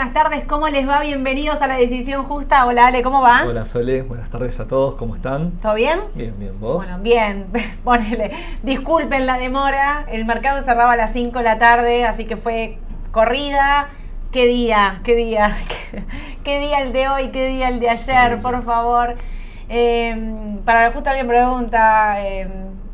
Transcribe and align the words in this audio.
buenas 0.00 0.14
tardes. 0.14 0.44
¿Cómo 0.46 0.66
les 0.70 0.88
va? 0.88 1.02
Bienvenidos 1.02 1.60
a 1.60 1.66
la 1.66 1.76
decisión 1.76 2.24
justa. 2.24 2.64
Hola 2.64 2.86
Ale, 2.86 3.02
¿cómo 3.02 3.20
va? 3.20 3.44
Hola 3.46 3.66
Sole, 3.66 4.00
buenas 4.00 4.30
tardes 4.30 4.58
a 4.58 4.66
todos, 4.66 4.94
¿cómo 4.94 5.14
están? 5.14 5.50
¿Todo 5.60 5.74
bien? 5.74 6.00
Bien, 6.14 6.34
bien, 6.38 6.58
¿vos? 6.58 6.86
Bueno, 6.86 7.02
bien, 7.02 7.46
ponele. 7.84 8.30
Disculpen 8.62 9.26
la 9.26 9.36
demora, 9.36 10.06
el 10.10 10.24
mercado 10.24 10.62
cerraba 10.62 10.94
a 10.94 10.96
las 10.96 11.12
5 11.12 11.36
de 11.36 11.44
la 11.44 11.58
tarde, 11.58 12.06
así 12.06 12.24
que 12.24 12.38
fue 12.38 12.78
corrida. 13.10 13.90
¿Qué 14.32 14.46
día? 14.46 15.00
¿Qué 15.04 15.16
día? 15.16 15.54
¿Qué 16.44 16.60
día 16.60 16.80
el 16.80 16.92
de 16.92 17.08
hoy? 17.10 17.28
¿Qué 17.28 17.48
día 17.48 17.68
el 17.68 17.78
de 17.78 17.90
ayer? 17.90 18.40
Por 18.40 18.64
favor. 18.64 19.16
Eh, 19.68 20.56
para 20.64 20.92
justo 20.92 21.10
alguien 21.10 21.28
pregunta, 21.28 22.24
eh, 22.24 22.48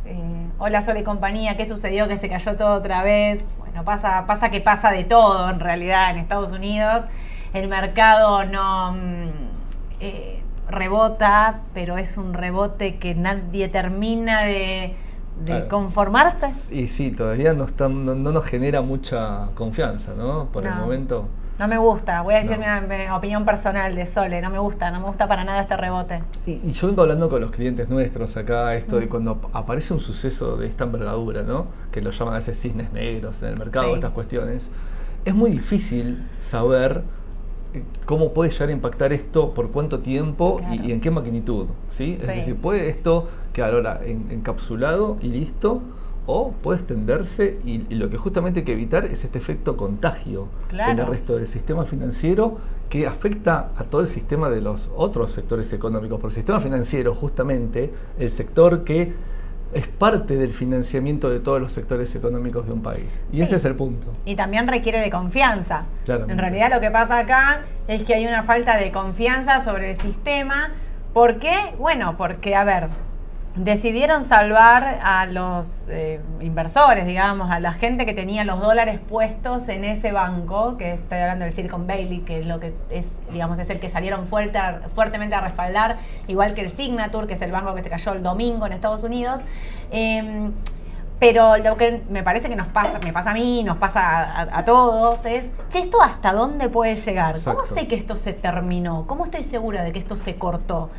eh, 0.06 0.46
hola 0.58 0.82
Sole 0.82 1.00
y 1.00 1.04
compañía, 1.04 1.56
¿qué 1.56 1.66
sucedió? 1.66 2.08
Que 2.08 2.16
se 2.16 2.28
cayó 2.28 2.56
todo 2.56 2.74
otra 2.74 3.04
vez. 3.04 3.44
No 3.76 3.84
pasa, 3.84 4.24
pasa 4.26 4.50
que 4.50 4.62
pasa 4.62 4.90
de 4.90 5.04
todo 5.04 5.50
en 5.50 5.60
realidad 5.60 6.10
en 6.10 6.16
Estados 6.16 6.50
Unidos. 6.50 7.04
El 7.52 7.68
mercado 7.68 8.46
no 8.46 8.92
mm, 8.92 9.28
eh, 10.00 10.42
rebota, 10.66 11.60
pero 11.74 11.98
es 11.98 12.16
un 12.16 12.32
rebote 12.32 12.96
que 12.96 13.14
nadie 13.14 13.68
termina 13.68 14.44
de, 14.44 14.96
conformarse. 15.68 16.74
Y 16.74 16.88
sí, 16.88 17.10
todavía 17.10 17.52
no, 17.52 17.66
no, 17.88 18.14
nos 18.14 18.44
genera 18.46 18.80
mucha 18.80 19.50
confianza, 19.54 20.14
¿no? 20.16 20.46
Por 20.46 20.66
el 20.66 20.74
momento. 20.74 21.28
No 21.58 21.68
me 21.68 21.78
gusta, 21.78 22.20
voy 22.20 22.34
a 22.34 22.42
decir 22.42 22.58
mi, 22.58 23.10
opinión 23.10 23.46
personal 23.46 23.94
de 23.94 24.04
Sole, 24.04 24.42
no 24.42 24.50
me 24.50 24.58
gusta, 24.58 24.90
no 24.90 25.00
me 25.00 25.06
gusta 25.06 25.26
para 25.26 25.42
nada 25.42 25.62
este 25.62 25.74
rebote. 25.76 26.22
Y, 26.44 26.72
yo 26.72 26.86
vengo 26.88 27.00
hablando 27.00 27.30
con 27.30 27.40
los 27.40 27.50
clientes 27.50 27.88
nuestros 27.88 28.36
acá, 28.36 28.74
esto 28.74 28.98
de 28.98 29.06
mm. 29.06 29.08
cuando 29.08 29.50
aparece 29.54 29.94
un 29.94 30.00
suceso 30.00 30.58
de 30.58 30.66
esta 30.66 30.84
envergadura, 30.84 31.44
¿no? 31.44 31.68
Que 31.90 32.02
lo 32.02 32.10
llaman 32.10 32.34
a 32.34 32.36
veces 32.36 32.60
cisnes 32.60 32.92
negros 32.92 33.40
en 33.42 33.48
el 33.48 33.58
mercado, 33.58 33.94
estas 33.94 34.10
cuestiones, 34.10 34.70
es 35.24 35.34
muy 35.34 35.50
difícil 35.50 36.22
saber 36.40 37.02
eh, 37.72 37.82
cómo 38.04 38.34
puede 38.34 38.50
llegar 38.50 38.68
a 38.68 38.72
impactar 38.72 39.14
esto, 39.14 39.54
por 39.54 39.70
cuánto 39.70 40.00
tiempo 40.00 40.60
y, 40.70 40.92
en 40.92 41.00
qué 41.00 41.10
magnitud, 41.10 41.68
¿sí? 41.88 42.18
Es 42.20 42.26
decir, 42.26 42.56
¿puede 42.56 42.90
esto 42.90 43.28
quedar 43.54 43.72
ahora 43.72 44.00
encapsulado 44.04 45.16
y 45.22 45.28
listo? 45.28 45.80
O 46.26 46.50
puede 46.50 46.78
extenderse 46.80 47.58
y, 47.64 47.78
lo 47.94 48.10
que 48.10 48.18
justamente 48.18 48.60
hay 48.60 48.64
que 48.64 48.72
evitar 48.72 49.04
es 49.04 49.24
este 49.24 49.38
efecto 49.38 49.76
contagio 49.76 50.48
en 50.72 50.98
el 50.98 51.06
resto 51.06 51.36
del 51.36 51.46
sistema 51.46 51.84
financiero 51.84 52.58
que 52.88 53.06
afecta 53.06 53.70
a 53.76 53.84
todo 53.84 54.00
el 54.00 54.08
sistema 54.08 54.48
de 54.48 54.60
los 54.60 54.90
otros 54.96 55.30
sectores 55.32 55.72
económicos. 55.72 56.20
Porque 56.20 56.34
el 56.34 56.36
sistema 56.36 56.60
financiero, 56.60 57.14
justamente, 57.14 57.92
el 58.18 58.30
sector 58.30 58.84
que 58.84 59.12
es 59.72 59.88
parte 59.88 60.36
del 60.36 60.52
financiamiento 60.52 61.28
de 61.28 61.40
todos 61.40 61.60
los 61.60 61.72
sectores 61.72 62.14
económicos 62.14 62.66
de 62.66 62.72
un 62.72 62.82
país. 62.82 63.20
Y 63.32 63.42
ese 63.42 63.56
es 63.56 63.64
el 63.64 63.74
punto. 63.74 64.06
Y 64.24 64.36
también 64.36 64.66
requiere 64.68 65.00
de 65.00 65.10
confianza. 65.10 65.84
En 66.06 66.38
realidad 66.38 66.70
lo 66.72 66.80
que 66.80 66.90
pasa 66.90 67.18
acá 67.18 67.62
es 67.88 68.04
que 68.04 68.14
hay 68.14 68.26
una 68.26 68.42
falta 68.44 68.76
de 68.78 68.90
confianza 68.92 69.60
sobre 69.60 69.90
el 69.90 69.96
sistema. 69.96 70.70
¿Por 71.12 71.38
qué? 71.38 71.56
Bueno, 71.78 72.16
porque, 72.16 72.54
a 72.54 72.64
ver, 72.64 72.88
decidieron 73.56 74.22
salvar 74.22 75.00
a 75.02 75.24
los 75.26 75.88
eh, 75.88 76.20
inversores, 76.40 77.06
digamos, 77.06 77.50
a 77.50 77.58
la 77.58 77.72
gente 77.72 78.04
que 78.04 78.12
tenía 78.12 78.44
los 78.44 78.60
dólares 78.60 79.00
puestos 79.08 79.68
en 79.68 79.84
ese 79.84 80.12
banco, 80.12 80.76
que 80.76 80.92
estoy 80.92 81.18
hablando 81.18 81.46
del 81.46 81.54
Silicon 81.54 81.86
Valley, 81.86 82.20
que 82.20 82.40
es 82.40 82.46
lo 82.46 82.60
que 82.60 82.74
es, 82.90 83.18
digamos, 83.32 83.58
es 83.58 83.70
el 83.70 83.80
que 83.80 83.88
salieron 83.88 84.26
fuerte, 84.26 84.58
fuertemente 84.94 85.34
a 85.34 85.40
respaldar, 85.40 85.96
igual 86.28 86.52
que 86.52 86.60
el 86.60 86.70
Signature, 86.70 87.26
que 87.26 87.34
es 87.34 87.42
el 87.42 87.50
banco 87.50 87.74
que 87.74 87.82
se 87.82 87.88
cayó 87.88 88.12
el 88.12 88.22
domingo 88.22 88.66
en 88.66 88.72
Estados 88.72 89.02
Unidos. 89.02 89.40
Em, 89.90 90.52
pero 91.18 91.56
lo 91.56 91.78
que 91.78 92.02
me 92.10 92.22
parece 92.22 92.50
que 92.50 92.56
nos 92.56 92.66
pasa, 92.66 92.98
me 92.98 93.10
pasa 93.10 93.30
a 93.30 93.34
mí, 93.34 93.64
nos 93.64 93.78
pasa 93.78 94.42
a, 94.54 94.64
todos, 94.66 95.24
es, 95.24 95.46
che, 95.70 95.78
¿esto 95.78 96.02
hasta 96.02 96.32
dónde 96.32 96.68
puede 96.68 96.94
llegar? 96.94 97.36
¿Cómo 97.42 97.64
sé 97.64 97.88
que 97.88 97.94
esto 97.94 98.16
se 98.16 98.34
terminó? 98.34 99.06
¿Cómo 99.06 99.24
estoy 99.24 99.42
segura 99.42 99.82
de 99.82 99.92
que 99.92 99.98
esto 99.98 100.16
se 100.16 100.36
cortó? 100.36 100.90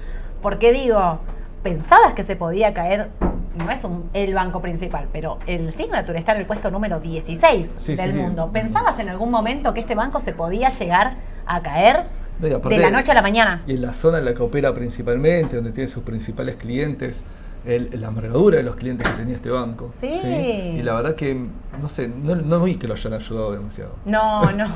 Porque 0.41 0.71
digo, 0.71 1.19
pensabas 1.67 2.13
que 2.13 2.23
se 2.23 2.37
podía 2.37 2.73
caer, 2.73 3.09
no 3.57 3.69
es 3.69 3.85
el 4.13 4.33
banco 4.33 4.61
principal, 4.61 5.09
pero 5.11 5.37
el 5.47 5.73
Signature 5.73 6.17
está 6.17 6.31
en 6.31 6.37
el 6.39 6.45
puesto 6.45 6.71
número 6.71 7.01
16 7.01 7.87
del 7.97 8.13
mundo. 8.13 8.49
¿Pensabas 8.53 8.99
en 8.99 9.09
algún 9.09 9.29
momento 9.29 9.73
que 9.73 9.81
este 9.81 9.93
banco 9.93 10.21
se 10.21 10.31
podía 10.31 10.69
llegar 10.69 11.15
a 11.45 11.61
caer? 11.61 12.05
de 12.39 12.77
la 12.77 12.91
noche 12.91 13.11
a 13.11 13.15
la 13.15 13.23
mañana. 13.23 13.63
Y 13.65 13.73
en 13.73 13.81
la 13.81 13.93
zona 13.93 14.19
en 14.19 14.25
la 14.25 14.35
que 14.35 14.43
opera 14.43 14.71
principalmente, 14.71 15.55
donde 15.55 15.71
tiene 15.71 15.87
sus 15.87 16.03
principales 16.03 16.55
clientes, 16.55 17.23
la 17.67 18.07
amargadura 18.07 18.57
de 18.57 18.63
los 18.63 18.75
clientes 18.75 19.07
que 19.07 19.17
tenía 19.17 19.35
este 19.35 19.49
banco. 19.49 19.89
Sí. 19.91 20.07
Y 20.07 20.81
la 20.83 20.95
verdad 20.95 21.15
que, 21.15 21.49
no 21.79 21.89
sé, 21.89 22.07
no, 22.07 22.35
no, 22.35 22.63
vi 22.63 22.75
que 22.75 22.87
lo 22.87 22.93
hayan 22.93 23.13
ayudado 23.13 23.51
demasiado. 23.51 23.95
No, 24.05 24.51
no. 24.51 24.67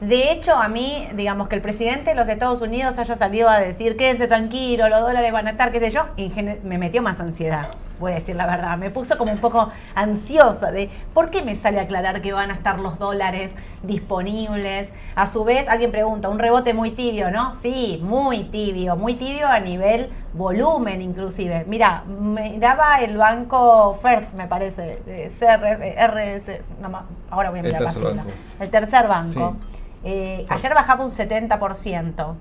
De 0.00 0.32
hecho, 0.32 0.54
a 0.54 0.68
mí, 0.68 1.08
digamos, 1.14 1.48
que 1.48 1.56
el 1.56 1.62
presidente 1.62 2.10
de 2.10 2.16
los 2.16 2.28
Estados 2.28 2.60
Unidos 2.60 2.98
haya 2.98 3.14
salido 3.14 3.48
a 3.48 3.58
decir, 3.58 3.96
quédense 3.96 4.26
tranquilo, 4.26 4.88
los 4.88 5.00
dólares 5.00 5.32
van 5.32 5.46
a 5.46 5.50
estar, 5.50 5.72
qué 5.72 5.80
sé 5.80 5.90
yo, 5.90 6.06
y 6.16 6.30
me 6.64 6.78
metió 6.78 7.02
más 7.02 7.20
ansiedad 7.20 7.68
voy 8.00 8.12
a 8.12 8.14
decir 8.16 8.34
la 8.34 8.46
verdad, 8.46 8.76
me 8.78 8.90
puso 8.90 9.16
como 9.16 9.30
un 9.30 9.38
poco 9.38 9.70
ansiosa 9.94 10.72
de 10.72 10.90
por 11.14 11.30
qué 11.30 11.42
me 11.42 11.54
sale 11.54 11.78
a 11.78 11.82
aclarar 11.82 12.22
que 12.22 12.32
van 12.32 12.50
a 12.50 12.54
estar 12.54 12.80
los 12.80 12.98
dólares 12.98 13.54
disponibles. 13.82 14.88
A 15.14 15.26
su 15.26 15.44
vez, 15.44 15.68
alguien 15.68 15.92
pregunta, 15.92 16.28
un 16.28 16.38
rebote 16.38 16.74
muy 16.74 16.90
tibio, 16.92 17.30
¿no? 17.30 17.54
Sí, 17.54 18.00
muy 18.02 18.44
tibio, 18.44 18.96
muy 18.96 19.14
tibio 19.14 19.46
a 19.46 19.60
nivel 19.60 20.10
volumen 20.32 21.02
inclusive. 21.02 21.64
Mira, 21.68 22.02
miraba 22.06 23.00
el 23.00 23.16
banco 23.16 23.98
First, 24.00 24.32
me 24.32 24.46
parece, 24.46 25.02
RS, 25.28 26.60
no, 26.80 27.02
ahora 27.30 27.50
voy 27.50 27.60
a 27.60 27.62
mirar 27.62 27.82
el 27.82 27.86
tercer 27.86 28.02
banco. 28.02 28.30
El 28.58 28.70
tercer 28.70 29.08
banco. 29.08 29.56
Eh, 30.02 30.46
ayer 30.48 30.74
bajaba 30.74 31.04
un 31.04 31.10
70%. 31.10 32.34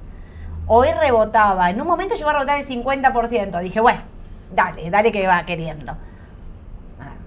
Hoy 0.68 0.88
rebotaba. 0.92 1.70
En 1.70 1.82
un 1.82 1.88
momento 1.88 2.16
llegó 2.16 2.30
a 2.30 2.34
rebotar 2.34 2.60
el 2.60 2.68
50%. 2.68 3.60
Dije, 3.60 3.82
bueno, 3.82 4.02
dale, 4.52 4.90
dale 4.90 5.12
que 5.12 5.26
va 5.28 5.44
queriendo. 5.44 5.96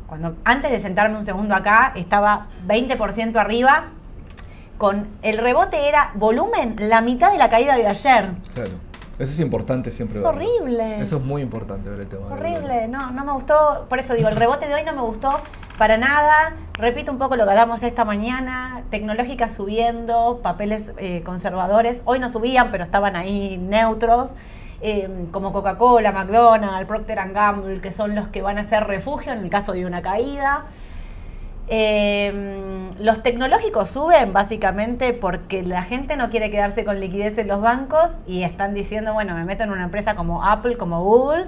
Cuando, 0.07 0.37
antes 0.45 0.71
de 0.71 0.79
sentarme 0.79 1.17
un 1.17 1.25
segundo 1.25 1.55
acá, 1.55 1.93
estaba 1.97 2.49
20% 2.67 3.37
arriba. 3.37 3.85
Con 4.77 5.09
el 5.23 5.39
rebote 5.39 5.89
era 5.89 6.11
volumen, 6.15 6.77
la 6.79 7.01
mitad 7.01 7.33
de 7.33 7.39
la 7.39 7.49
caída 7.49 7.77
de 7.77 7.87
ayer. 7.87 8.31
Claro. 8.53 8.73
Eso 9.19 9.33
es 9.33 9.41
importante 9.41 9.91
siempre. 9.91 10.19
Es 10.19 10.25
horrible. 10.25 11.01
Eso 11.01 11.19
es 11.19 11.23
muy 11.23 11.43
importante 11.43 11.89
ver 11.89 12.01
el 12.01 12.09
tema. 12.09 12.27
Horrible, 12.27 12.89
no, 12.89 13.11
no 13.11 13.25
me 13.25 13.33
gustó. 13.33 13.87
Por 13.89 13.99
eso 14.01 14.15
digo, 14.15 14.29
el 14.29 14.37
rebote 14.37 14.67
de 14.67 14.75
hoy 14.75 14.85
no 14.85 14.93
me 14.93 15.03
gustó 15.03 15.31
para 15.79 15.97
nada. 15.97 16.57
Repito 16.75 17.13
un 17.13 17.19
poco 17.19 17.37
lo 17.37 17.45
que 17.45 17.51
hablamos 17.51 17.83
esta 17.83 18.05
mañana. 18.05 18.83
Tecnológica 18.91 19.49
subiendo, 19.49 20.41
papeles 20.43 20.93
eh, 20.99 21.23
conservadores. 21.23 22.03
Hoy 22.05 22.19
no 22.19 22.29
subían, 22.29 22.71
pero 22.71 22.85
estaban 22.85 23.15
ahí 23.15 23.59
neutros. 23.59 24.35
Em, 24.85 25.27
como 25.27 25.53
Coca-Cola, 25.53 26.11
McDonald's, 26.11 26.89
Procter 26.89 27.17
Gamble, 27.33 27.81
que 27.81 27.93
son 27.93 28.17
los 28.17 28.27
que 28.29 28.43
van 28.43 28.59
a 28.59 28.65
ser 28.65 28.85
refugio 28.85 29.33
en 29.33 29.39
el 29.39 29.49
caso 29.49 29.73
de 29.73 29.87
una 29.87 30.03
caída. 30.03 30.65
Em, 31.69 32.91
los 32.99 33.23
tecnológicos 33.23 33.89
suben 33.91 34.33
básicamente 34.33 35.13
porque 35.15 35.63
la 35.63 35.85
gente 35.85 36.17
no 36.17 36.31
quiere 36.31 36.51
quedarse 36.51 36.85
con 36.85 36.99
liquidez 36.99 37.39
en 37.39 37.47
los 37.47 37.61
bancos 37.61 38.11
y 38.27 38.43
están 38.43 38.75
diciendo, 38.75 39.15
bueno, 39.15 39.37
me 39.37 39.45
meto 39.45 39.63
en 39.63 39.71
una 39.71 39.85
empresa 39.85 40.17
como 40.17 40.45
Apple, 40.45 40.77
como 40.77 41.05
Google, 41.05 41.47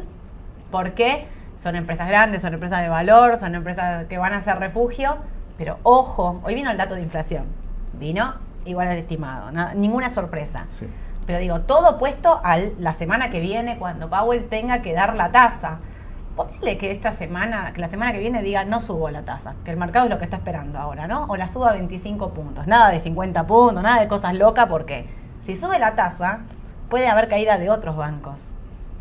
porque 0.71 1.27
son 1.59 1.75
empresas 1.75 2.07
grandes, 2.07 2.41
son 2.43 2.55
empresas 2.55 2.83
de 2.83 2.89
valor, 2.89 3.37
son 3.37 3.57
empresas 3.57 4.07
que 4.07 4.17
van 4.17 4.33
a 4.33 4.43
ser 4.43 4.61
refugio, 4.61 5.17
pero 5.59 5.79
ojo, 5.83 6.41
hoy 6.45 6.55
vino 6.55 6.71
el 6.71 6.77
dato 6.77 6.95
de 6.95 7.01
inflación, 7.03 7.47
vino 7.95 8.35
igual 8.65 8.87
al 8.87 8.99
estimado, 8.99 9.51
ninguna 9.75 10.09
sorpresa. 10.09 10.67
Sí. 10.71 10.87
Pero 11.27 11.39
digo, 11.39 11.61
todo 11.61 11.99
puesto 11.99 12.41
a 12.45 12.59
la 12.59 12.93
semana 12.93 13.31
que 13.31 13.41
viene, 13.41 13.79
cuando 13.79 14.11
Powell 14.11 14.49
tenga 14.49 14.83
que 14.83 14.93
dar 14.93 15.17
la 15.17 15.33
tasa. 15.33 15.79
Ponle 16.37 16.77
que 16.77 16.91
esta 16.91 17.13
semana, 17.13 17.73
que 17.73 17.81
la 17.81 17.89
semana 17.89 18.13
que 18.13 18.19
viene 18.19 18.43
diga 18.43 18.65
no 18.65 18.81
subo 18.81 19.09
la 19.11 19.23
tasa, 19.23 19.55
que 19.65 19.71
el 19.71 19.77
mercado 19.77 20.07
es 20.07 20.11
lo 20.11 20.19
que 20.19 20.25
está 20.25 20.39
esperando 20.39 20.81
ahora, 20.81 21.07
¿no? 21.07 21.27
O 21.27 21.37
la 21.37 21.47
suba 21.47 21.71
a 21.71 21.73
25 21.75 22.31
puntos, 22.31 22.67
nada 22.67 22.91
de 22.91 22.99
50 22.99 23.47
puntos, 23.47 23.83
nada 23.83 24.01
de 24.01 24.09
cosas 24.09 24.35
locas, 24.35 24.67
porque 24.69 25.07
si 25.41 25.55
sube 25.55 25.79
la 25.79 25.95
tasa, 25.95 26.41
puede 26.89 27.07
haber 27.07 27.29
caída 27.29 27.57
de 27.57 27.71
otros 27.71 27.97
bancos. 27.97 28.49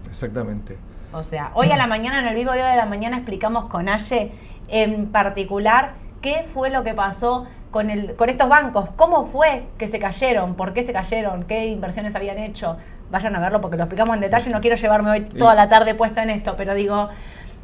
Exactamente. 0.07 0.77
O 1.11 1.23
sea, 1.23 1.51
hoy 1.55 1.71
a 1.71 1.77
la 1.77 1.87
mañana, 1.87 2.19
en 2.19 2.27
el 2.27 2.35
vivo 2.35 2.51
de 2.51 2.61
hoy 2.61 2.69
a 2.69 2.75
la 2.75 2.85
mañana, 2.85 3.17
explicamos 3.17 3.65
con 3.65 3.89
Aye 3.89 4.31
en 4.67 5.11
particular 5.11 5.93
qué 6.21 6.45
fue 6.51 6.69
lo 6.69 6.83
que 6.83 6.93
pasó 6.93 7.45
con, 7.73 7.89
el, 7.89 8.15
con 8.15 8.29
estos 8.29 8.47
bancos. 8.47 8.89
¿Cómo 8.95 9.25
fue 9.25 9.63
que 9.77 9.89
se 9.89 9.99
cayeron? 9.99 10.55
¿Por 10.55 10.71
qué 10.73 10.85
se 10.85 10.93
cayeron? 10.93 11.43
¿Qué 11.43 11.65
inversiones 11.65 12.15
habían 12.15 12.37
hecho? 12.37 12.77
Vayan 13.11 13.35
a 13.35 13.39
verlo 13.39 13.59
porque 13.59 13.75
lo 13.75 13.83
explicamos 13.83 14.15
en 14.15 14.21
detalle. 14.21 14.49
No 14.51 14.61
quiero 14.61 14.77
llevarme 14.77 15.09
hoy 15.09 15.21
toda 15.21 15.55
la 15.55 15.67
tarde 15.67 15.95
puesta 15.95 16.23
en 16.23 16.29
esto, 16.29 16.53
pero 16.55 16.75
digo, 16.75 17.09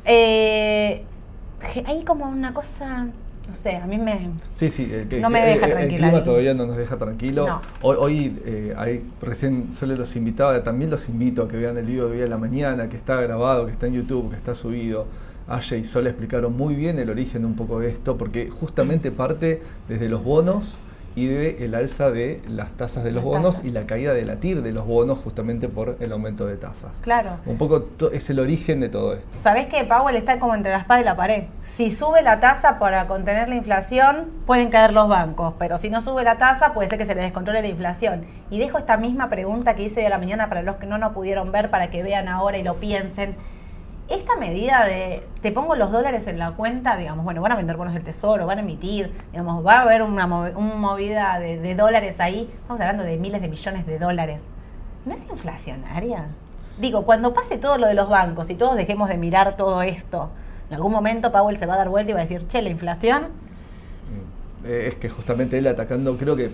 eh, 0.03 1.05
hay 1.85 2.03
como 2.03 2.25
una 2.25 2.53
cosa 2.53 3.05
no 3.47 3.55
sé, 3.55 3.77
a 3.77 3.87
mí 3.87 3.97
me. 3.97 4.29
Sí, 4.53 4.69
sí, 4.69 4.91
no 5.19 5.29
me 5.31 5.41
deja 5.41 5.67
tranquila. 5.67 6.07
El 6.07 6.11
clima 6.11 6.23
todavía 6.23 6.53
no 6.53 6.67
nos 6.67 6.77
deja 6.77 6.97
tranquilo. 6.97 7.61
Hoy, 7.81 7.97
hoy 7.99 8.41
eh, 8.45 9.03
recién 9.21 9.73
solo 9.73 9.95
los 9.95 10.15
invitaba, 10.15 10.63
también 10.63 10.91
los 10.91 11.09
invito 11.09 11.43
a 11.43 11.47
que 11.47 11.57
vean 11.57 11.75
el 11.77 11.85
video 11.85 12.09
de 12.09 12.17
hoy 12.17 12.21
a 12.21 12.27
la 12.27 12.37
mañana, 12.37 12.89
que 12.89 12.97
está 12.97 13.19
grabado, 13.21 13.65
que 13.65 13.71
está 13.71 13.87
en 13.87 13.93
YouTube, 13.93 14.29
que 14.29 14.35
está 14.35 14.53
subido. 14.53 15.07
Aya 15.49 15.77
y 15.77 15.83
Sol 15.83 16.07
explicaron 16.07 16.55
muy 16.55 16.75
bien 16.75 16.99
el 16.99 17.09
origen 17.09 17.43
un 17.43 17.55
poco 17.55 17.79
de 17.79 17.89
esto, 17.89 18.17
porque 18.17 18.49
justamente 18.49 19.11
parte 19.11 19.61
desde 19.87 20.07
los 20.07 20.23
bonos 20.23 20.77
y 21.15 21.25
de 21.25 21.65
el 21.65 21.75
alza 21.75 22.11
de 22.11 22.41
las 22.47 22.71
tasas 22.71 23.03
de 23.03 23.11
los 23.11 23.23
bonos 23.23 23.61
y 23.65 23.71
la 23.71 23.85
caída 23.85 24.13
de 24.13 24.25
la 24.25 24.35
TIR 24.35 24.61
de 24.61 24.71
los 24.71 24.85
bonos 24.85 25.17
justamente 25.17 25.67
por 25.67 25.97
el 25.99 26.11
aumento 26.11 26.45
de 26.45 26.55
tasas. 26.55 26.99
Claro. 27.01 27.31
Un 27.45 27.57
poco 27.57 27.89
es 28.13 28.29
el 28.29 28.39
origen 28.39 28.79
de 28.79 28.89
todo 28.89 29.15
esto. 29.15 29.27
Sabés 29.35 29.67
que 29.67 29.83
Powell 29.85 30.15
está 30.15 30.39
como 30.39 30.53
entre 30.53 30.71
la 30.71 30.77
espada 30.77 31.01
y 31.01 31.03
la 31.03 31.15
pared. 31.15 31.45
Si 31.61 31.91
sube 31.91 32.21
la 32.21 32.39
tasa 32.39 32.79
para 32.79 33.07
contener 33.07 33.49
la 33.49 33.55
inflación, 33.55 34.27
pueden 34.45 34.69
caer 34.69 34.93
los 34.93 35.09
bancos, 35.09 35.55
pero 35.57 35.77
si 35.77 35.89
no 35.89 36.01
sube 36.01 36.23
la 36.23 36.37
tasa, 36.37 36.73
puede 36.73 36.87
ser 36.89 36.97
que 36.97 37.05
se 37.05 37.15
le 37.15 37.21
descontrole 37.21 37.61
la 37.61 37.67
inflación. 37.67 38.25
Y 38.49 38.59
dejo 38.59 38.77
esta 38.77 38.97
misma 38.97 39.29
pregunta 39.29 39.75
que 39.75 39.83
hice 39.83 40.01
hoy 40.01 40.05
a 40.05 40.09
la 40.09 40.19
mañana 40.19 40.47
para 40.47 40.61
los 40.61 40.77
que 40.77 40.85
no 40.85 40.97
nos 40.97 41.13
pudieron 41.13 41.51
ver, 41.51 41.69
para 41.69 41.89
que 41.89 42.03
vean 42.03 42.27
ahora 42.27 42.57
y 42.59 42.63
lo 42.63 42.75
piensen 42.75 43.35
esta 44.09 44.35
medida 44.37 44.85
de 44.85 45.23
te 45.41 45.51
pongo 45.51 45.75
los 45.75 45.91
dólares 45.91 46.25
en 46.27 46.39
la 46.39 46.51
cuenta, 46.51 46.97
digamos, 46.97 47.23
bueno, 47.23 47.41
van 47.41 47.51
a 47.51 47.55
vender 47.55 47.77
bonos 47.77 47.93
del 47.93 48.03
tesoro, 48.03 48.47
van 48.47 48.57
a 48.57 48.61
emitir, 48.61 49.11
digamos, 49.31 49.65
va 49.65 49.73
a 49.73 49.81
haber 49.81 50.01
una, 50.01 50.25
movida 50.25 51.39
de, 51.39 51.75
dólares 51.75 52.19
ahí, 52.19 52.49
estamos 52.51 52.81
hablando 52.81 53.03
de 53.03 53.17
miles 53.17 53.41
de 53.41 53.47
millones 53.47 53.85
de 53.85 53.99
dólares. 53.99 54.43
¿No 55.05 55.13
es 55.13 55.21
inflacionaria? 55.29 56.25
Digo, 56.79 57.05
cuando 57.05 57.33
pase 57.33 57.57
todo 57.57 57.77
lo 57.77 57.87
de 57.87 57.93
los 57.93 58.09
bancos 58.09 58.49
y 58.49 58.55
todos 58.55 58.75
dejemos 58.75 59.09
de 59.09 59.17
mirar 59.17 59.55
todo 59.55 59.81
esto, 59.83 60.29
en 60.69 60.75
algún 60.75 60.91
momento 60.91 61.31
Powell 61.31 61.57
se 61.57 61.65
va 61.65 61.75
a 61.75 61.77
dar 61.77 61.89
vuelta 61.89 62.11
y 62.11 62.13
va 62.13 62.19
a 62.19 62.23
decir, 62.23 62.47
che, 62.47 62.61
la 62.61 62.69
inflación. 62.69 63.23
Mm, 63.23 64.65
eh, 64.65 64.87
es 64.87 64.95
que 64.95 65.09
justamente 65.09 65.57
él 65.57 65.67
atacando, 65.67 66.17
creo 66.17 66.35
que 66.35 66.49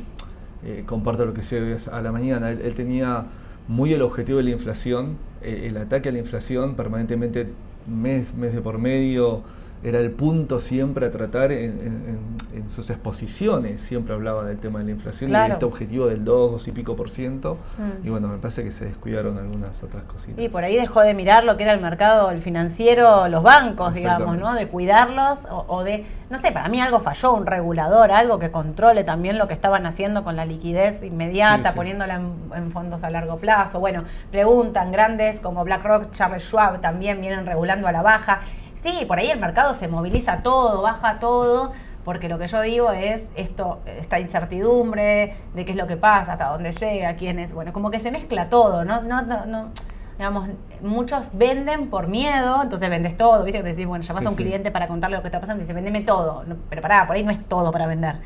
eh, 0.66 0.84
comparto 0.86 1.26
lo 1.26 1.34
que 1.34 1.44
se 1.44 1.78
a 1.92 2.02
la 2.02 2.12
mañana, 2.12 2.50
él 2.50 2.74
tenía 2.76 3.26
muy 3.68 3.94
el 3.94 4.02
objetivo 4.02 4.38
de 4.38 4.44
la 4.46 4.52
inflación, 4.52 5.18
eh, 5.42 5.66
el 5.68 5.78
ataque 5.78 6.10
a 6.10 6.12
la 6.12 6.20
inflación 6.20 6.76
permanentemente 6.76 7.48
mes, 7.88 8.34
mes 8.34 8.54
de 8.54 8.62
por 8.62 8.78
medio, 8.78 9.44
era 9.86 10.00
el 10.00 10.10
punto 10.10 10.60
siempre 10.60 11.06
a 11.06 11.12
tratar 11.12 11.52
en, 11.52 12.36
sus 12.70 12.90
exposiciones, 12.90 13.82
siempre 13.82 14.16
hablaba 14.16 14.44
del 14.46 14.58
tema 14.58 14.80
de 14.80 14.86
la 14.86 14.92
inflación 14.92 15.30
y 15.30 15.34
de 15.34 15.48
este 15.48 15.66
objetivo 15.66 16.08
del 16.08 16.26
2, 16.26 16.54
2 16.54 16.68
y 16.70 16.72
pico 16.72 16.96
por 16.96 17.12
ciento. 17.12 17.58
Mm. 17.78 18.08
Y 18.08 18.10
bueno, 18.10 18.28
me 18.28 18.38
parece 18.38 18.64
que 18.64 18.72
se 18.72 18.86
descuidaron 18.86 19.38
algunas 19.38 19.84
otras 19.84 20.04
cositas. 20.06 20.44
Y 20.44 20.50
por 20.50 20.64
ahí 20.64 20.76
dejó 20.76 21.02
de 21.02 21.14
mirar 21.14 21.44
lo 21.44 21.58
que 21.58 21.64
era 21.64 21.74
el 21.74 21.82
mercado, 21.82 22.32
el 22.32 22.42
financiero, 22.42 23.28
los 23.28 23.44
bancos, 23.44 23.94
digamos, 23.94 24.38
¿no? 24.38 24.56
De 24.56 24.68
cuidarlos 24.68 25.44
o, 25.50 25.84
de, 25.84 26.06
no 26.32 26.40
sé, 26.40 26.52
para 26.52 26.68
mí 26.70 26.82
algo 26.82 27.00
falló, 27.02 27.34
un 27.34 27.46
regulador, 27.46 28.12
algo 28.12 28.40
que 28.40 28.50
controle 28.50 29.04
también 29.04 29.38
lo 29.38 29.48
que 29.48 29.54
estaban 29.54 29.86
haciendo 29.86 30.24
con 30.24 30.36
la 30.36 30.46
liquidez 30.46 31.04
inmediata, 31.04 31.74
poniéndola 31.74 32.16
en, 32.16 32.34
en 32.56 32.72
fondos 32.72 33.04
a 33.04 33.12
largo 33.12 33.38
plazo. 33.38 33.80
Bueno, 33.80 34.06
preguntan 34.32 34.92
grandes 34.92 35.40
como 35.40 35.64
BlackRock, 35.64 36.12
Charles 36.12 36.44
Schwab 36.44 36.82
también 36.82 37.22
vienen 37.22 37.46
regulando 37.46 37.88
a 37.88 37.92
la 37.92 38.02
baja. 38.02 38.42
Sí, 38.86 39.04
por 39.08 39.18
ahí 39.18 39.32
el 39.32 39.40
mercado 39.40 39.74
se 39.74 39.88
moviliza 39.88 40.44
todo, 40.44 40.84
baja 40.84 41.18
todo, 41.18 41.72
porque 42.04 42.30
lo 42.30 42.38
que 42.38 42.46
yo 42.46 42.62
digo 42.62 42.92
es 42.92 43.26
esto, 43.36 43.80
esta 43.88 44.20
incertidumbre 44.20 45.34
de 45.56 45.66
qué 45.66 45.72
es 45.72 45.76
lo 45.76 45.88
que 45.88 45.98
pasa, 45.98 46.34
hasta 46.34 46.50
dónde 46.50 46.72
llega, 46.72 47.16
quién 47.16 47.40
es, 47.40 47.52
bueno, 47.52 47.74
como 47.74 47.90
que 47.90 48.00
se 48.00 48.12
mezcla 48.12 48.48
todo, 48.48 48.86
¿no? 48.86 49.02
no, 49.02 49.24
no, 49.24 49.48
no 49.48 49.72
digamos, 50.20 50.50
muchos 50.82 51.24
venden 51.34 51.90
por 51.90 52.06
miedo, 52.08 52.62
entonces 52.62 52.88
vendes 52.92 53.18
todo, 53.18 53.44
¿viste? 53.44 53.58
Que 53.58 53.64
te 53.64 53.70
decís, 53.70 53.88
bueno, 53.88 54.04
llamas 54.04 54.24
a 54.24 54.30
un 54.30 54.36
cliente 54.36 54.70
para 54.70 54.88
contarle 54.88 55.16
lo 55.18 55.24
que 55.24 55.30
está 55.30 55.42
pasando 55.42 55.62
y 55.62 55.64
dice, 55.64 55.74
vendeme 55.74 56.02
todo, 56.02 56.46
pero 56.70 56.84
pará, 56.84 57.08
por 57.08 57.16
ahí 57.16 57.24
no 57.24 57.32
es 57.32 57.44
todo 57.44 57.72
para 57.72 57.88
vender, 57.88 58.18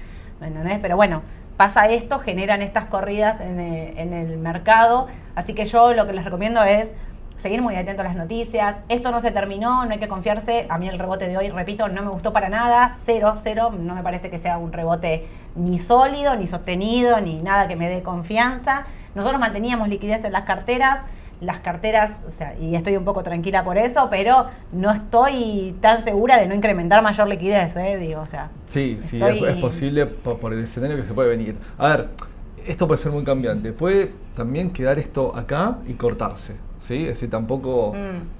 ¿me 0.41 0.47
entendés? 0.47 0.79
Pero 0.81 0.97
bueno, 0.97 1.21
pasa 1.55 1.87
esto, 1.87 2.19
generan 2.19 2.61
estas 2.61 2.87
corridas 2.87 3.39
en 3.39 3.61
el, 3.61 3.97
en 3.97 4.11
el 4.11 4.37
mercado, 4.37 5.07
así 5.35 5.53
que 5.53 5.63
yo 5.63 5.93
lo 5.93 6.05
que 6.05 6.11
les 6.11 6.25
recomiendo 6.25 6.61
es 6.63 6.93
seguir 7.39 7.61
muy 7.61 7.75
atento 7.75 8.01
a 8.01 8.05
las 8.05 8.15
noticias. 8.15 8.77
Esto 8.89 9.11
no 9.11 9.21
se 9.21 9.31
terminó, 9.31 9.85
no 9.85 9.91
hay 9.91 9.99
que 9.99 10.07
confiarse. 10.07 10.67
A 10.69 10.77
mí 10.77 10.87
el 10.87 10.99
rebote 10.99 11.27
de 11.27 11.37
hoy, 11.37 11.49
repito, 11.49 11.87
no 11.87 12.03
me 12.03 12.09
gustó 12.09 12.33
para 12.33 12.49
nada. 12.49 12.95
Cero, 13.03 13.33
cero. 13.35 13.71
No 13.77 13.95
me 13.95 14.03
parece 14.03 14.29
que 14.29 14.37
sea 14.37 14.57
un 14.57 14.71
rebote 14.71 15.27
ni 15.55 15.79
sólido, 15.79 16.35
ni 16.35 16.47
sostenido, 16.47 17.19
ni 17.21 17.41
nada 17.41 17.67
que 17.67 17.75
me 17.75 17.89
dé 17.89 18.03
confianza. 18.03 18.85
Nosotros 19.15 19.39
manteníamos 19.39 19.87
liquidez 19.87 20.23
en 20.25 20.33
las 20.33 20.43
carteras. 20.43 21.01
Las 21.41 21.59
carteras, 21.59 22.21
o 22.27 22.31
sea, 22.31 22.57
y 22.59 22.75
estoy 22.75 22.97
un 22.97 23.05
poco 23.05 23.23
tranquila 23.23 23.63
por 23.63 23.77
eso, 23.77 24.09
pero 24.09 24.47
no 24.73 24.91
estoy 24.91 25.73
tan 25.79 26.01
segura 26.01 26.37
de 26.37 26.47
no 26.47 26.53
incrementar 26.53 27.01
mayor 27.01 27.29
liquidez, 27.29 27.77
¿eh? 27.77 27.95
Digo, 27.95 28.19
o 28.19 28.27
sea. 28.27 28.49
Sí, 28.67 28.97
sí, 29.01 29.21
es, 29.23 29.55
posible 29.55 30.05
por 30.05 30.51
el 30.51 30.59
escenario 30.59 30.97
que 30.97 31.03
se 31.03 31.13
puede 31.13 31.29
venir. 31.29 31.55
A 31.77 31.87
ver, 31.87 32.09
esto 32.65 32.87
puede 32.87 33.01
ser 33.01 33.13
muy 33.13 33.23
cambiante. 33.23 33.71
Puede 33.71 34.11
también 34.35 34.73
quedar 34.73 34.99
esto 34.99 35.33
acá 35.33 35.77
y 35.87 35.93
cortarse. 35.93 36.57
¿Sí? 36.79 37.03
Es 37.03 37.09
decir, 37.09 37.29
tampoco... 37.29 37.93
Mm. 37.93 38.38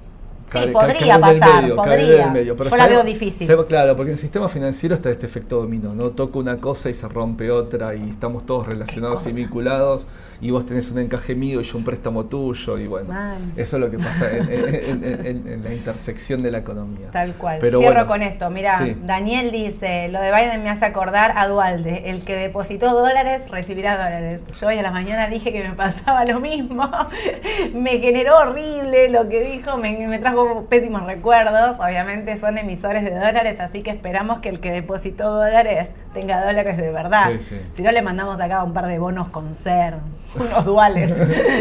Sí, 0.50 0.58
podría 0.72 1.18
pasar, 1.18 1.74
podría. 1.74 2.42
Yo 2.42 2.54
la 2.76 2.86
veo 2.88 3.04
difícil. 3.04 3.48
claro, 3.68 3.96
porque 3.96 4.10
en 4.10 4.14
el 4.14 4.20
sistema 4.20 4.48
financiero 4.48 4.94
está 4.94 5.10
este 5.10 5.26
efecto 5.26 5.60
dominó, 5.60 5.94
¿no? 5.94 6.10
Toca 6.10 6.38
una 6.38 6.58
cosa 6.58 6.90
y 6.90 6.94
se 6.94 7.06
rompe 7.08 7.50
otra 7.50 7.94
y 7.94 8.10
estamos 8.10 8.46
todos 8.46 8.66
relacionados 8.66 9.26
y 9.30 9.32
vinculados 9.34 10.06
y 10.40 10.50
vos 10.50 10.64
tenés 10.64 10.90
un 10.90 10.98
encaje 10.98 11.34
mío 11.34 11.60
y 11.60 11.64
yo 11.64 11.76
un 11.76 11.84
préstamo 11.84 12.24
tuyo 12.24 12.78
y 12.78 12.86
bueno, 12.86 13.14
eso 13.56 13.76
es 13.76 13.80
lo 13.80 13.90
que 13.90 13.98
pasa 13.98 14.30
en, 14.32 15.62
la 15.62 15.72
intersección 15.72 16.42
de 16.42 16.50
la 16.50 16.58
economía. 16.58 17.08
Tal 17.10 17.34
cual. 17.34 17.58
Pero 17.60 17.78
Cierro 17.78 18.06
con 18.06 18.22
esto, 18.22 18.48
mira, 18.50 18.80
Daniel 19.04 19.50
dice, 19.50 20.08
lo 20.08 20.20
de 20.20 20.32
Biden 20.32 20.62
me 20.62 20.70
hace 20.70 20.86
acordar 20.86 21.34
a 21.36 21.46
Dualde, 21.46 22.10
el 22.10 22.24
que 22.24 22.34
depositó 22.36 22.90
dólares 22.94 23.50
recibirá 23.50 23.96
dólares. 23.96 24.40
Yo 24.58 24.66
hoy 24.66 24.78
a 24.78 24.82
la 24.82 24.90
mañana 24.90 25.28
dije 25.28 25.52
que 25.52 25.62
me 25.62 25.74
pasaba 25.74 26.24
lo 26.24 26.40
mismo, 26.40 26.90
me 27.74 27.98
generó 27.98 28.38
horrible 28.38 29.10
lo 29.10 29.28
que 29.28 29.40
dijo, 29.40 29.76
me, 29.76 30.06
me 30.06 30.18
trajo 30.18 30.39
pésimos 30.68 31.04
recuerdos, 31.04 31.76
obviamente 31.78 32.38
son 32.38 32.58
emisores 32.58 33.04
de 33.04 33.10
dólares, 33.10 33.60
así 33.60 33.82
que 33.82 33.90
esperamos 33.90 34.40
que 34.40 34.48
el 34.48 34.60
que 34.60 34.70
depositó 34.70 35.32
dólares 35.32 35.88
tenga 36.12 36.44
dólares 36.44 36.76
de 36.76 36.90
verdad. 36.90 37.30
Si 37.74 37.82
no, 37.82 37.92
le 37.92 38.02
mandamos 38.02 38.40
acá 38.40 38.62
un 38.64 38.72
par 38.72 38.86
de 38.86 38.98
bonos 38.98 39.28
con 39.28 39.54
ser 39.54 39.94
unos 40.34 40.64
duales. 40.64 41.12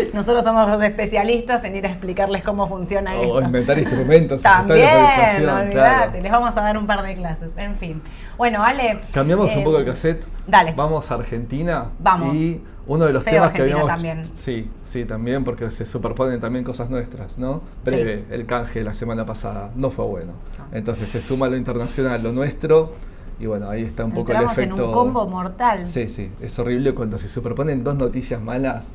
Nosotros 0.13 0.43
somos 0.43 0.69
los 0.69 0.81
especialistas 0.83 1.63
en 1.63 1.75
ir 1.75 1.85
a 1.85 1.89
explicarles 1.89 2.43
cómo 2.43 2.67
funciona 2.67 3.15
o 3.15 3.35
O 3.35 3.41
inventar 3.41 3.77
instrumentos. 3.77 4.41
También, 4.41 5.47
olvídate, 5.47 6.21
les 6.21 6.31
vamos 6.31 6.55
a 6.55 6.61
dar 6.61 6.77
un 6.77 6.87
par 6.87 7.03
de 7.03 7.15
clases, 7.15 7.51
en 7.57 7.75
fin. 7.75 8.01
Bueno, 8.37 8.63
Ale. 8.63 8.99
Cambiamos 9.13 9.53
un 9.55 9.63
poco 9.63 9.77
el 9.77 9.83
eh, 9.83 9.91
cassette. 9.91 10.23
Dale. 10.47 10.73
Vamos 10.75 11.11
a 11.11 11.15
Argentina. 11.15 11.89
Vamos. 11.99 12.37
Y 12.37 12.61
uno 12.89 13.05
de 13.05 13.13
los 13.13 13.23
temas 13.23 13.53
que 13.53 13.61
habíamos. 13.61 13.87
También. 13.87 14.25
Sí, 14.25 14.69
sí, 14.83 15.05
también, 15.05 15.43
porque 15.43 15.69
se 15.69 15.85
superponen 15.85 16.41
también 16.41 16.65
cosas 16.65 16.89
nuestras, 16.89 17.37
¿no? 17.37 17.61
Breve, 17.85 18.25
el 18.31 18.45
canje 18.45 18.83
la 18.83 18.95
semana 18.95 19.25
pasada 19.25 19.71
no 19.75 19.91
fue 19.91 20.05
bueno. 20.05 20.33
Entonces 20.73 21.07
se 21.07 21.21
suma 21.21 21.47
lo 21.47 21.55
internacional, 21.55 22.21
lo 22.23 22.31
nuestro 22.31 22.93
y 23.39 23.45
bueno, 23.45 23.69
ahí 23.69 23.83
está 23.83 24.03
un 24.03 24.11
poco 24.11 24.31
el 24.31 24.43
efecto. 24.43 24.61
en 24.61 24.71
un 24.73 24.91
combo 24.91 25.27
mortal. 25.27 25.87
Sí, 25.87 26.09
sí, 26.09 26.31
es 26.41 26.57
horrible 26.57 26.93
cuando 26.95 27.17
se 27.19 27.29
superponen 27.29 27.83
dos 27.83 27.95
noticias 27.95 28.41
malas. 28.41 28.87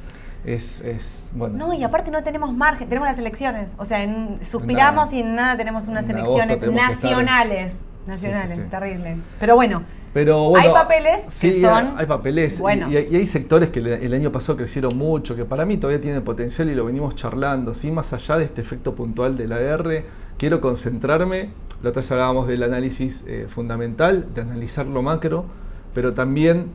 Es, 0.44 0.82
es, 0.82 1.30
bueno. 1.32 1.56
No, 1.56 1.72
y 1.72 1.82
aparte 1.84 2.10
no 2.10 2.22
tenemos 2.22 2.52
margen, 2.52 2.88
tenemos 2.88 3.08
las 3.08 3.18
elecciones. 3.18 3.74
O 3.78 3.84
sea, 3.86 4.06
suspiramos 4.42 5.12
y 5.14 5.20
en 5.20 5.36
nada 5.36 5.56
tenemos 5.56 5.86
unas 5.86 6.08
elecciones 6.10 6.62
nacionales. 6.62 7.84
Nacionales, 8.06 8.68
terrible. 8.68 9.16
Pero 9.40 9.54
bueno, 9.54 9.82
Pero 10.12 10.54
hay 10.56 10.70
papeles 10.70 11.38
que 11.40 11.60
son. 11.60 11.94
Hay 11.96 12.06
papeles. 12.06 12.58
Buenos. 12.58 12.92
Y, 12.92 12.96
hay 12.96 13.26
sectores 13.26 13.70
que 13.70 13.80
el 13.80 14.12
año 14.12 14.30
pasado 14.30 14.58
crecieron 14.58 14.96
mucho, 14.96 15.34
que 15.34 15.44
para 15.44 15.64
mí 15.64 15.78
todavía 15.78 16.00
tienen 16.00 16.22
potencial 16.22 16.68
y 16.68 16.74
lo 16.74 16.84
venimos 16.84 17.14
charlando. 17.16 17.72
¿sí? 17.74 17.90
Más 17.90 18.12
allá 18.12 18.38
de 18.38 18.44
este 18.44 18.60
efecto 18.60 18.94
puntual 18.94 19.36
de 19.36 19.48
la 19.48 19.60
R, 19.60 20.04
quiero 20.36 20.60
concentrarme 20.60 21.52
la 21.84 21.90
otra 21.90 22.00
vez 22.00 22.10
hablábamos 22.12 22.48
del 22.48 22.62
análisis 22.62 23.24
eh, 23.26 23.46
fundamental, 23.46 24.32
de 24.32 24.40
analizar 24.40 24.86
lo 24.86 25.02
macro, 25.02 25.44
pero 25.92 26.14
también 26.14 26.68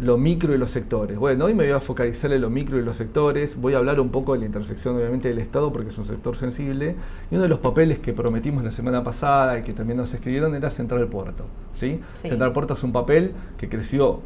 lo 0.00 0.16
micro 0.16 0.54
y 0.54 0.58
los 0.58 0.70
sectores. 0.70 1.18
Bueno, 1.18 1.46
hoy 1.46 1.54
me 1.54 1.64
voy 1.64 1.72
a 1.72 1.80
focalizar 1.80 2.32
en 2.32 2.40
lo 2.40 2.50
micro 2.50 2.78
y 2.78 2.82
los 2.82 2.96
sectores, 2.96 3.60
voy 3.60 3.74
a 3.74 3.78
hablar 3.78 4.00
un 4.00 4.10
poco 4.10 4.34
de 4.34 4.40
la 4.40 4.46
intersección 4.46 4.96
obviamente 4.96 5.28
del 5.28 5.38
Estado 5.38 5.72
porque 5.72 5.88
es 5.88 5.98
un 5.98 6.04
sector 6.04 6.36
sensible, 6.36 6.94
y 7.30 7.34
uno 7.34 7.42
de 7.42 7.48
los 7.48 7.58
papeles 7.58 7.98
que 7.98 8.12
prometimos 8.12 8.62
la 8.62 8.72
semana 8.72 9.02
pasada 9.02 9.58
y 9.58 9.62
que 9.62 9.72
también 9.72 9.96
nos 9.96 10.14
escribieron 10.14 10.54
era 10.54 10.70
Central 10.70 11.06
Puerto. 11.08 11.44
¿sí? 11.72 12.00
Central 12.12 12.52
Puerto 12.52 12.74
es 12.74 12.82
un 12.82 12.92
papel 12.92 13.32
que 13.58 13.68
creció 13.68 14.20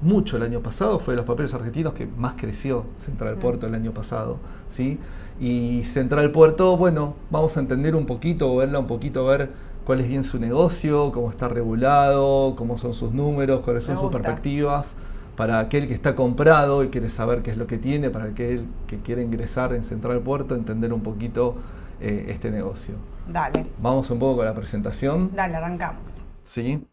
mucho 0.00 0.36
el 0.36 0.42
año 0.44 0.60
pasado, 0.60 0.98
fue 0.98 1.12
de 1.12 1.16
los 1.16 1.26
papeles 1.26 1.52
argentinos 1.54 1.94
que 1.94 2.06
más 2.06 2.34
creció 2.36 2.84
Central. 2.96 3.36
Puerto 3.36 3.66
el 3.66 3.74
año 3.74 3.92
pasado. 3.92 4.38
¿sí? 4.68 4.98
Y 5.40 5.84
Central 5.84 6.30
Puerto, 6.32 6.76
bueno, 6.76 7.14
vamos 7.30 7.56
a 7.56 7.60
entender 7.60 7.96
un 7.96 8.06
poquito, 8.06 8.56
verla 8.56 8.78
un 8.78 8.86
poquito, 8.86 9.24
ver 9.24 9.50
cuál 9.84 10.00
es 10.00 10.08
bien 10.08 10.24
su 10.24 10.38
negocio, 10.38 11.12
cómo 11.12 11.30
está 11.30 11.48
regulado, 11.48 12.54
cómo 12.56 12.78
son 12.78 12.94
sus 12.94 13.12
números, 13.12 13.62
cuáles 13.62 13.84
son 13.84 13.98
sus 13.98 14.10
perspectivas. 14.10 14.94
Para 15.36 15.58
aquel 15.58 15.88
que 15.88 15.94
está 15.94 16.14
comprado 16.14 16.84
y 16.84 16.88
quiere 16.88 17.08
saber 17.08 17.42
qué 17.42 17.52
es 17.52 17.56
lo 17.56 17.66
que 17.66 17.78
tiene, 17.78 18.10
para 18.10 18.26
aquel 18.26 18.66
que 18.86 18.98
quiere 18.98 19.22
ingresar 19.22 19.72
en 19.72 19.84
Central 19.84 20.20
Puerto, 20.20 20.54
entender 20.54 20.92
un 20.92 21.02
poquito 21.02 21.54
eh, 22.00 22.26
este 22.28 22.50
negocio. 22.50 22.96
Dale. 23.26 23.64
Vamos 23.80 24.10
un 24.10 24.18
poco 24.18 24.38
con 24.38 24.44
la 24.44 24.54
presentación. 24.54 25.30
Dale, 25.34 25.56
arrancamos. 25.56 26.20
Sí. 26.42 26.84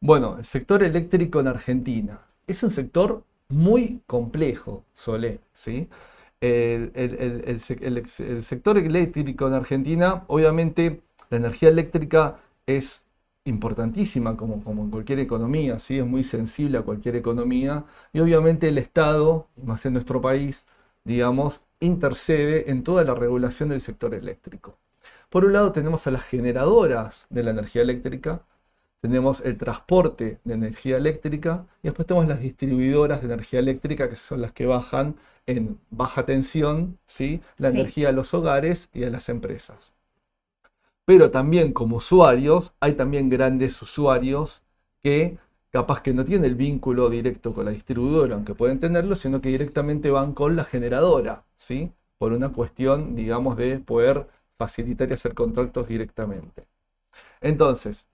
Bueno, 0.00 0.36
el 0.38 0.44
sector 0.44 0.84
eléctrico 0.84 1.40
en 1.40 1.48
Argentina 1.48 2.20
es 2.46 2.62
un 2.62 2.70
sector 2.70 3.24
muy 3.48 4.02
complejo, 4.06 4.84
Solé, 4.94 5.40
¿sí? 5.54 5.88
el, 6.40 7.60
sector 8.42 8.78
eléctrico 8.78 9.48
en 9.48 9.54
Argentina, 9.54 10.24
obviamente 10.28 11.00
la 11.30 11.38
energía 11.38 11.68
eléctrica 11.68 12.38
es 12.66 13.04
importantísima 13.44 14.36
como, 14.36 14.62
como 14.62 14.82
en 14.84 14.90
cualquier 14.90 15.20
economía, 15.20 15.78
¿sí? 15.78 15.98
es 15.98 16.06
muy 16.06 16.22
sensible 16.22 16.78
a 16.78 16.82
cualquier 16.82 17.16
economía 17.16 17.84
y 18.12 18.20
obviamente 18.20 18.68
el 18.68 18.78
Estado, 18.78 19.48
más 19.56 19.86
en 19.86 19.94
nuestro 19.94 20.20
país, 20.20 20.66
digamos, 21.04 21.60
intercede 21.80 22.70
en 22.70 22.82
toda 22.84 23.04
la 23.04 23.14
regulación 23.14 23.70
del 23.70 23.80
sector 23.80 24.14
eléctrico. 24.14 24.78
Por 25.30 25.44
un 25.44 25.52
lado 25.52 25.72
tenemos 25.72 26.06
a 26.06 26.10
las 26.10 26.24
generadoras 26.24 27.26
de 27.30 27.42
la 27.42 27.50
energía 27.52 27.82
eléctrica, 27.82 28.42
tenemos 29.00 29.40
el 29.40 29.56
transporte 29.56 30.40
de 30.44 30.54
energía 30.54 30.96
eléctrica 30.96 31.66
y 31.82 31.88
después 31.88 32.06
tenemos 32.06 32.28
las 32.28 32.40
distribuidoras 32.40 33.20
de 33.20 33.26
energía 33.26 33.60
eléctrica 33.60 34.08
que 34.08 34.16
son 34.16 34.40
las 34.42 34.52
que 34.52 34.66
bajan 34.66 35.16
en 35.46 35.78
baja 35.90 36.26
tensión 36.26 36.98
¿sí? 37.06 37.40
la 37.58 37.68
energía 37.70 38.10
a 38.10 38.12
los 38.12 38.34
hogares 38.34 38.88
y 38.92 39.04
a 39.04 39.10
las 39.10 39.28
empresas. 39.28 39.92
Pero 41.08 41.30
también 41.30 41.72
como 41.72 41.96
usuarios 41.96 42.74
hay 42.80 42.92
también 42.92 43.30
grandes 43.30 43.80
usuarios 43.80 44.62
que 45.02 45.38
capaz 45.70 46.02
que 46.02 46.12
no 46.12 46.22
tienen 46.22 46.44
el 46.44 46.54
vínculo 46.54 47.08
directo 47.08 47.54
con 47.54 47.64
la 47.64 47.70
distribuidora, 47.70 48.34
aunque 48.34 48.54
pueden 48.54 48.78
tenerlo, 48.78 49.16
sino 49.16 49.40
que 49.40 49.48
directamente 49.48 50.10
van 50.10 50.34
con 50.34 50.54
la 50.54 50.64
generadora, 50.64 51.46
¿sí? 51.56 51.90
por 52.18 52.34
una 52.34 52.50
cuestión, 52.52 53.14
digamos, 53.14 53.56
de 53.56 53.78
poder 53.78 54.26
facilitar 54.58 55.08
y 55.08 55.14
hacer 55.14 55.32
contratos 55.32 55.88
directamente. 55.88 56.64
Entonces, 57.40 58.06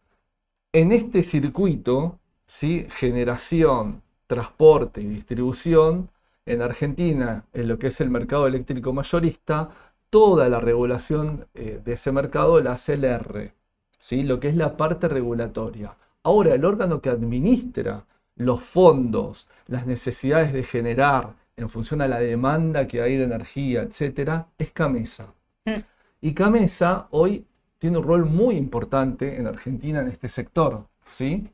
en 0.72 0.92
este 0.92 1.24
circuito, 1.24 2.20
¿sí? 2.46 2.86
generación, 2.90 4.02
transporte 4.28 5.00
y 5.00 5.06
distribución, 5.06 6.10
en 6.46 6.62
Argentina, 6.62 7.44
en 7.54 7.66
lo 7.66 7.76
que 7.76 7.88
es 7.88 8.00
el 8.00 8.10
mercado 8.10 8.46
eléctrico 8.46 8.92
mayorista, 8.92 9.70
toda 10.14 10.48
la 10.48 10.60
regulación 10.60 11.48
eh, 11.54 11.80
de 11.84 11.94
ese 11.94 12.12
mercado 12.12 12.60
la 12.60 12.74
hace 12.74 12.92
el 12.92 13.02
R, 13.02 13.52
¿sí? 13.98 14.22
lo 14.22 14.38
que 14.38 14.46
es 14.46 14.54
la 14.54 14.76
parte 14.76 15.08
regulatoria. 15.08 15.96
Ahora, 16.22 16.54
el 16.54 16.64
órgano 16.64 17.00
que 17.00 17.10
administra 17.10 18.04
los 18.36 18.62
fondos, 18.62 19.48
las 19.66 19.88
necesidades 19.88 20.52
de 20.52 20.62
generar 20.62 21.34
en 21.56 21.68
función 21.68 22.00
a 22.00 22.06
la 22.06 22.20
demanda 22.20 22.86
que 22.86 23.02
hay 23.02 23.16
de 23.16 23.24
energía, 23.24 23.82
etc., 23.82 24.44
es 24.56 24.70
Camesa. 24.70 25.34
Mm. 25.64 25.80
Y 26.20 26.32
Camesa 26.32 27.08
hoy 27.10 27.44
tiene 27.80 27.98
un 27.98 28.04
rol 28.04 28.24
muy 28.24 28.54
importante 28.54 29.36
en 29.36 29.48
Argentina 29.48 30.00
en 30.00 30.10
este 30.10 30.28
sector, 30.28 30.86
¿sí? 31.08 31.50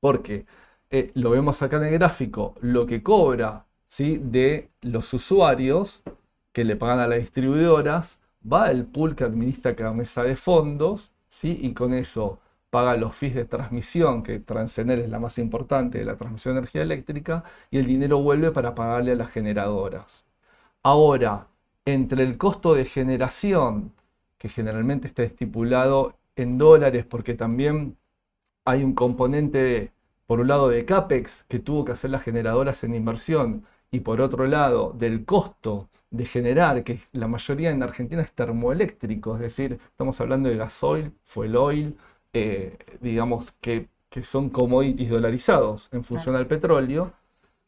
Porque 0.00 0.46
eh, 0.88 1.10
lo 1.16 1.32
vemos 1.32 1.60
acá 1.60 1.76
en 1.76 1.84
el 1.84 1.98
gráfico, 1.98 2.54
lo 2.62 2.86
que 2.86 3.02
cobra 3.02 3.66
¿sí? 3.86 4.18
de 4.24 4.70
los 4.80 5.12
usuarios 5.12 6.02
que 6.52 6.64
le 6.64 6.76
pagan 6.76 7.00
a 7.00 7.06
las 7.08 7.18
distribuidoras, 7.20 8.20
va 8.50 8.64
al 8.64 8.86
pool 8.86 9.14
que 9.16 9.24
administra 9.24 9.76
cada 9.76 9.92
mesa 9.92 10.22
de 10.22 10.36
fondos, 10.36 11.12
¿sí? 11.28 11.58
y 11.60 11.74
con 11.74 11.94
eso 11.94 12.40
paga 12.70 12.96
los 12.96 13.14
fees 13.16 13.34
de 13.34 13.44
transmisión, 13.44 14.22
que 14.22 14.38
Transener 14.40 15.00
es 15.00 15.10
la 15.10 15.18
más 15.20 15.38
importante 15.38 15.98
de 15.98 16.04
la 16.04 16.16
transmisión 16.16 16.54
de 16.54 16.60
energía 16.60 16.82
eléctrica, 16.82 17.44
y 17.70 17.78
el 17.78 17.86
dinero 17.86 18.20
vuelve 18.22 18.52
para 18.52 18.74
pagarle 18.74 19.12
a 19.12 19.16
las 19.16 19.28
generadoras. 19.30 20.24
Ahora, 20.82 21.48
entre 21.84 22.22
el 22.24 22.38
costo 22.38 22.74
de 22.74 22.84
generación 22.84 23.92
que 24.38 24.48
generalmente 24.48 25.08
está 25.08 25.22
estipulado 25.22 26.18
en 26.36 26.58
dólares 26.58 27.04
porque 27.06 27.34
también 27.34 27.98
hay 28.64 28.84
un 28.84 28.94
componente, 28.94 29.92
por 30.26 30.40
un 30.40 30.48
lado, 30.48 30.68
de 30.70 30.84
CAPEX 30.86 31.44
que 31.48 31.58
tuvo 31.58 31.84
que 31.84 31.92
hacer 31.92 32.10
las 32.10 32.22
generadoras 32.22 32.84
en 32.84 32.94
inversión 32.94 33.66
y 33.90 34.00
por 34.00 34.20
otro 34.20 34.46
lado, 34.46 34.94
del 34.96 35.24
costo 35.24 35.88
de 36.10 36.26
generar, 36.26 36.84
que 36.84 37.00
la 37.12 37.28
mayoría 37.28 37.70
en 37.70 37.82
Argentina 37.82 38.22
es 38.22 38.32
termoeléctrico, 38.32 39.34
es 39.36 39.40
decir, 39.40 39.78
estamos 39.84 40.20
hablando 40.20 40.48
de 40.48 40.56
gasoil, 40.56 41.12
fuel 41.24 41.56
oil, 41.56 41.96
eh, 42.32 42.76
digamos 43.00 43.52
que, 43.60 43.88
son 44.22 44.50
commodities 44.50 45.08
dolarizados 45.08 45.88
en 45.92 46.02
función 46.02 46.34
al 46.34 46.48
petróleo. 46.48 47.12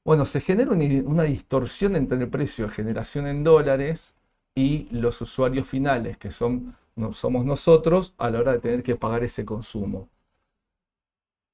Bueno, 0.05 0.25
se 0.27 0.41
genera 0.41 0.73
una, 0.73 0.85
una 1.05 1.23
distorsión 1.25 1.95
entre 1.97 2.19
el 2.19 2.29
precio 2.29 2.67
de 2.67 2.73
generación 2.73 3.29
en 3.29 3.45
dólares 3.45 4.15
y 4.55 4.89
los 4.91 5.21
usuarios 5.21 5.69
finales, 5.69 6.19
que 6.19 6.33
son, 6.33 6.77
no, 6.97 7.15
somos 7.15 7.45
nosotros, 7.45 8.15
a 8.19 8.31
la 8.31 8.41
hora 8.41 8.53
de 8.53 8.59
tener 8.61 8.83
que 8.83 8.97
pagar 8.97 9.23
ese 9.25 9.45
consumo. 9.45 10.09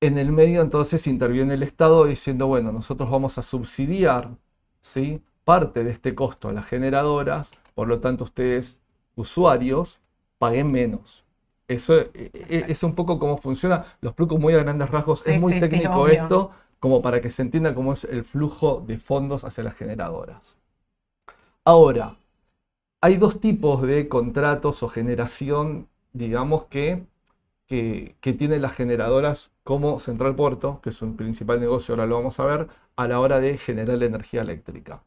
En 0.01 0.17
el 0.19 0.33
medio 0.33 0.63
entonces 0.63 1.07
interviene 1.07 1.55
el 1.55 1.63
Estado 1.63 2.05
diciendo, 2.07 2.47
bueno, 2.47 2.73
nosotros 2.73 3.11
vamos 3.11 3.37
a 3.37 3.43
subsidiar 3.43 4.37
¿sí? 4.89 5.23
parte 5.45 5.83
de 5.83 5.91
este 5.91 6.15
costo 6.15 6.49
a 6.49 6.53
las 6.53 6.67
generadoras, 6.67 7.53
por 7.75 7.89
lo 7.89 8.01
tanto 8.01 8.25
ustedes, 8.25 8.77
usuarios, 9.17 9.99
paguen 10.39 10.71
menos. 10.71 11.25
Eso 11.69 11.99
e, 11.99 12.11
e, 12.15 12.65
es, 12.69 12.83
un 12.83 12.95
poco 12.95 13.19
cómo 13.19 13.39
funciona. 13.39 13.85
Los 14.03 14.11
explico 14.11 14.37
muy 14.37 14.53
a 14.55 14.59
grandes 14.59 14.91
rasgos. 14.91 15.27
es 15.27 15.41
muy 15.41 15.59
técnico 15.59 16.07
esto, 16.09 16.51
como 16.81 17.01
para 17.01 17.21
que 17.21 17.31
se 17.31 17.43
entienda 17.43 17.75
cómo 17.75 17.95
es 17.95 18.05
el 18.05 18.25
flujo 18.25 18.85
de 18.87 18.99
fondos 18.99 19.45
hacia 19.45 19.65
las 19.65 19.75
generadoras. 19.75 20.57
Ahora, 21.65 22.17
hay 23.01 23.17
dos 23.17 23.41
tipos 23.41 23.81
de 23.83 24.09
contratos 24.09 24.83
o 24.83 24.89
generación, 24.89 25.89
digamos, 26.13 26.67
que, 26.67 27.07
que, 27.69 28.17
tienen 28.39 28.63
las 28.63 28.75
generadoras 28.75 29.53
como 29.63 29.99
Central 29.99 30.35
Puerto, 30.35 30.81
que 30.83 30.91
es 30.91 31.03
un 31.03 31.17
principal 31.17 31.61
negocio, 31.61 31.95
ahora 31.95 32.07
lo 32.07 32.17
vamos 32.17 32.41
a 32.41 32.47
ver, 32.47 32.69
a 32.97 33.07
la 33.09 33.21
hora 33.21 33.41
de 33.41 33.59
generar 33.59 34.03
energía 34.03 34.43
eléctrica. 34.43 35.03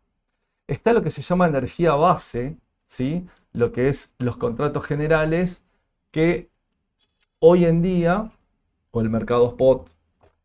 Está 0.67 0.93
lo 0.93 1.03
que 1.03 1.11
se 1.11 1.23
llama 1.23 1.47
energía 1.47 1.95
base, 1.95 2.57
¿sí? 2.85 3.27
lo 3.53 3.71
que 3.71 3.89
es 3.89 4.13
los 4.19 4.37
contratos 4.37 4.85
generales, 4.85 5.65
que 6.11 6.49
hoy 7.39 7.65
en 7.65 7.81
día, 7.81 8.25
o 8.91 9.01
el 9.01 9.09
mercado 9.09 9.49
spot, 9.49 9.89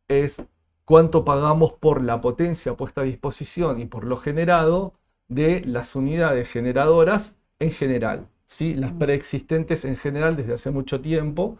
es 0.09 0.43
cuánto 0.87 1.25
pagamos 1.25 1.73
por 1.75 2.03
la 2.03 2.21
potencia 2.23 2.75
puesta 2.77 3.03
a 3.03 3.05
disposición 3.05 3.81
y 3.81 3.87
por 3.87 4.05
lo 4.05 4.17
generado 4.17 4.95
de 5.29 5.63
las 5.67 5.95
unidades 5.97 6.51
generadoras 6.51 7.37
en 7.59 7.73
general, 7.73 8.29
¿sí? 8.47 8.75
las 8.75 8.93
preexistentes 8.93 9.85
en 9.85 9.97
general 9.97 10.37
desde 10.37 10.55
hace 10.55 10.71
mucho 10.71 11.01
tiempo, 11.01 11.59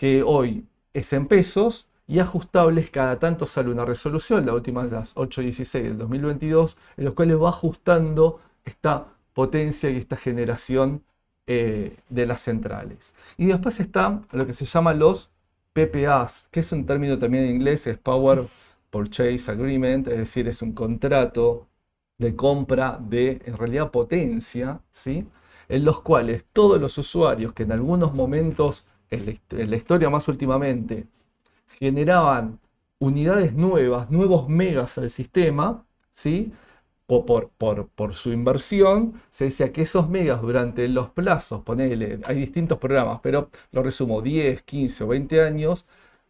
que 0.00 0.22
hoy 0.22 0.66
es 0.94 1.12
en 1.12 1.26
pesos 1.26 1.86
y 2.06 2.20
ajustables 2.20 2.90
cada 2.90 3.18
tanto 3.18 3.44
sale 3.44 3.70
una 3.70 3.84
resolución, 3.84 4.46
la 4.46 4.54
última 4.54 4.86
es 4.86 4.92
las 4.92 5.12
816 5.14 5.84
del 5.84 5.98
2022, 5.98 6.78
en 6.96 7.04
los 7.04 7.12
cuales 7.12 7.38
va 7.38 7.50
ajustando 7.50 8.40
esta 8.64 9.08
potencia 9.34 9.90
y 9.90 9.98
esta 9.98 10.16
generación 10.16 11.04
eh, 11.46 11.98
de 12.08 12.24
las 12.24 12.40
centrales. 12.40 13.12
Y 13.36 13.48
después 13.48 13.78
está 13.78 14.22
lo 14.32 14.46
que 14.46 14.54
se 14.54 14.64
llama 14.64 14.94
los 14.94 15.32
PPAs, 15.74 16.48
que 16.50 16.60
es 16.60 16.72
un 16.72 16.86
término 16.86 17.18
también 17.18 17.44
en 17.44 17.56
inglés, 17.56 17.86
es 17.86 17.98
Power 17.98 18.44
Purchase 18.88 19.50
Agreement, 19.50 20.08
es 20.08 20.16
decir, 20.16 20.48
es 20.48 20.62
un 20.62 20.72
contrato 20.72 21.68
de 22.16 22.34
compra 22.34 22.98
de, 22.98 23.42
en 23.44 23.58
realidad, 23.58 23.90
potencia, 23.90 24.80
¿sí? 24.92 25.26
en 25.68 25.84
los 25.84 26.00
cuales 26.00 26.46
todos 26.54 26.80
los 26.80 26.96
usuarios 26.96 27.52
que 27.52 27.64
en 27.64 27.72
algunos 27.72 28.14
momentos, 28.14 28.86
en 29.10 29.70
la, 29.70 29.76
historia 29.76 30.10
más 30.10 30.28
últimamente, 30.28 31.06
generaban 31.78 32.60
unidades 32.98 33.54
nuevas, 33.54 34.10
nuevos 34.10 34.48
megas 34.48 34.98
al 34.98 35.10
sistema, 35.10 35.84
¿sí? 36.12 36.52
Por, 37.06 37.50
por, 37.50 38.14
su 38.14 38.30
inversión, 38.32 39.20
se 39.30 39.46
decía 39.46 39.72
que 39.72 39.82
esos 39.82 40.08
megas 40.08 40.42
durante 40.42 40.86
los 40.86 41.10
plazos, 41.10 41.62
ponele, 41.62 42.20
hay 42.24 42.36
distintos 42.36 42.78
programas, 42.78 43.18
pero 43.20 43.50
lo 43.72 43.82
resumo, 43.82 44.22
10, 44.22 44.62
15 44.62 45.04
o 45.04 45.08
20 45.08 45.42
años, 45.42 45.86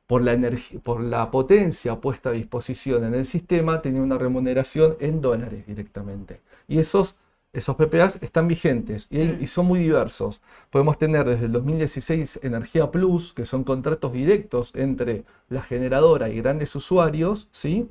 por 0.07 0.23
la, 0.23 0.37
por 0.83 1.03
la 1.03 1.31
potencia 1.31 2.01
puesta 2.01 2.31
a 2.31 2.33
disposición 2.33 3.05
en 3.05 3.15
el 3.15 3.25
sistema, 3.27 3.83
tenía 3.83 4.03
una 4.03 4.19
remuneración 4.19 4.97
en 5.01 5.21
dólares 5.21 5.67
directamente. 5.67 6.41
Y 6.67 6.79
esos, 6.79 7.17
esos 7.52 7.76
PPAs 7.76 8.23
están 8.23 8.49
vigentes 8.49 9.09
y, 9.11 9.21
y, 9.42 9.47
son 9.47 9.66
muy 9.66 9.80
diversos. 9.80 10.40
Podemos 10.71 10.99
tener 10.99 11.26
desde 11.28 11.47
el 11.47 11.52
2016 11.52 12.40
Energía 12.42 12.90
Plus, 12.90 13.33
que 13.33 13.45
son 13.45 13.64
contratos 13.64 14.12
directos 14.12 14.73
entre 14.75 15.25
la 15.49 15.62
generadora 15.62 16.28
y 16.28 16.40
grandes 16.40 16.75
usuarios, 16.76 17.49
¿sí? 17.52 17.88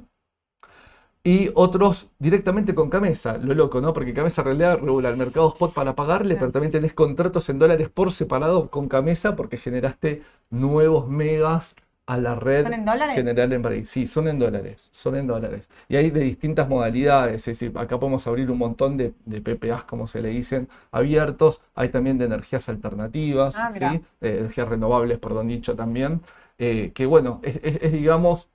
y 1.24 1.52
otros 1.54 2.10
directamente 2.20 2.74
con 2.74 2.90
Camesa. 2.90 3.38
Lo 3.38 3.54
loco, 3.54 3.82
¿no? 3.82 3.94
Porque 3.94 4.14
Camesa 4.14 4.44
regula 4.44 5.10
el 5.10 5.18
mercado 5.18 5.50
spot 5.50 5.74
para 5.74 5.96
pagarle, 5.96 6.36
pero 6.36 6.52
también 6.52 6.72
tenés 6.72 6.94
contratos 6.94 7.50
en 7.50 7.60
dólares 7.60 7.90
por 7.90 8.12
separado 8.12 8.70
con 8.70 8.88
Camesa 8.88 9.36
porque 9.36 9.58
generaste 9.58 10.24
nuevos 10.50 11.08
megas 11.08 11.76
a 12.10 12.18
la 12.18 12.34
red 12.34 12.66
general 13.14 13.54
en 13.54 13.62
París. 13.62 13.88
Sí, 13.88 14.08
son 14.08 14.28
en 14.28 14.40
dólares, 14.40 14.90
son 14.92 15.16
en 15.16 15.28
dólares. 15.28 15.70
Y 15.88 15.96
hay 15.96 16.10
de 16.10 16.22
distintas 16.22 16.68
modalidades, 16.68 17.36
es 17.36 17.60
decir, 17.60 17.78
acá 17.78 18.00
podemos 18.00 18.26
abrir 18.26 18.50
un 18.50 18.58
montón 18.58 18.98
de, 18.98 19.14
de 19.26 19.42
PPAs, 19.42 19.84
como 19.84 20.08
se 20.08 20.24
le 20.24 20.30
dicen, 20.30 20.68
abiertos. 20.92 21.62
Hay 21.76 21.90
también 21.90 22.18
de 22.18 22.26
energías 22.26 22.68
alternativas, 22.68 23.56
ah, 23.58 23.72
¿sí? 23.72 24.02
energías 24.22 24.68
renovables, 24.68 25.20
perdón 25.20 25.50
dicho 25.50 25.76
también, 25.76 26.22
eh, 26.58 26.92
que 26.96 27.06
bueno, 27.06 27.42
es, 27.44 27.92
digamos 27.92 28.50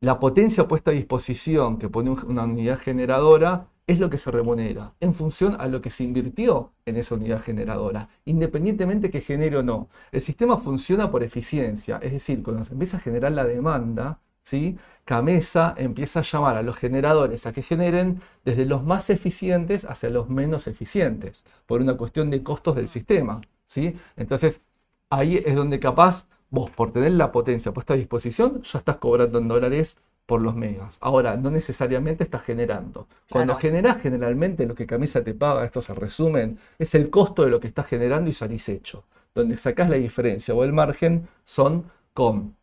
la 0.00 0.18
potencia 0.18 0.66
puesta 0.68 0.90
a 0.90 0.94
disposición 0.94 1.78
que 1.78 1.88
pone 1.88 2.10
una 2.10 2.44
unidad 2.44 2.78
generadora 2.78 3.68
es 3.88 3.98
lo 3.98 4.10
que 4.10 4.18
se 4.18 4.30
remunera 4.30 4.94
en 5.00 5.14
función 5.14 5.56
a 5.58 5.66
lo 5.66 5.80
que 5.80 5.90
se 5.90 6.04
invirtió 6.04 6.72
en 6.86 6.96
esa 6.96 7.16
unidad 7.16 7.42
generadora, 7.42 8.10
independientemente 8.26 9.10
que 9.10 9.22
genere 9.22 9.56
o 9.56 9.62
no. 9.64 9.88
El 10.12 10.20
sistema 10.20 10.58
funciona 10.58 11.10
por 11.10 11.24
eficiencia, 11.24 11.98
es 12.02 12.12
decir, 12.12 12.42
cuando 12.42 12.62
se 12.62 12.74
empieza 12.74 12.98
a 12.98 13.00
generar 13.00 13.32
la 13.32 13.44
demanda, 13.46 14.20
¿sí? 14.42 14.76
Camesa 15.04 15.74
empieza 15.78 16.20
a 16.20 16.22
llamar 16.22 16.56
a 16.58 16.62
los 16.62 16.76
generadores 16.76 17.46
a 17.46 17.52
que 17.52 17.62
generen 17.62 18.20
desde 18.44 18.66
los 18.66 18.84
más 18.84 19.08
eficientes 19.08 19.86
hacia 19.86 20.10
los 20.10 20.28
menos 20.28 20.66
eficientes, 20.66 21.44
por 21.66 21.80
una 21.80 21.96
cuestión 21.96 22.30
de 22.30 22.42
costos 22.42 22.76
del 22.76 22.88
sistema. 22.88 23.40
¿sí? 23.64 23.96
Entonces, 24.16 24.60
ahí 25.10 25.42
es 25.44 25.54
donde 25.54 25.80
capaz 25.80 26.26
vos, 26.50 26.70
por 26.70 26.92
tener 26.92 27.12
la 27.12 27.32
potencia 27.32 27.72
puesta 27.72 27.94
a 27.94 27.96
disposición, 27.96 28.62
ya 28.62 28.78
estás 28.80 28.96
cobrando 28.98 29.38
en 29.38 29.48
dólares 29.48 29.98
por 30.28 30.42
los 30.42 30.54
megas. 30.54 30.98
Ahora, 31.00 31.38
no 31.38 31.50
necesariamente 31.50 32.22
estás 32.22 32.42
generando. 32.42 33.08
Cuando 33.30 33.54
generás, 33.56 34.02
generalmente 34.02 34.66
lo 34.66 34.74
que 34.74 34.86
Camisa 34.86 35.24
te 35.24 35.32
paga, 35.32 35.64
esto 35.64 35.80
se 35.80 35.94
resumen, 35.94 36.58
es 36.78 36.94
el 36.94 37.08
costo 37.08 37.44
de 37.44 37.50
lo 37.50 37.58
que 37.60 37.68
estás 37.68 37.86
generando 37.86 38.28
y 38.28 38.34
salís 38.34 38.68
hecho. 38.68 39.04
Donde 39.34 39.56
sacás 39.56 39.88
la 39.88 39.96
diferencia 39.96 40.54
o 40.54 40.64
el 40.64 40.74
margen 40.74 41.26
son 41.44 41.90
con 42.12 42.54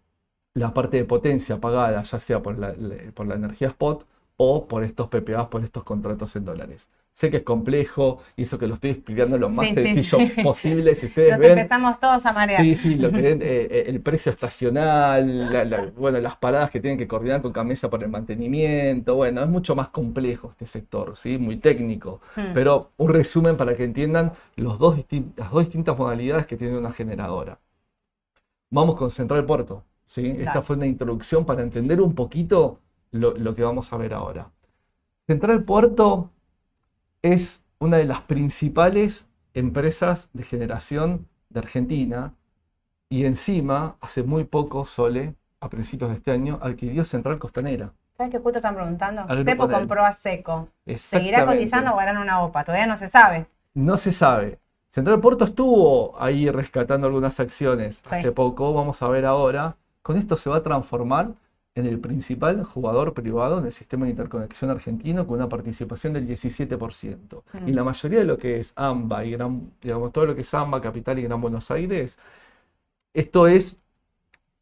la 0.54 0.76
parte 0.76 0.98
de 0.98 1.06
potencia 1.06 1.60
pagada, 1.60 2.04
ya 2.04 2.20
sea 2.20 2.40
por 2.44 2.60
la, 2.60 2.76
por 3.16 3.26
la 3.26 3.34
energía 3.34 3.70
spot 3.70 4.06
o 4.38 4.68
por 4.68 4.84
estos 4.84 5.08
PPAs, 5.08 5.48
por 5.48 5.64
estos 5.64 5.84
contratos 5.84 6.36
en 6.36 6.46
dólares. 6.46 6.90
Sé 7.16 7.32
que 7.32 7.38
es 7.38 7.44
complejo 7.44 8.20
y 8.36 8.42
eso 8.42 8.60
que 8.60 8.68
lo 8.68 8.74
estoy 8.74 8.90
explicando 8.90 9.38
lo 9.38 9.48
más 9.48 9.70
sencillo 9.70 10.18
posible. 10.44 10.94
Si 10.96 11.06
ustedes 11.06 11.32
Nos 11.32 11.40
ven. 11.40 11.60
Empezamos 11.60 11.98
todos 11.98 12.26
a 12.26 12.34
marear. 12.34 12.62
Sí, 12.62 12.76
sí, 12.76 12.96
lo 12.96 13.10
que 13.10 13.22
ven, 13.22 13.42
eh, 13.42 13.68
eh, 13.72 13.84
el 13.88 14.02
precio 14.02 14.34
estacional, 14.34 15.94
bueno, 15.96 16.20
las 16.20 16.36
paradas 16.36 16.72
que 16.72 16.82
tienen 16.82 16.98
que 16.98 17.08
coordinar 17.08 17.42
con 17.42 17.54
Camesa 17.54 17.90
por 17.90 18.04
el 18.04 18.10
mantenimiento. 18.10 19.16
Bueno, 19.16 19.42
es 19.42 19.48
mucho 19.48 19.78
más 19.78 19.88
complejo 19.88 20.50
este 20.50 20.68
sector, 20.68 21.16
¿sí? 21.16 21.38
muy 21.38 21.56
técnico. 21.56 22.20
Hmm. 22.36 22.54
Pero 22.54 22.92
un 22.98 23.14
resumen 23.14 23.56
para 23.56 23.78
que 23.78 23.86
entiendan 23.86 24.34
los 24.58 24.78
dos 24.78 24.98
las 25.38 25.52
dos 25.52 25.64
distintas 25.64 25.98
modalidades 25.98 26.46
que 26.48 26.58
tiene 26.58 26.78
una 26.78 26.92
generadora. 26.92 27.58
Vamos 28.72 28.98
con 28.98 29.10
Central 29.10 29.46
Puerto. 29.46 29.86
¿sí? 30.06 30.36
Esta 30.38 30.62
fue 30.62 30.76
una 30.76 30.86
introducción 30.86 31.46
para 31.46 31.62
entender 31.62 32.02
un 32.02 32.14
poquito 32.14 32.82
lo, 33.12 33.38
lo 33.38 33.56
que 33.56 33.64
vamos 33.64 33.94
a 33.94 33.96
ver 33.96 34.14
ahora. 34.14 34.52
Central 35.26 35.64
Puerto 35.64 36.32
es 37.34 37.64
una 37.80 37.98
de 37.98 38.06
las 38.06 38.22
principales 38.22 39.26
empresas 39.56 40.30
de 40.34 40.44
generación 40.44 41.28
de 41.50 41.60
Argentina 41.60 42.34
y 43.10 43.26
encima, 43.26 43.98
hace 44.00 44.22
muy 44.22 44.44
poco, 44.44 44.86
Sole, 44.86 45.34
a 45.60 45.70
principios 45.70 46.12
de 46.12 46.18
este 46.18 46.32
año, 46.32 46.60
adquirió 46.62 47.04
Central 47.04 47.40
Costanera. 47.40 47.94
¿Sabes 48.16 48.32
qué 48.32 48.40
justo 48.40 48.60
están 48.60 48.76
preguntando? 48.76 49.26
Sepo 49.44 49.68
compró 49.68 50.06
a 50.06 50.14
Seco. 50.14 50.70
¿Seguirá 50.96 51.46
cotizando 51.48 51.94
o 51.94 52.00
harán 52.00 52.18
una 52.18 52.44
OPA? 52.44 52.64
Todavía 52.64 52.86
no 52.86 52.96
se 52.96 53.08
sabe. 53.08 53.48
No 53.74 53.98
se 53.98 54.12
sabe. 54.12 54.60
Central 54.90 55.20
Puerto 55.20 55.46
estuvo 55.46 56.16
ahí 56.22 56.50
rescatando 56.50 57.08
algunas 57.08 57.40
acciones 57.40 58.04
hace 58.06 58.32
poco, 58.32 58.74
vamos 58.74 59.02
a 59.02 59.10
ver 59.10 59.26
ahora. 59.26 59.76
Con 60.04 60.18
esto 60.18 60.38
se 60.38 60.50
va 60.50 60.58
a 60.58 60.64
transformar 60.64 61.34
en 61.76 61.86
el 61.86 62.00
principal 62.00 62.64
jugador 62.64 63.14
privado 63.14 63.60
en 63.60 63.66
el 63.66 63.72
sistema 63.72 64.06
de 64.06 64.12
interconexión 64.12 64.72
argentino 64.72 65.28
con 65.28 65.36
una 65.36 65.50
participación 65.50 66.14
del 66.14 66.26
17%. 66.26 67.44
Y 67.68 67.74
la 67.74 67.84
mayoría 67.84 68.20
de 68.20 68.26
lo 68.26 68.38
que 68.38 68.60
es 68.62 68.72
AMBA 68.78 69.26
y 69.26 69.32
Gran, 69.32 69.72
digamos, 69.82 70.14
todo 70.14 70.26
lo 70.26 70.36
que 70.36 70.42
es 70.42 70.54
AMBA, 70.54 70.80
Capital 70.82 71.20
y 71.20 71.24
Gran 71.24 71.42
Buenos 71.42 71.70
Aires, 71.72 72.18
esto 73.14 73.48
es 73.48 73.76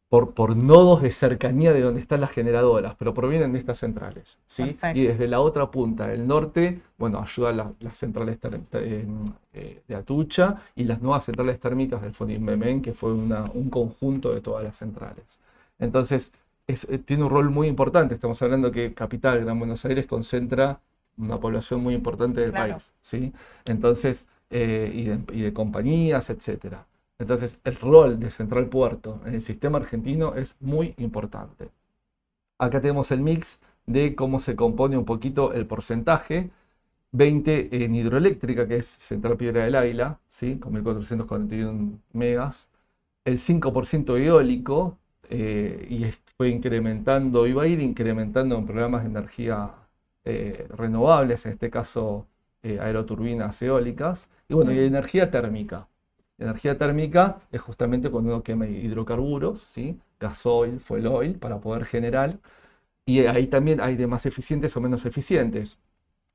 por, 0.08 0.34
por 0.34 0.56
nodos 0.56 1.02
de 1.02 1.12
cercanía 1.12 1.72
de 1.72 1.82
donde 1.82 2.00
están 2.00 2.20
las 2.20 2.32
generadoras, 2.32 2.96
pero 2.96 3.14
provienen 3.14 3.52
de 3.52 3.60
estas 3.60 3.78
centrales. 3.78 4.38
¿sí? 4.46 4.76
Y 4.94 5.06
desde 5.06 5.28
la 5.28 5.40
otra 5.40 5.70
punta, 5.70 6.12
el 6.12 6.26
norte, 6.26 6.80
bueno, 6.98 7.20
ayuda 7.20 7.50
a 7.50 7.72
las 7.78 7.96
centrales 7.96 8.38
eh, 8.72 9.82
de 9.86 9.94
Atucha 9.94 10.56
y 10.74 10.84
las 10.84 11.00
nuevas 11.00 11.24
centrales 11.24 11.60
térmicas 11.60 12.02
del 12.02 12.12
Fonimemén, 12.12 12.82
que 12.82 12.92
fue 12.92 13.12
un 13.12 13.70
conjunto 13.70 14.34
de 14.34 14.40
todas 14.40 14.64
las 14.64 14.76
centrales. 14.76 15.38
Entonces, 15.78 16.32
eh, 16.66 16.98
tiene 16.98 17.24
un 17.24 17.30
rol 17.30 17.50
muy 17.50 17.68
importante. 17.68 18.14
Estamos 18.14 18.40
hablando 18.42 18.70
que 18.70 18.94
Capital, 18.94 19.44
Gran 19.44 19.58
Buenos 19.58 19.84
Aires, 19.84 20.06
concentra 20.06 20.80
una 21.16 21.38
población 21.38 21.82
muy 21.82 21.94
importante 21.94 22.40
del 22.40 22.52
país. 22.52 22.92
¿sí? 23.02 23.32
Entonces, 23.66 24.26
eh, 24.50 24.90
y, 25.32 25.40
de, 25.42 25.52
compañías, 25.52 26.30
etc. 26.30 26.76
Entonces, 27.18 27.60
el 27.64 27.76
rol 27.76 28.18
de 28.18 28.30
Central 28.30 28.68
Puerto 28.68 29.20
en 29.26 29.34
el 29.34 29.40
sistema 29.42 29.78
argentino 29.78 30.34
es 30.34 30.56
muy 30.60 30.94
importante. 30.98 31.70
Acá 32.58 32.80
tenemos 32.80 33.10
el 33.10 33.20
mix 33.20 33.60
de 33.86 34.14
cómo 34.14 34.40
se 34.40 34.56
compone 34.56 34.96
un 34.96 35.04
poquito 35.04 35.52
el 35.52 35.66
porcentaje. 35.66 36.50
20 37.12 37.84
en 37.84 37.94
hidroeléctrica, 37.94 38.66
que 38.66 38.78
es 38.78 38.86
Central 38.86 39.36
Piedra 39.36 39.64
del 39.64 39.76
Águila, 39.76 40.18
¿sí? 40.28 40.58
con 40.58 40.72
1441 40.72 42.00
megas. 42.12 42.68
El 43.24 43.38
5% 43.38 44.18
eólico, 44.18 44.98
eh, 45.30 45.86
y 45.90 46.04
fue 46.36 46.48
incrementando, 46.48 47.46
iba 47.46 47.62
a 47.64 47.66
ir 47.66 47.80
incrementando 47.80 48.56
en 48.58 48.66
programas 48.66 49.02
de 49.02 49.10
energía 49.10 49.70
eh, 50.24 50.66
renovables, 50.70 51.46
en 51.46 51.52
este 51.52 51.70
caso 51.70 52.26
eh, 52.62 52.78
aeroturbinas 52.80 53.60
eólicas, 53.62 54.28
y 54.48 54.54
bueno, 54.54 54.72
y 54.72 54.78
energía 54.80 55.30
térmica. 55.30 55.88
Energía 56.38 56.76
térmica 56.78 57.40
es 57.52 57.60
justamente 57.60 58.10
cuando 58.10 58.34
uno 58.34 58.42
quema 58.42 58.66
hidrocarburos, 58.66 59.60
¿sí? 59.60 59.98
gasoil, 60.20 60.80
fuel 60.80 61.06
oil, 61.06 61.38
para 61.38 61.60
poder 61.60 61.84
generar, 61.86 62.38
y 63.06 63.20
ahí 63.26 63.46
también 63.48 63.80
hay 63.80 63.96
de 63.96 64.06
más 64.06 64.26
eficientes 64.26 64.76
o 64.76 64.80
menos 64.80 65.06
eficientes. 65.06 65.78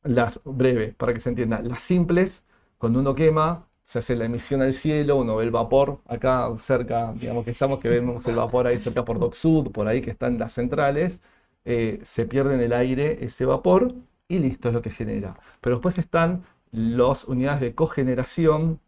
Las 0.04 0.42
breves, 0.46 0.96
para 0.96 1.14
que 1.14 1.20
se 1.22 1.30
entienda, 1.30 1.62
las 1.62 1.82
simples, 1.84 2.46
cuando 2.78 3.00
uno 3.02 3.16
quema, 3.16 3.69
se 3.90 3.98
hace 3.98 4.16
la 4.16 4.26
emisión 4.26 4.62
al 4.62 4.74
cielo, 4.74 5.16
uno 5.16 5.38
ve 5.38 5.46
el 5.46 5.50
vapor 5.50 6.00
acá 6.06 6.48
cerca, 6.60 7.12
digamos 7.16 7.44
que 7.44 7.50
estamos, 7.50 7.80
que 7.80 7.90
vemos 7.90 8.24
el 8.28 8.36
vapor 8.36 8.68
ahí 8.68 8.80
cerca 8.80 9.04
por 9.04 9.18
Dock 9.18 9.34
Sud, 9.34 9.72
por 9.72 9.88
ahí 9.88 10.00
que 10.04 10.12
están 10.12 10.38
las 10.38 10.54
centrales, 10.54 11.22
eh, 11.66 12.00
se 12.04 12.28
pierde 12.28 12.54
en 12.54 12.62
el 12.62 12.74
aire 12.74 13.18
ese 13.26 13.46
vapor 13.46 13.92
y 14.28 14.38
listo 14.38 14.68
es 14.68 14.76
lo 14.76 14.84
que 14.84 14.92
genera. 14.92 15.40
Pero 15.60 15.78
después 15.78 15.98
están 15.98 16.44
las 16.72 17.26
unidades 17.26 17.62
de 17.62 17.74
cogeneración 17.74 18.80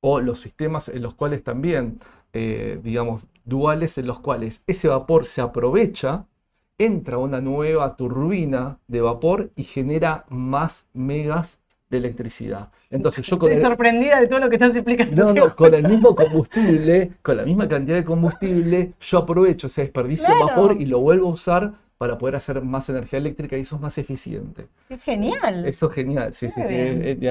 o 0.00 0.20
los 0.22 0.40
sistemas 0.40 0.88
en 0.88 1.02
los 1.02 1.12
cuales 1.12 1.44
también, 1.44 1.98
eh, 2.32 2.80
digamos, 2.82 3.26
duales 3.44 3.98
en 3.98 4.06
los 4.06 4.20
cuales 4.20 4.62
ese 4.66 4.88
vapor 4.88 5.26
se 5.26 5.42
aprovecha, 5.42 6.24
entra 6.78 7.18
una 7.18 7.42
nueva 7.42 7.94
turbina 7.94 8.78
de 8.88 9.02
vapor 9.02 9.50
y 9.54 9.64
genera 9.64 10.24
más 10.30 10.86
megas 10.94 11.59
de 11.90 11.98
electricidad. 11.98 12.70
Entonces 12.88 13.26
yo 13.26 13.38
con 13.38 13.50
Estoy 13.50 13.66
sorprendida 13.66 14.20
de 14.20 14.28
todo 14.28 14.38
lo 14.38 14.48
que 14.48 14.56
estás 14.56 14.74
explicando. 14.76 15.24
No, 15.24 15.34
no, 15.34 15.56
con 15.56 15.74
el 15.74 15.86
mismo 15.86 16.14
combustible, 16.14 17.12
con 17.20 17.36
la 17.36 17.44
misma 17.44 17.68
cantidad 17.68 17.96
de 17.96 18.04
combustible, 18.04 18.94
yo 19.00 19.18
aprovecho 19.18 19.66
ese 19.66 19.82
desperdicio 19.82 20.28
de 20.32 20.40
vapor 20.40 20.76
y 20.80 20.86
lo 20.86 21.00
vuelvo 21.00 21.28
a 21.28 21.32
usar 21.32 21.72
para 21.98 22.16
poder 22.16 22.36
hacer 22.36 22.62
más 22.62 22.88
energía 22.88 23.18
eléctrica 23.18 23.58
y 23.58 23.60
eso 23.60 23.76
es 23.76 23.82
más 23.82 23.98
eficiente. 23.98 24.68
Es 24.88 25.02
genial. 25.02 25.66
Eso 25.66 25.88
es 25.88 25.94
genial, 25.94 26.32
sí, 26.32 26.50
sí. 26.50 26.60
no 26.60 26.66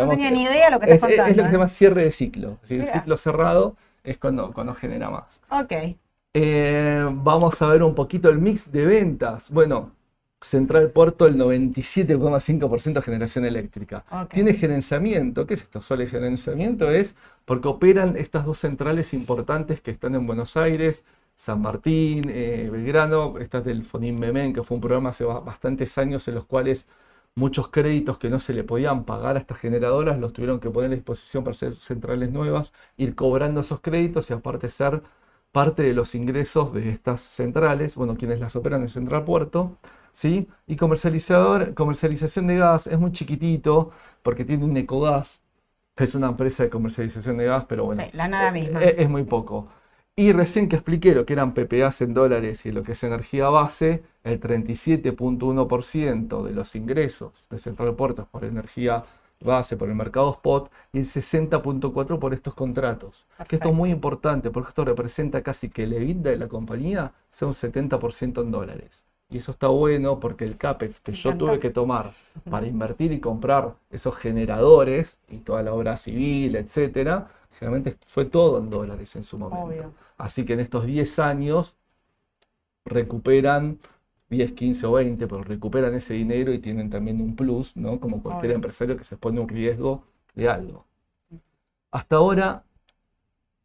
tenía 0.09 0.29
ni 0.29 0.43
idea 0.43 0.69
lo 0.69 0.79
que 0.79 0.91
estás 0.91 1.09
contando. 1.09 1.31
Es, 1.31 1.37
lo 1.37 1.43
que 1.43 1.49
se 1.49 1.55
¿eh? 1.55 1.57
llama 1.57 1.67
cierre 1.67 2.03
de 2.03 2.11
ciclo. 2.11 2.59
El 2.69 2.85
ciclo 2.85 3.17
cerrado 3.17 3.75
es 4.03 4.17
cuando, 4.17 4.51
cuando 4.53 4.75
genera 4.75 5.09
más. 5.09 5.41
Ok. 5.49 5.95
Eh, 6.35 7.03
vamos 7.11 7.59
a 7.61 7.67
ver 7.67 7.81
un 7.81 7.95
poquito 7.95 8.29
el 8.29 8.37
mix 8.37 8.71
de 8.71 8.85
ventas. 8.85 9.49
Bueno, 9.49 9.93
Central 10.41 10.91
Puerto 10.91 11.27
el 11.27 11.35
97,5% 11.37 12.93
de 12.93 13.01
generación 13.01 13.45
eléctrica. 13.45 14.05
Tiene 14.31 14.53
gerenciamiento. 14.53 15.45
¿Qué 15.45 15.55
es 15.55 15.61
esto? 15.61 15.81
Solo 15.81 16.03
el 16.03 16.09
gerenciamiento 16.09 16.89
es 16.89 17.15
porque 17.45 17.67
operan 17.67 18.15
estas 18.15 18.45
dos 18.45 18.57
centrales 18.57 19.13
importantes 19.13 19.81
que 19.81 19.91
están 19.91 20.15
en 20.15 20.25
Buenos 20.25 20.55
Aires, 20.55 21.03
San 21.35 21.61
Martín, 21.61 22.29
eh, 22.29 22.69
Belgrano, 22.71 23.37
estas 23.39 23.65
del 23.65 23.83
Fonim 23.83 24.17
Memen, 24.17 24.53
que 24.53 24.63
fue 24.63 24.75
un 24.75 24.81
programa 24.81 25.09
hace 25.09 25.25
bastantes 25.25 25.97
años 25.97 26.27
en 26.27 26.35
los 26.35 26.45
cuales 26.45 26.87
muchos 27.35 27.69
créditos 27.69 28.17
que 28.17 28.29
no 28.29 28.39
se 28.39 28.53
le 28.53 28.63
podían 28.63 29.05
pagar 29.05 29.35
a 29.35 29.39
estas 29.39 29.57
generadoras 29.57 30.19
los 30.19 30.33
tuvieron 30.33 30.59
que 30.59 30.69
poner 30.69 30.91
a 30.91 30.95
disposición 30.95 31.43
para 31.43 31.53
hacer 31.53 31.75
centrales 31.75 32.31
nuevas, 32.31 32.73
ir 32.97 33.15
cobrando 33.15 33.61
esos 33.61 33.81
créditos 33.81 34.29
y 34.29 34.33
aparte 34.33 34.69
ser 34.69 35.01
parte 35.51 35.83
de 35.83 35.93
los 35.93 36.15
ingresos 36.15 36.73
de 36.73 36.89
estas 36.89 37.21
centrales, 37.21 37.95
bueno, 37.95 38.15
quienes 38.17 38.39
las 38.39 38.55
operan 38.55 38.81
en 38.83 38.89
Central 38.89 39.25
Puerto. 39.25 39.77
¿Sí? 40.13 40.47
Y 40.67 40.75
comercializador, 40.75 41.73
comercialización 41.73 42.47
de 42.47 42.57
gas 42.57 42.87
es 42.87 42.99
muy 42.99 43.11
chiquitito 43.11 43.91
porque 44.23 44.45
tiene 44.45 44.65
un 44.65 44.75
Ecogas, 44.77 45.41
que 45.95 46.05
es 46.05 46.15
una 46.15 46.27
empresa 46.27 46.63
de 46.63 46.69
comercialización 46.69 47.37
de 47.37 47.45
gas, 47.45 47.65
pero 47.67 47.85
bueno, 47.85 48.03
la 48.13 48.27
nada 48.27 48.49
eh, 48.49 48.51
misma. 48.51 48.83
Es, 48.83 48.95
es, 48.97 49.09
muy 49.09 49.23
poco. 49.23 49.67
Y 50.15 50.33
recién 50.33 50.67
que 50.67 50.75
expliqué 50.75 51.15
lo 51.15 51.25
que 51.25 51.33
eran 51.33 51.53
PPAs 51.53 52.01
en 52.01 52.13
dólares 52.13 52.65
y 52.65 52.71
lo 52.71 52.83
que 52.83 52.91
es 52.91 53.03
energía 53.03 53.49
base, 53.49 54.03
el 54.23 54.39
37.1% 54.41 56.43
de 56.43 56.53
los 56.53 56.75
ingresos 56.75 57.47
de 57.49 57.59
Central 57.59 57.95
Puertos 57.95 58.27
por 58.27 58.43
energía 58.43 59.05
base, 59.41 59.77
por 59.77 59.89
el 59.89 59.95
mercado 59.95 60.31
spot, 60.31 60.71
y 60.91 60.99
el 60.99 61.05
60.4% 61.05 62.19
por 62.19 62.33
estos 62.33 62.53
contratos. 62.53 63.25
Que 63.47 63.55
esto 63.55 63.69
es 63.69 63.75
muy 63.75 63.91
importante 63.91 64.51
porque 64.51 64.69
esto 64.69 64.85
representa 64.85 65.41
casi 65.41 65.69
que 65.69 65.83
el 65.83 65.93
EBITDA 65.93 66.31
de 66.31 66.37
la 66.37 66.47
compañía 66.47 67.13
sea 67.29 67.47
un 67.47 67.53
70% 67.53 68.41
en 68.41 68.51
dólares. 68.51 69.05
Y 69.29 69.37
eso 69.37 69.51
está 69.51 69.67
bueno 69.67 70.19
porque 70.19 70.45
el 70.45 70.57
CAPEX 70.57 70.99
que 71.01 71.13
yo 71.13 71.37
tuve 71.37 71.59
que 71.59 71.69
tomar 71.69 72.11
para 72.49 72.65
invertir 72.65 73.11
y 73.11 73.19
comprar 73.19 73.75
esos 73.91 74.15
generadores 74.17 75.19
y 75.29 75.37
toda 75.39 75.61
la 75.61 75.73
obra 75.73 75.97
civil, 75.97 76.55
etcétera, 76.55 77.29
generalmente 77.51 77.95
fue 78.01 78.25
todo 78.25 78.57
en 78.59 78.69
dólares 78.69 79.15
en 79.15 79.23
su 79.23 79.37
momento. 79.37 79.93
Así 80.17 80.45
que 80.45 80.53
en 80.53 80.61
estos 80.61 80.85
10 80.85 81.19
años 81.19 81.77
recuperan 82.85 83.79
10, 84.29 84.53
15 84.53 84.85
o 84.87 84.91
20, 84.93 85.27
pero 85.27 85.43
recuperan 85.43 85.93
ese 85.93 86.13
dinero 86.15 86.53
y 86.53 86.59
tienen 86.59 86.89
también 86.89 87.21
un 87.21 87.35
plus, 87.35 87.75
¿no? 87.77 87.99
Como 87.99 88.21
cualquier 88.21 88.53
empresario 88.53 88.97
que 88.97 89.03
se 89.03 89.17
pone 89.17 89.39
un 89.39 89.47
riesgo 89.49 90.03
de 90.35 90.49
algo. 90.49 90.85
Hasta 91.91 92.17
ahora 92.17 92.63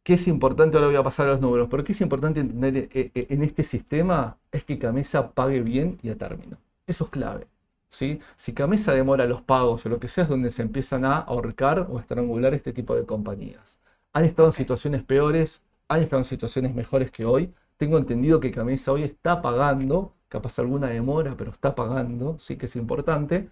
¿Qué 0.05 0.13
es 0.13 0.27
importante? 0.27 0.77
Ahora 0.77 0.87
voy 0.89 0.97
a 0.97 1.03
pasar 1.03 1.25
a 1.25 1.31
los 1.31 1.41
números, 1.41 1.67
pero 1.69 1.83
qué 1.83 1.93
es 1.93 1.99
importante 2.01 2.39
entender 2.39 2.89
eh, 2.93 3.11
eh, 3.15 3.27
en 3.31 3.41
este 3.41 3.63
sistema 3.63 4.37
es 4.51 4.63
que 4.63 4.77
Camesa 4.77 5.31
pague 5.31 5.61
bien 5.61 5.97
y 6.03 6.11
a 6.11 6.17
término. 6.17 6.57
Eso 6.85 7.05
es 7.05 7.09
clave. 7.09 7.47
¿sí? 7.89 8.19
Si 8.35 8.53
Camesa 8.53 8.93
demora 8.93 9.25
los 9.25 9.41
pagos 9.41 9.83
o 9.85 9.89
lo 9.89 9.99
que 9.99 10.07
sea, 10.07 10.25
es 10.25 10.29
donde 10.29 10.51
se 10.51 10.61
empiezan 10.61 11.05
a 11.05 11.17
ahorcar 11.17 11.87
o 11.89 11.97
a 11.97 12.01
estrangular 12.01 12.53
este 12.53 12.71
tipo 12.71 12.95
de 12.95 13.03
compañías. 13.05 13.79
Han 14.13 14.25
estado 14.25 14.49
en 14.49 14.51
situaciones 14.53 15.01
peores, 15.03 15.63
han 15.87 16.01
estado 16.01 16.19
en 16.21 16.25
situaciones 16.25 16.75
mejores 16.75 17.09
que 17.09 17.25
hoy. 17.25 17.51
Tengo 17.77 17.97
entendido 17.97 18.39
que 18.39 18.51
Camesa 18.51 18.91
hoy 18.91 19.03
está 19.03 19.41
pagando, 19.41 20.13
capaz 20.29 20.59
alguna 20.59 20.87
demora, 20.87 21.35
pero 21.35 21.51
está 21.51 21.73
pagando, 21.73 22.37
sí 22.37 22.57
que 22.57 22.67
es 22.67 22.75
importante. 22.75 23.49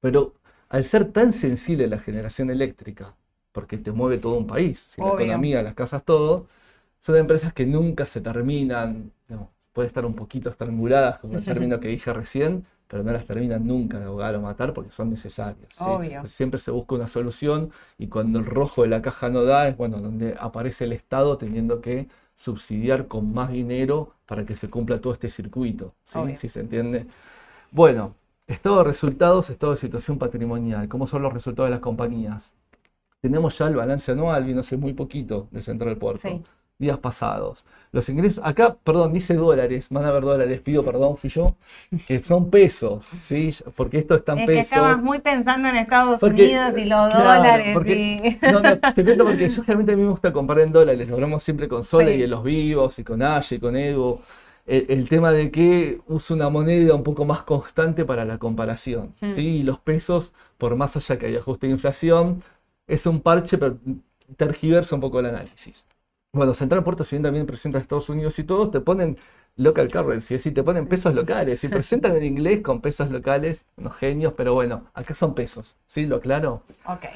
Pero 0.00 0.34
al 0.68 0.84
ser 0.84 1.12
tan 1.12 1.32
sensible 1.32 1.86
la 1.86 1.98
generación 2.00 2.50
eléctrica, 2.50 3.14
porque 3.52 3.78
te 3.78 3.92
mueve 3.92 4.18
todo 4.18 4.34
un 4.34 4.46
país. 4.46 4.78
Si 4.94 5.00
la 5.00 5.08
economía, 5.08 5.62
las 5.62 5.74
casas, 5.74 6.04
todo, 6.04 6.46
son 6.98 7.16
empresas 7.16 7.52
que 7.52 7.66
nunca 7.66 8.06
se 8.06 8.20
terminan, 8.20 9.12
puede 9.72 9.88
estar 9.88 10.04
un 10.04 10.14
poquito 10.14 10.50
estranguladas 10.50 11.18
con 11.18 11.34
el 11.34 11.44
término 11.44 11.80
que 11.80 11.88
dije 11.88 12.12
recién, 12.12 12.66
pero 12.88 13.04
no 13.04 13.12
las 13.12 13.24
terminan 13.24 13.66
nunca 13.66 13.98
de 14.00 14.06
ahogar 14.06 14.34
o 14.34 14.40
matar 14.40 14.74
porque 14.74 14.90
son 14.90 15.10
necesarias. 15.10 15.78
Siempre 16.24 16.58
se 16.58 16.70
busca 16.70 16.96
una 16.96 17.06
solución 17.06 17.70
y 17.98 18.08
cuando 18.08 18.40
el 18.40 18.46
rojo 18.46 18.82
de 18.82 18.88
la 18.88 19.00
caja 19.00 19.28
no 19.30 19.44
da 19.44 19.68
es 19.68 19.76
bueno 19.76 20.00
donde 20.00 20.36
aparece 20.38 20.84
el 20.84 20.92
Estado 20.92 21.38
teniendo 21.38 21.80
que 21.80 22.08
subsidiar 22.34 23.06
con 23.06 23.32
más 23.32 23.52
dinero 23.52 24.14
para 24.26 24.44
que 24.44 24.56
se 24.56 24.68
cumpla 24.68 25.00
todo 25.00 25.12
este 25.12 25.28
circuito. 25.28 25.94
¿sí? 26.04 26.48
se 26.48 26.60
entiende? 26.60 27.06
Bueno, 27.70 28.14
estado 28.48 28.78
de 28.78 28.84
resultados, 28.84 29.50
estado 29.50 29.72
de 29.72 29.78
situación 29.78 30.18
patrimonial. 30.18 30.88
¿Cómo 30.88 31.06
son 31.06 31.22
los 31.22 31.32
resultados 31.32 31.68
de 31.68 31.72
las 31.72 31.80
compañías? 31.80 32.54
Tenemos 33.20 33.56
ya 33.58 33.66
el 33.66 33.76
balance 33.76 34.12
anual, 34.12 34.44
vino 34.44 34.60
hace 34.60 34.76
muy 34.76 34.92
poquito 34.92 35.48
de 35.50 35.60
Central 35.60 35.96
Puerto. 35.96 36.42
Días 36.78 36.98
pasados. 36.98 37.66
Los 37.92 38.08
ingresos, 38.08 38.42
acá, 38.42 38.74
perdón, 38.82 39.12
dice 39.12 39.34
dólares, 39.34 39.88
van 39.90 40.06
a 40.06 40.12
ver 40.12 40.22
dólares, 40.22 40.60
pido 40.62 40.82
perdón, 40.82 41.18
fui 41.18 41.28
yo, 41.28 41.56
que 42.06 42.22
son 42.22 42.48
pesos, 42.48 43.06
¿sí? 43.20 43.54
Porque 43.76 43.98
esto 43.98 44.14
está 44.14 44.32
en 44.32 44.38
es 44.38 44.46
pesos. 44.46 44.56
que 44.56 44.76
estabas 44.76 45.02
muy 45.02 45.18
pensando 45.18 45.68
en 45.68 45.76
Estados 45.76 46.22
Unidos 46.22 46.72
y 46.78 46.84
los 46.86 47.12
dólares. 47.12 47.76
No, 48.42 48.60
no, 48.60 48.78
te 48.78 49.04
cuento 49.04 49.24
porque 49.24 49.48
yo 49.50 49.62
generalmente 49.62 49.92
a 49.92 49.96
mí 49.96 50.04
me 50.04 50.10
gusta 50.10 50.32
comprar 50.32 50.60
en 50.60 50.72
dólares, 50.72 51.06
lo 51.06 51.14
hablamos 51.16 51.42
siempre 51.42 51.68
con 51.68 51.84
Sole 51.84 52.16
y 52.16 52.22
en 52.22 52.30
los 52.30 52.42
vivos, 52.42 52.98
y 52.98 53.04
con 53.04 53.22
Aye, 53.22 53.56
y 53.56 53.58
con 53.58 53.76
Evo. 53.76 54.22
El, 54.66 55.08
tema 55.08 55.32
de 55.32 55.50
que 55.50 56.00
uso 56.06 56.32
una 56.32 56.48
moneda 56.48 56.94
un 56.94 57.02
poco 57.02 57.24
más 57.24 57.42
constante 57.42 58.04
para 58.04 58.24
la 58.24 58.38
comparación. 58.38 59.14
Hmm. 59.20 59.34
¿sí? 59.34 59.40
Y 59.40 59.62
los 59.64 59.80
pesos, 59.80 60.32
por 60.58 60.76
más 60.76 60.96
allá 60.96 61.18
que 61.18 61.26
haya 61.26 61.40
ajuste 61.40 61.66
de 61.66 61.72
inflación, 61.72 62.42
es 62.90 63.06
un 63.06 63.20
parche, 63.20 63.56
pero 63.58 63.78
tergiversa 64.36 64.94
un 64.94 65.00
poco 65.00 65.20
el 65.20 65.26
análisis. 65.26 65.86
Bueno, 66.32 66.54
Central 66.54 66.84
Puerto, 66.84 67.04
si 67.04 67.16
bien 67.16 67.22
también 67.22 67.46
presenta 67.46 67.78
a 67.78 67.80
Estados 67.80 68.08
Unidos 68.08 68.38
y 68.38 68.44
todos, 68.44 68.70
te 68.70 68.80
ponen 68.80 69.18
local 69.56 69.90
currency, 69.90 70.34
es 70.34 70.40
decir, 70.40 70.54
te 70.54 70.62
ponen 70.62 70.86
pesos 70.86 71.14
locales. 71.14 71.60
Si 71.60 71.68
presentan 71.68 72.16
en 72.16 72.24
inglés 72.24 72.60
con 72.62 72.80
pesos 72.80 73.10
locales, 73.10 73.64
unos 73.76 73.96
genios, 73.96 74.34
pero 74.36 74.54
bueno, 74.54 74.86
acá 74.94 75.14
son 75.14 75.34
pesos, 75.34 75.76
¿sí? 75.86 76.06
¿Lo 76.06 76.16
aclaro? 76.16 76.62
Ok. 76.86 77.06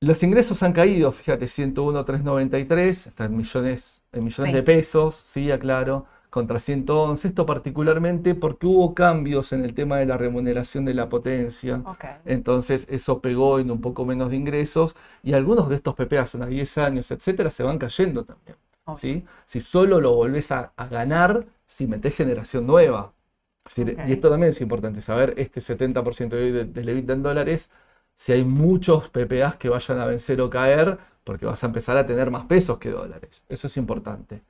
Los 0.00 0.22
ingresos 0.22 0.62
han 0.62 0.74
caído, 0.74 1.10
fíjate, 1.12 1.46
101.393, 1.46 3.08
están 3.08 3.36
millones, 3.36 4.02
en 4.12 4.24
millones 4.24 4.52
de 4.52 4.62
pesos, 4.62 5.14
sí, 5.14 5.50
aclaro 5.50 6.06
contra 6.34 6.58
111. 6.58 7.28
Esto 7.28 7.46
particularmente 7.46 8.34
porque 8.34 8.66
hubo 8.66 8.92
cambios 8.92 9.52
en 9.52 9.62
el 9.62 9.72
tema 9.72 9.98
de 9.98 10.06
la 10.06 10.16
remuneración 10.16 10.84
de 10.84 10.92
la 10.92 11.08
potencia. 11.08 11.80
Entonces 12.24 12.88
eso 12.90 13.20
pegó 13.20 13.60
en 13.60 13.70
un 13.70 13.80
poco 13.80 14.04
menos 14.04 14.30
de 14.30 14.36
ingresos 14.36 14.96
y 15.22 15.34
algunos 15.34 15.68
de 15.68 15.76
estos 15.76 15.94
PPAs 15.94 16.34
a 16.34 16.46
10 16.46 16.78
años, 16.78 17.12
etcétera, 17.12 17.50
se 17.50 17.62
van 17.62 17.78
cayendo 17.78 18.24
también. 18.24 18.56
¿sí? 18.96 19.24
Si 19.46 19.60
solo 19.60 20.00
lo 20.00 20.12
volvés 20.16 20.50
a, 20.50 20.72
ganar 20.90 21.46
si 21.66 21.86
metés 21.86 22.16
generación 22.16 22.66
nueva. 22.66 23.12
Y 23.76 24.12
esto 24.12 24.28
también 24.28 24.50
es 24.50 24.60
importante 24.60 25.02
saber, 25.02 25.34
este 25.36 25.60
70% 25.60 26.30
de 26.30 26.42
hoy 26.42 26.50
del 26.50 27.10
en 27.10 27.22
dólares, 27.22 27.70
si 28.16 28.32
hay 28.32 28.44
muchos 28.44 29.08
PPAs 29.10 29.56
que 29.56 29.68
vayan 29.68 30.00
a 30.00 30.06
vencer 30.06 30.40
o 30.40 30.50
caer, 30.50 30.98
porque 31.22 31.46
vas 31.46 31.62
a 31.62 31.68
empezar 31.68 31.96
a 31.96 32.04
tener 32.04 32.32
más 32.32 32.46
pesos 32.46 32.78
que 32.78 32.90
dólares. 32.90 33.44
Eso 33.48 33.68
es 33.68 33.76
importante 33.76 34.42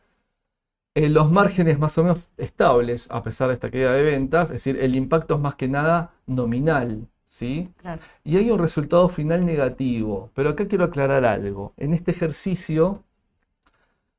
los 0.95 1.31
márgenes 1.31 1.79
más 1.79 1.99
o 1.99 2.05
menos 2.05 2.31
estables 2.37 3.09
a 3.11 3.23
pesar 3.23 3.49
de 3.49 3.55
esta 3.55 3.71
caída 3.71 3.93
de 3.93 4.03
ventas, 4.03 4.51
es 4.51 4.65
decir, 4.65 4.79
el 4.81 4.97
impacto 4.97 5.35
es 5.35 5.41
más 5.41 5.57
que 5.57 5.69
nada 5.69 6.13
nominal, 6.27 7.09
¿sí? 7.27 7.71
Y 8.25 8.37
hay 8.37 8.51
un 8.51 8.59
resultado 8.61 9.09
final 9.09 9.45
negativo, 9.45 10.31
pero 10.35 10.51
acá 10.51 10.69
quiero 10.69 10.85
aclarar 10.85 11.25
algo. 11.25 11.73
En 11.77 11.95
este 11.95 12.13
ejercicio, 12.13 13.05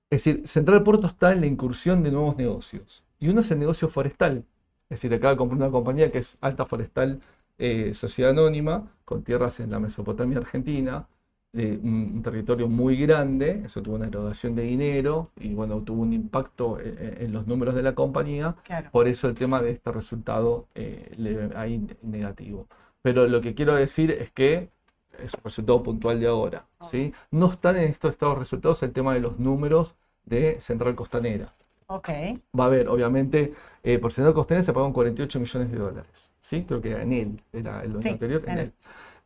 es 0.10 0.24
decir, 0.24 0.48
Central 0.48 0.84
Puerto 0.84 1.08
está 1.08 1.32
en 1.32 1.42
la 1.42 1.48
incursión 1.48 2.04
de 2.04 2.12
nuevos 2.12 2.38
negocios, 2.38 3.04
y 3.20 3.30
uno 3.30 3.42
es 3.42 3.52
el 3.52 3.60
negocio 3.60 3.90
forestal, 3.90 4.46
es 4.90 5.02
decir, 5.02 5.14
acaba 5.14 5.32
de 5.32 5.38
comprar 5.38 5.58
una 5.58 5.72
compañía 5.72 6.12
que 6.12 6.20
es 6.20 6.38
Alta 6.42 6.66
Forestal 6.66 7.22
eh, 7.58 7.94
Sociedad 7.96 8.32
Anónima, 8.32 8.92
con 9.06 9.24
tierras 9.24 9.60
en 9.60 9.72
la 9.72 9.80
Mesopotamia 9.80 10.38
Argentina, 10.40 11.08
de 11.56 11.80
un, 11.82 12.22
territorio 12.22 12.68
muy 12.68 12.98
grande, 12.98 13.62
eso 13.66 13.82
tuvo 13.82 13.96
una 13.96 14.08
erogación 14.08 14.56
de 14.56 14.64
dinero 14.64 15.30
y 15.40 15.54
bueno, 15.54 15.80
tuvo 15.82 16.02
un 16.02 16.12
impacto 16.12 16.78
eh, 16.80 16.94
eh, 16.98 17.18
en, 17.22 17.32
los 17.32 17.48
números 17.48 17.76
de 17.76 17.82
la 17.82 17.96
compañía, 17.96 18.58
por 18.92 19.08
eso 19.08 19.30
el 19.30 19.36
tema 19.36 19.62
de 19.62 19.72
este 19.72 19.90
resultado 19.92 20.68
eh, 20.76 21.50
ahí 21.56 21.88
negativo. 22.02 22.68
Pero 23.02 23.28
lo 23.28 23.40
que 23.40 23.54
quiero 23.54 23.74
decir 23.74 24.12
es 24.12 24.32
que 24.32 24.70
es 25.18 25.34
un 25.34 25.40
resultado 25.46 25.82
puntual 25.82 26.20
de 26.20 26.28
ahora, 26.28 26.66
¿sí? 26.82 27.14
No 27.32 27.50
están 27.50 27.78
en 27.78 27.86
estos 27.86 28.12
estados 28.12 28.38
resultados 28.38 28.84
el 28.84 28.92
tema 28.92 29.14
de 29.14 29.22
los 29.22 29.40
números 29.40 29.96
de 30.26 30.60
Central 30.60 30.94
Costanera. 30.96 31.54
Okay. 31.88 32.42
Va 32.60 32.66
a 32.66 32.68
haber, 32.68 32.90
obviamente, 32.90 33.54
por 34.02 34.12
Central 34.12 34.34
Costanera 34.34 34.64
se 34.64 34.74
pagaron 34.74 34.92
48 34.92 35.40
millones 35.40 35.72
de 35.72 35.78
dólares, 35.78 36.32
¿sí? 36.42 36.66
Creo 36.68 36.82
que 36.82 36.92
en 36.92 37.14
él, 37.14 37.42
era 37.54 37.82
el 37.82 37.92
año 37.92 38.12
anterior, 38.12 38.44
en, 38.46 38.58
él. 38.58 38.74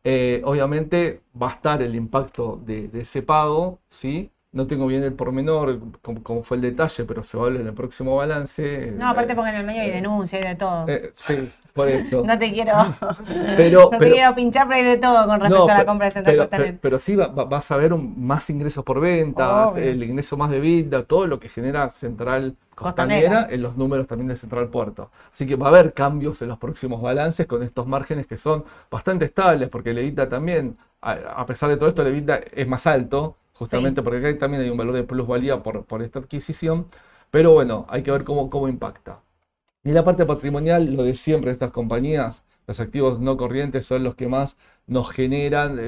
Eh, 0.04 0.40
obviamente 0.44 1.22
va 1.40 1.50
a 1.50 1.54
estar 1.54 1.82
el 1.82 1.94
impacto 1.94 2.56
de, 2.64 2.88
de, 2.88 3.00
ese 3.00 3.22
pago, 3.22 3.80
¿sí? 3.90 4.30
No 4.52 4.66
tengo 4.66 4.88
bien 4.88 5.04
el 5.04 5.12
pormenor, 5.12 5.78
como, 6.02 6.42
fue 6.42 6.56
el 6.56 6.62
detalle, 6.62 7.04
pero 7.04 7.22
se 7.22 7.36
va 7.36 7.44
a 7.44 7.46
hablar 7.46 7.60
en 7.62 7.68
el 7.68 7.74
próximo 7.74 8.16
balance. 8.16 8.92
No, 8.96 9.08
aparte 9.08 9.36
porque 9.36 9.50
en 9.50 9.56
el 9.56 9.64
medio 9.64 9.82
hay 9.82 9.92
denuncia 9.92 10.40
y 10.40 10.42
de 10.42 10.56
todo. 10.56 10.88
Eh, 10.88 11.12
sí, 11.14 11.48
por 11.72 11.88
eso. 11.88 12.22
no 12.26 12.36
te 12.36 12.52
quiero, 12.52 12.72
pero, 13.56 13.90
no 13.92 13.98
te 13.98 14.10
quiero 14.10 14.34
pinchar, 14.34 14.66
pero 14.66 14.78
hay 14.80 14.84
de 14.84 14.96
todo 14.96 15.24
con 15.28 15.38
respecto 15.38 15.70
a 15.70 15.78
la 15.78 15.86
compra 15.86 16.06
de 16.06 16.12
Central 16.12 16.48
pero, 16.50 16.78
pero, 16.80 16.98
sí 16.98 17.14
vas 17.14 17.70
a 17.70 17.76
ver 17.76 17.94
más 17.94 18.50
ingresos 18.50 18.84
por 18.84 18.98
venta, 18.98 19.72
el 19.76 20.02
ingreso 20.02 20.36
más 20.36 20.50
de 20.50 20.58
vida, 20.58 21.04
todo 21.04 21.28
lo 21.28 21.38
que 21.38 21.48
genera 21.48 21.88
Central 21.88 22.56
Costanera, 22.74 23.46
en 23.50 23.62
los 23.62 23.76
números 23.76 24.08
también 24.08 24.28
de 24.28 24.36
Central 24.36 24.68
Puerto. 24.68 25.10
Así 25.32 25.46
que 25.46 25.54
va 25.54 25.66
a 25.66 25.68
haber 25.68 25.92
cambios 25.92 26.42
en 26.42 26.48
los 26.48 26.58
próximos 26.58 27.00
balances 27.00 27.46
con 27.46 27.62
estos 27.62 27.86
márgenes 27.86 28.26
que 28.26 28.36
son 28.36 28.64
bastante 28.90 29.26
estables, 29.26 29.68
porque 29.68 29.90
el 29.90 29.98
EBITDA 29.98 30.28
también, 30.28 30.76
a, 31.02 31.46
pesar 31.46 31.68
de 31.68 31.76
todo 31.76 31.88
esto, 31.88 32.02
el 32.02 32.08
EBITDA 32.08 32.40
es 32.52 32.66
más 32.66 32.86
alto 32.88 33.36
justamente 33.60 34.02
porque 34.02 34.26
acá 34.26 34.38
también 34.38 34.62
hay 34.62 34.70
un 34.70 34.78
valor 34.78 34.94
de 34.94 35.04
plusvalía 35.04 35.62
por, 35.62 35.84
por 35.84 36.02
esta 36.02 36.18
adquisición, 36.18 36.86
pero 37.30 37.52
bueno, 37.52 37.84
hay 37.90 38.02
que 38.02 38.10
ver 38.10 38.24
cómo, 38.24 38.48
cómo 38.48 38.68
impacta. 38.68 39.20
Y 39.84 39.92
la 39.92 40.02
parte 40.02 40.24
patrimonial, 40.24 40.94
lo 40.94 41.04
de 41.04 41.14
siempre 41.14 41.50
de 41.50 41.54
estas 41.54 41.70
compañías, 41.70 42.42
los 42.66 42.80
activos 42.80 43.20
no 43.20 43.36
corrientes 43.36 43.84
son 43.84 44.02
los 44.02 44.14
que 44.14 44.28
más 44.28 44.56
nos 44.86 45.10
generan, 45.10 45.78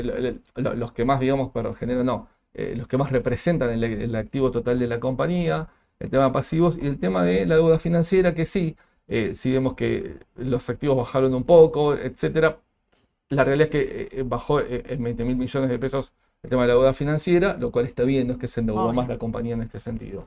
los 0.56 0.92
que 0.92 1.04
más, 1.06 1.20
digamos, 1.20 1.50
pero 1.54 1.72
generan, 1.72 2.04
no, 2.06 2.28
eh, 2.54 2.74
los 2.76 2.86
que 2.88 2.98
más 2.98 3.10
representan 3.10 3.70
el, 3.70 4.14
activo 4.16 4.50
total 4.50 4.78
de 4.78 4.86
la 4.86 5.00
compañía, 5.00 5.68
el 5.98 6.10
tema 6.10 6.24
de 6.26 6.30
pasivos 6.32 6.76
y 6.76 6.86
el 6.86 6.98
tema 6.98 7.24
de 7.24 7.46
la 7.46 7.54
deuda 7.56 7.78
financiera, 7.78 8.34
que 8.34 8.44
sí, 8.44 8.76
eh, 9.08 9.34
si 9.34 9.50
vemos 9.50 9.74
que 9.74 10.18
los 10.36 10.68
activos 10.68 10.98
bajaron 10.98 11.34
un 11.34 11.44
poco, 11.44 11.94
etcétera, 11.94 12.58
la 13.30 13.44
realidad 13.44 13.68
es 13.68 13.72
que 13.72 14.20
eh, 14.20 14.22
bajó 14.24 14.60
en 14.60 15.02
20 15.02 15.24
mil 15.24 15.36
millones 15.36 15.70
de 15.70 15.78
pesos 15.78 16.12
el 16.42 16.50
tema 16.50 16.62
de 16.62 16.68
la 16.68 16.74
deuda 16.74 16.94
financiera, 16.94 17.56
lo 17.56 17.70
cual 17.70 17.86
está 17.86 18.02
bien, 18.02 18.26
no 18.26 18.34
es 18.34 18.38
que 18.38 18.48
se 18.48 18.60
endeudó 18.60 18.92
más 18.92 19.08
la 19.08 19.18
compañía 19.18 19.54
en 19.54 19.62
este 19.62 19.78
sentido. 19.78 20.26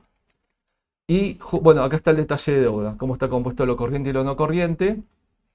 Y 1.06 1.38
bueno, 1.62 1.82
acá 1.82 1.96
está 1.96 2.10
el 2.10 2.16
detalle 2.16 2.52
de 2.52 2.60
deuda, 2.60 2.96
cómo 2.96 3.14
está 3.14 3.28
compuesto 3.28 3.64
lo 3.66 3.76
corriente 3.76 4.10
y 4.10 4.12
lo 4.12 4.24
no 4.24 4.36
corriente, 4.36 5.02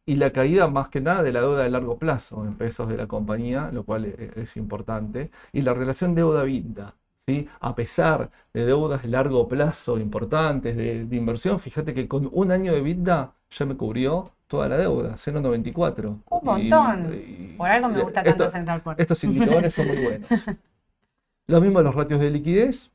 y 0.06 0.16
la 0.16 0.32
caída 0.32 0.68
más 0.68 0.88
que 0.90 1.02
nada 1.02 1.24
de 1.24 1.32
la 1.32 1.42
deuda 1.42 1.64
de 1.64 1.70
largo 1.70 1.98
plazo 1.98 2.46
en 2.46 2.56
pesos 2.56 2.88
de 2.90 2.98
la 2.98 3.08
compañía, 3.08 3.72
lo 3.72 3.84
cual 3.84 4.06
e-, 4.06 4.32
es, 4.36 4.56
importante, 4.56 5.32
y 5.52 5.62
la 5.62 5.74
relación 5.74 6.16
deuda-vinda. 6.16 6.96
¿sí? 7.18 7.48
A 7.60 7.76
pesar 7.76 8.32
de 8.54 8.66
deudas 8.66 9.04
de 9.04 9.10
largo 9.10 9.48
plazo 9.48 9.98
importantes 10.00 10.78
de, 10.78 11.16
inversión, 11.16 11.60
fíjate 11.60 11.94
que 11.94 12.08
con 12.08 12.30
un 12.32 12.52
año 12.52 12.74
de 12.74 12.82
vida 12.82 13.34
ya 13.50 13.66
me 13.66 13.76
cubrió 13.76 14.32
toda 14.48 14.70
la 14.70 14.78
deuda, 14.78 15.16
0,94. 15.16 16.20
Un 16.30 16.40
montón. 16.44 17.22
Por 17.62 17.70
algo 17.70 17.90
me 17.90 18.02
gusta 18.02 18.24
tanto 18.24 18.50
Central 18.50 18.82
Port. 18.82 19.00
Estos 19.00 19.24
indicadores 19.24 19.72
son 19.72 19.88
muy 19.88 19.98
buenos. 19.98 20.28
Lo 21.48 21.62
mismo 21.62 21.80
los 21.84 21.94
ratios 21.94 22.20
de 22.20 22.32
liquidez 22.32 22.90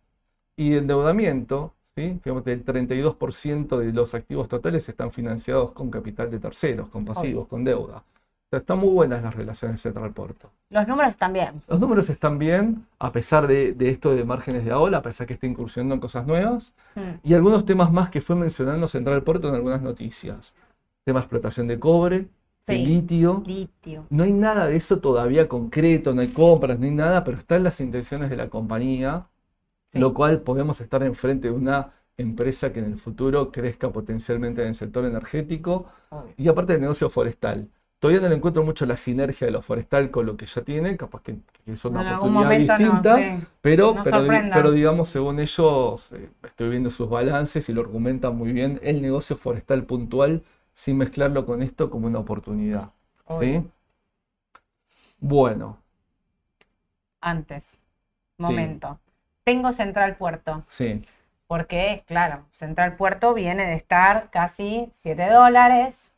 y 0.57 0.71
de 0.71 0.79
endeudamiento. 0.79 1.73
¿sí? 1.95 2.19
Fíjate, 2.21 2.53
el 2.53 2.65
32% 2.65 3.79
de 3.79 3.93
los 3.93 4.17
activos 4.17 4.49
totales 4.49 4.89
están 4.89 5.13
financiados 5.13 5.71
con 5.71 5.89
capital 5.89 6.33
de 6.33 6.41
terceros, 6.41 6.89
con 6.89 7.05
pasivos, 7.05 7.47
con 7.47 7.63
deuda. 7.63 8.03
están 8.51 8.79
muy 8.79 8.89
buenas 8.89 9.23
las 9.23 9.37
relaciones 9.37 9.81
Central 9.81 10.11
Porto. 10.13 10.51
Los 10.71 10.89
números 10.89 11.11
están 11.11 11.33
bien. 11.33 11.63
Los 11.69 11.79
números 11.79 12.11
están 12.11 12.37
bien, 12.37 12.87
a 12.99 13.13
pesar 13.13 13.47
de, 13.47 13.73
esto 13.79 14.17
de 14.17 14.25
márgenes 14.25 14.65
de 14.65 14.73
ola, 14.73 14.99
a 14.99 15.03
pesar 15.03 15.29
que 15.29 15.35
está 15.35 15.47
incursionando 15.47 15.95
en 15.95 16.01
cosas 16.01 16.27
nuevas. 16.27 16.75
Hmm. 16.97 17.21
Y 17.23 17.35
algunos 17.35 17.65
temas 17.65 17.93
más 17.93 18.11
que 18.11 18.21
fue 18.21 18.35
mencionando 18.35 18.89
Central 18.89 19.23
Porto 19.23 19.49
en 19.49 19.55
algunas 19.55 19.81
noticias. 19.81 20.55
Tema 21.05 21.21
de 21.21 21.25
explotación 21.27 21.69
de 21.69 21.79
cobre, 21.79 22.27
de 22.67 22.79
litio. 22.79 23.43
litio. 23.47 24.07
No 24.11 24.25
hay 24.25 24.33
nada 24.33 24.67
de 24.67 24.77
eso 24.77 24.99
todavía 24.99 25.49
concreto, 25.49 26.15
no 26.15 26.21
hay 26.21 26.29
compras, 26.29 26.79
no 26.79 26.87
hay 26.87 26.93
nada, 26.93 27.25
pero 27.25 27.39
están 27.39 27.63
las 27.63 27.81
intenciones 27.81 28.31
de 28.31 28.37
la 28.37 28.49
compañía, 28.49 29.29
lo 29.93 30.15
cual 30.15 30.43
podemos 30.43 30.81
estar 30.81 31.03
enfrente 31.03 31.49
de 31.49 31.55
una 31.55 31.93
empresa 32.17 32.73
que 32.73 32.81
en 32.81 32.87
el 32.87 32.99
futuro 32.99 33.53
crezca 33.53 33.91
potencialmente 33.91 34.63
en 34.63 34.69
el 34.69 34.75
sector 34.75 35.05
energético 35.05 35.87
y 36.37 36.49
aparte 36.49 36.73
del 36.73 36.83
negocio 36.83 37.11
forestal. 37.11 37.69
Todavía 37.99 38.21
no 38.21 38.29
le 38.29 38.37
encuentro 38.37 38.63
mucho 38.63 38.85
la 38.85 38.97
sinergia 38.97 39.47
de 39.47 39.53
lo 39.53 39.63
forestal 39.63 40.11
con 40.11 40.27
lo 40.27 40.37
que 40.37 40.45
ya 40.45 40.63
tienen, 40.63 40.99
capaz 40.99 41.23
que, 41.23 41.37
es 41.65 41.85
una 41.87 42.19
oportunidad 42.19 42.79
distinta, 42.79 43.41
pero, 43.63 43.97
pero, 44.05 44.71
digamos, 44.71 45.09
según 45.09 45.41
ellos, 45.41 46.13
eh, 46.13 46.29
estoy 46.45 46.69
viendo 46.69 46.91
sus 46.91 47.09
balances 47.09 47.67
y 47.71 47.73
lo 47.73 47.81
argumentan 47.81 48.37
muy 48.37 48.53
bien, 48.53 48.79
el 48.83 49.01
negocio 49.01 49.37
forestal 49.37 49.85
puntual, 49.85 50.43
sin 50.77 50.99
mezclarlo 50.99 51.45
con 51.45 51.61
esto 51.63 51.91
como 51.91 52.07
una 52.07 52.21
oportunidad. 52.21 52.91
¿sí? 53.41 53.69
Bueno. 55.19 55.79
Antes, 57.21 57.81
momento. 58.39 59.01
Tengo 59.43 59.73
Central 59.73 60.17
Puerto. 60.17 60.63
Sí. 60.69 61.05
Porque, 61.49 62.05
claro, 62.07 62.45
Central 62.53 62.95
Puerto 62.95 63.35
viene 63.35 63.65
de 63.65 63.75
estar 63.75 64.31
casi 64.31 64.89
7 64.93 65.29
dólares 65.31 66.13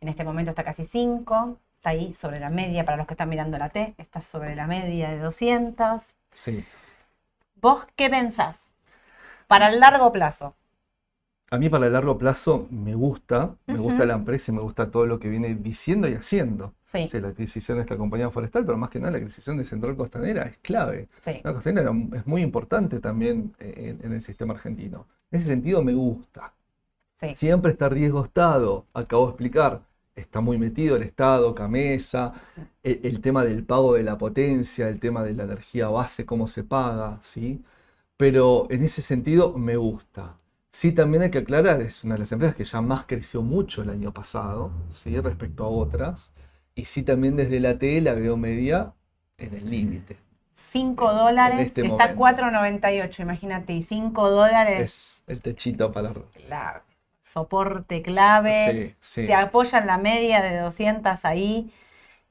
en 0.00 0.08
este 0.08 0.24
momento 0.24 0.50
está 0.50 0.64
casi 0.64 0.84
5, 0.84 1.58
está 1.76 1.90
ahí 1.90 2.12
sobre 2.12 2.40
la 2.40 2.48
media 2.48 2.84
para 2.84 2.96
los 2.96 3.06
que 3.06 3.14
están 3.14 3.28
mirando 3.28 3.58
la 3.58 3.68
T, 3.68 3.94
está 3.98 4.22
sobre 4.22 4.56
la 4.56 4.66
media 4.66 5.10
de 5.10 5.18
200. 5.18 6.14
Sí. 6.32 6.64
¿Vos 7.60 7.86
qué 7.96 8.08
pensás? 8.08 8.70
Para 9.46 9.68
el 9.68 9.80
largo 9.80 10.10
plazo. 10.10 10.54
A 11.50 11.58
mí 11.58 11.68
para 11.68 11.86
el 11.86 11.92
largo 11.92 12.16
plazo 12.16 12.68
me 12.70 12.94
gusta, 12.94 13.56
me 13.66 13.78
gusta 13.78 14.06
la 14.06 14.14
empresa 14.14 14.52
y 14.52 14.54
me 14.54 14.60
gusta 14.60 14.90
todo 14.90 15.06
lo 15.06 15.18
que 15.18 15.28
viene 15.28 15.54
diciendo 15.56 16.08
y 16.08 16.14
haciendo. 16.14 16.74
Sí. 16.84 17.08
la 17.20 17.28
adquisición 17.28 17.78
de 17.78 17.82
esta 17.82 17.96
compañía 17.96 18.30
forestal, 18.30 18.64
pero 18.64 18.78
más 18.78 18.90
que 18.90 19.00
nada 19.00 19.12
la 19.12 19.18
adquisición 19.18 19.56
de 19.56 19.64
Central 19.64 19.96
Costanera 19.96 20.44
es 20.44 20.58
clave. 20.58 21.08
Sí. 21.20 21.40
La 21.42 21.52
costanera 21.52 21.92
es 22.14 22.26
muy 22.26 22.42
importante 22.42 23.00
también 23.00 23.52
en, 23.58 23.98
en, 24.02 24.12
el 24.12 24.22
sistema 24.22 24.54
argentino. 24.54 25.06
En 25.30 25.40
ese 25.40 25.48
sentido 25.48 25.82
me 25.82 25.94
gusta. 25.94 26.52
Sí. 27.14 27.34
Siempre 27.34 27.72
está 27.72 27.88
riesgo 27.88 28.24
estado, 28.24 28.86
acabo 28.94 29.26
de 29.26 29.30
explicar 29.30 29.82
está 30.20 30.40
muy 30.40 30.58
metido 30.58 30.96
el 30.96 31.02
Estado, 31.02 31.54
Camesa, 31.54 32.32
el, 32.82 33.20
tema 33.20 33.44
del 33.44 33.64
pago 33.64 33.94
de 33.94 34.02
la 34.02 34.18
potencia, 34.18 34.88
el 34.88 35.00
tema 35.00 35.22
de 35.22 35.34
la 35.34 35.44
energía 35.44 35.88
base, 35.88 36.26
cómo 36.26 36.46
se 36.46 36.64
paga, 36.64 37.18
¿sí? 37.20 37.62
Pero 38.16 38.66
en 38.70 38.84
ese 38.84 39.02
sentido 39.02 39.56
me 39.56 39.76
gusta. 39.76 40.36
Sí, 40.70 40.92
también 40.92 41.24
hay 41.24 41.30
que 41.30 41.38
aclarar, 41.38 41.82
es 41.82 42.04
una 42.04 42.14
de 42.14 42.20
las 42.20 42.32
empresas 42.32 42.56
que 42.56 42.64
ya 42.64 42.80
más 42.80 43.04
creció 43.04 43.42
mucho 43.42 43.82
el 43.82 43.90
año 43.90 44.12
pasado, 44.12 44.70
¿sí? 44.90 45.18
Respecto 45.20 45.64
a 45.64 45.68
otras. 45.68 46.32
Y 46.74 46.84
sí, 46.84 47.02
también 47.02 47.36
desde 47.36 47.58
la 47.60 47.76
T 47.76 48.00
la 48.00 48.14
veo 48.14 48.36
media 48.36 48.94
en 49.36 49.54
el 49.54 49.68
límite. 49.68 50.16
5 50.54 51.12
dólares, 51.12 51.68
este 51.68 51.86
está 51.86 52.14
4.98, 52.14 53.20
imagínate, 53.20 53.72
y 53.72 53.82
5 53.82 54.30
dólares. 54.30 54.80
Es 54.80 55.24
el 55.26 55.40
techito 55.40 55.90
para 55.90 56.12
soporte 57.20 58.02
clave, 58.02 58.96
se 59.00 59.32
apoya 59.34 59.78
en 59.78 59.86
la 59.86 59.98
media 59.98 60.42
de 60.42 60.58
200 60.58 61.24
ahí, 61.24 61.72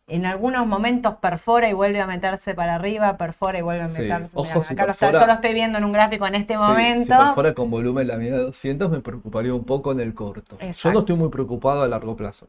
en 0.10 0.26
algunos 0.26 0.66
momentos 0.68 1.16
perfora 1.16 1.70
y 1.70 1.74
vuelve 1.74 2.02
a 2.02 2.08
meterse 2.08 2.56
para 2.56 2.76
arriba, 2.76 3.18
perfora 3.18 3.60
y 3.60 3.62
vuelve 3.62 3.84
a 3.84 3.88
meterse. 3.88 4.32
Ojo, 4.34 4.60
acá 4.60 5.12
yo 5.12 5.26
lo 5.26 5.34
estoy 5.34 5.54
viendo 5.54 5.78
en 5.78 5.84
un 5.84 5.92
gráfico 5.92 6.28
en 6.28 6.36
este 6.36 6.58
momento. 6.58 7.14
Si 7.16 7.24
perfora 7.24 7.54
con 7.54 7.70
volumen 7.70 8.08
la 8.08 8.18
media 8.18 8.34
de 8.34 8.44
200 8.44 8.90
me 8.90 9.00
preocuparía 9.00 9.54
un 9.54 9.64
poco 9.64 9.92
en 9.92 10.00
el 10.00 10.14
corto. 10.14 10.58
Yo 10.60 10.92
no 10.92 11.00
estoy 11.00 11.16
muy 11.16 11.30
preocupado 11.30 11.84
a 11.84 11.88
largo 11.88 12.16
plazo 12.16 12.48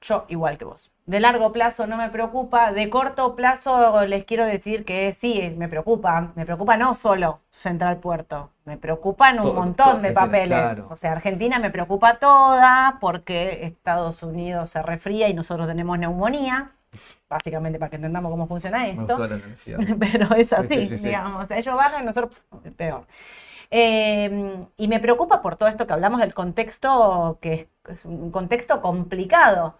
Yo 0.00 0.24
igual 0.28 0.58
que 0.58 0.64
vos. 0.64 0.90
De 1.06 1.20
largo 1.20 1.52
plazo 1.52 1.86
no 1.86 1.96
me 1.96 2.08
preocupa, 2.08 2.72
de 2.72 2.88
corto 2.88 3.36
plazo 3.36 4.06
les 4.06 4.24
quiero 4.24 4.44
decir 4.44 4.84
que 4.84 5.12
sí, 5.12 5.52
me 5.56 5.68
preocupa. 5.68 6.32
Me 6.34 6.44
preocupa 6.44 6.76
no 6.76 6.94
solo 6.94 7.40
Central 7.50 7.98
Puerto, 7.98 8.50
me 8.64 8.78
preocupan 8.78 9.40
un 9.40 9.54
montón 9.54 10.00
de 10.00 10.12
papeles. 10.12 10.80
O 10.88 10.96
sea, 10.96 11.12
Argentina 11.12 11.58
me 11.58 11.70
preocupa 11.70 12.18
toda 12.18 12.98
porque 13.00 13.64
Estados 13.64 14.22
Unidos 14.22 14.70
se 14.70 14.82
refría 14.82 15.28
y 15.28 15.34
nosotros 15.34 15.66
tenemos 15.66 15.98
neumonía. 15.98 16.72
Básicamente 17.28 17.78
para 17.78 17.90
que 17.90 17.96
entendamos 17.96 18.30
cómo 18.30 18.46
funciona 18.46 18.86
esto. 18.86 19.16
Pero 19.98 20.34
es 20.36 20.52
así, 20.52 20.86
digamos. 20.86 21.50
Ellos 21.50 21.76
bajan 21.76 22.02
y 22.02 22.06
nosotros 22.06 22.42
peor. 22.76 23.06
Eh, 23.70 24.66
y 24.76 24.88
me 24.88 25.00
preocupa 25.00 25.42
por 25.42 25.56
todo 25.56 25.68
esto 25.68 25.86
que 25.86 25.92
hablamos 25.92 26.20
del 26.20 26.32
contexto, 26.32 27.38
que 27.40 27.68
es 27.88 28.04
un 28.04 28.30
contexto 28.30 28.80
complicado. 28.80 29.74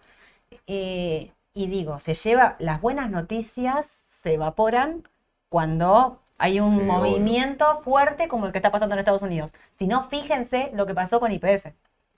Eh, 0.67 1.31
y 1.53 1.67
digo, 1.67 1.97
se 1.99 2.13
lleva, 2.13 2.55
las 2.59 2.81
buenas 2.81 3.09
noticias 3.09 3.87
se 3.87 4.33
evaporan 4.33 5.07
cuando 5.49 6.19
hay 6.37 6.59
un 6.59 6.85
movimiento 6.85 7.81
fuerte 7.81 8.27
como 8.27 8.45
el 8.45 8.51
que 8.51 8.57
está 8.57 8.71
pasando 8.71 8.95
en 8.95 8.99
Estados 8.99 9.21
Unidos. 9.21 9.53
Si 9.71 9.87
no, 9.87 10.03
fíjense 10.03 10.71
lo 10.73 10.85
que 10.85 10.93
pasó 10.93 11.19
con 11.19 11.31
IPF. 11.31 11.67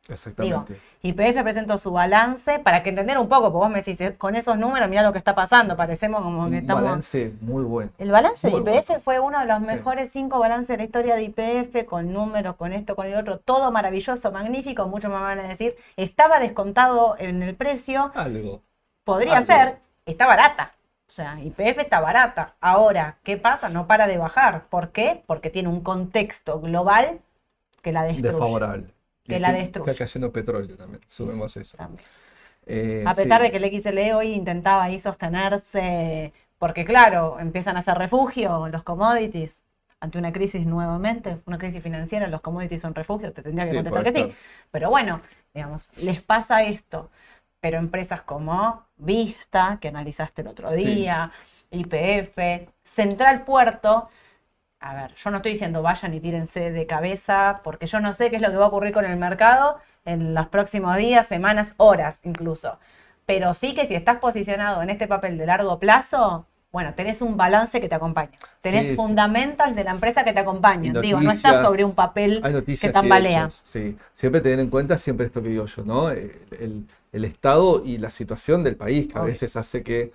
Exactamente. 0.10 0.80
IPF 1.02 1.44
presentó 1.44 1.78
su 1.78 1.92
balance 1.92 2.60
para 2.60 2.82
que 2.82 2.90
entender 2.90 3.18
un 3.18 3.28
poco, 3.28 3.52
porque 3.52 3.58
vos 3.58 3.70
me 3.70 3.80
decís, 3.80 4.00
eh, 4.00 4.14
con 4.18 4.36
esos 4.36 4.58
números, 4.58 4.90
mira 4.90 5.02
lo 5.02 5.12
que 5.12 5.18
está 5.18 5.36
pasando, 5.36 5.76
parecemos 5.76 6.22
como 6.22 6.50
que 6.50 6.60
estamos... 6.60 6.84
Un 6.84 6.88
balance 6.88 7.34
muy 7.42 7.64
bueno. 7.64 7.92
El 7.98 8.12
balance 8.12 8.50
de 8.50 8.56
IPF 8.56 9.04
fue 9.04 9.20
uno 9.20 9.40
de 9.40 9.46
los 9.46 9.60
mejores 9.60 10.12
cinco 10.12 10.40
balances 10.40 10.70
de 10.70 10.78
la 10.78 10.84
historia 10.84 11.16
de 11.16 11.24
IPF, 11.24 11.86
con 11.86 12.14
números, 12.14 12.56
con 12.56 12.74
esto, 12.74 12.96
con 12.96 13.08
el 13.08 13.16
otro, 13.16 13.40
todo 13.40 13.72
maravilloso, 13.72 14.32
magnífico, 14.32 14.88
muchos 14.88 15.12
me 15.12 15.18
van 15.18 15.40
a 15.40 15.44
decir, 15.44 15.76
estaba 15.98 16.40
descontado 16.40 17.16
en 17.20 17.44
el 17.44 17.56
precio. 17.56 18.12
Algo. 18.16 18.62
Podría 19.04 19.42
ser, 19.44 19.80
está 20.06 20.26
barata. 20.26 20.77
O 21.08 21.12
sea, 21.12 21.40
IPF 21.42 21.80
está 21.80 22.00
barata. 22.02 22.56
Ahora, 22.60 23.18
¿qué 23.24 23.38
pasa? 23.38 23.70
No 23.70 23.88
para 23.88 24.08
de 24.08 24.18
bajar. 24.18 24.66
¿Por 24.68 24.92
qué? 24.92 25.24
Porque 25.26 25.50
tiene 25.50 25.70
un 25.70 25.82
contexto 25.82 26.60
global 26.60 27.22
que 27.82 27.94
la 27.94 28.04
destruye. 28.04 28.34
Desfavorable. 28.34 28.94
Que 29.24 29.40
la 29.40 29.54
destruye. 29.54 29.92
Está 29.92 30.04
cayendo 30.04 30.32
petróleo 30.32 30.76
también. 30.76 31.00
Subimos 31.08 31.56
eso. 31.56 31.78
Eh, 32.66 33.04
a 33.08 33.14
pesar 33.14 33.42
de 33.42 33.52
que 33.52 33.58
el 33.58 33.82
XLE 33.82 34.14
hoy 34.14 34.34
intentaba 34.34 34.84
ahí 34.84 35.00
sostenerse, 35.00 36.34
porque 36.58 36.84
claro, 36.84 37.40
empiezan 37.40 37.78
a 37.78 37.80
hacer 37.80 37.98
refugio 37.98 38.68
los 38.68 38.84
commodities 38.84 39.64
ante 40.00 40.20
una 40.20 40.32
crisis 40.32 40.66
nuevamente, 40.66 41.38
una 41.46 41.58
crisis 41.58 41.82
financiera, 41.82 42.28
los 42.28 42.42
commodities 42.42 42.82
son 42.82 42.94
refugio, 42.94 43.32
te 43.34 43.42
tendría 43.42 43.66
que 43.66 43.76
contestar 43.76 44.04
que 44.04 44.12
sí. 44.12 44.34
Pero 44.70 44.90
bueno, 44.90 45.22
digamos, 45.54 45.90
les 45.96 46.22
pasa 46.22 46.64
esto 46.64 47.10
pero 47.68 47.80
empresas 47.80 48.22
como 48.22 48.86
Vista, 48.96 49.78
que 49.82 49.90
analizaste 49.90 50.42
el 50.42 50.48
otro 50.48 50.72
día, 50.72 51.34
IPF, 51.70 52.70
Central 52.82 53.44
Puerto, 53.44 54.08
a 54.80 54.96
ver, 54.96 55.14
yo 55.16 55.32
no 55.32 55.38
estoy 55.38 55.52
diciendo 55.52 55.82
vayan 55.82 56.14
y 56.14 56.22
tírense 56.22 56.72
de 56.72 56.86
cabeza, 56.86 57.60
porque 57.66 57.86
yo 57.86 58.00
no 58.00 58.14
sé 58.14 58.30
qué 58.30 58.38
es 58.38 58.42
lo 58.42 58.52
que 58.52 58.56
va 58.56 58.64
a 58.64 58.68
ocurrir 58.70 58.94
con 58.94 59.04
el 59.04 59.18
mercado 59.18 59.80
en 60.06 60.34
los 60.34 60.48
próximos 60.48 60.96
días, 60.96 61.28
semanas, 61.28 61.74
horas 61.76 62.22
incluso. 62.24 62.80
Pero 63.26 63.54
sí 63.54 63.76
que 63.76 63.86
si 63.86 63.96
estás 63.96 64.20
posicionado 64.20 64.82
en 64.82 64.90
este 64.90 65.06
papel 65.06 65.38
de 65.38 65.46
largo 65.46 65.78
plazo, 65.78 66.46
bueno, 66.72 66.94
tenés 66.94 67.22
un 67.22 67.36
balance 67.36 67.82
que 67.82 67.90
te 67.90 67.96
acompaña. 67.96 68.32
Tenés 68.62 68.96
fundamentos 68.96 69.76
de 69.76 69.84
la 69.84 69.92
empresa 69.92 70.24
que 70.24 70.32
te 70.32 70.40
acompañan. 70.40 71.02
digo, 71.02 71.20
no 71.20 71.32
estás 71.32 71.66
sobre 71.66 71.84
un 71.84 71.96
papel 71.96 72.42
que 72.80 72.90
tambalea. 72.92 73.50
Sí, 73.66 73.98
siempre 74.14 74.40
tener 74.40 74.62
en 74.62 74.70
cuenta 74.70 74.98
siempre 74.98 75.26
esto 75.26 75.44
que 75.44 75.50
digo 75.50 75.66
yo, 75.66 75.84
¿no? 75.84 76.10
El, 76.12 76.32
el 76.52 76.88
estado 77.26 77.84
y 77.86 77.98
la 77.98 78.10
situación 78.10 78.64
del 78.64 78.76
país, 78.76 79.08
que 79.08 79.18
a 79.18 79.24
veces 79.24 79.56
hace 79.56 79.84
que, 79.84 80.12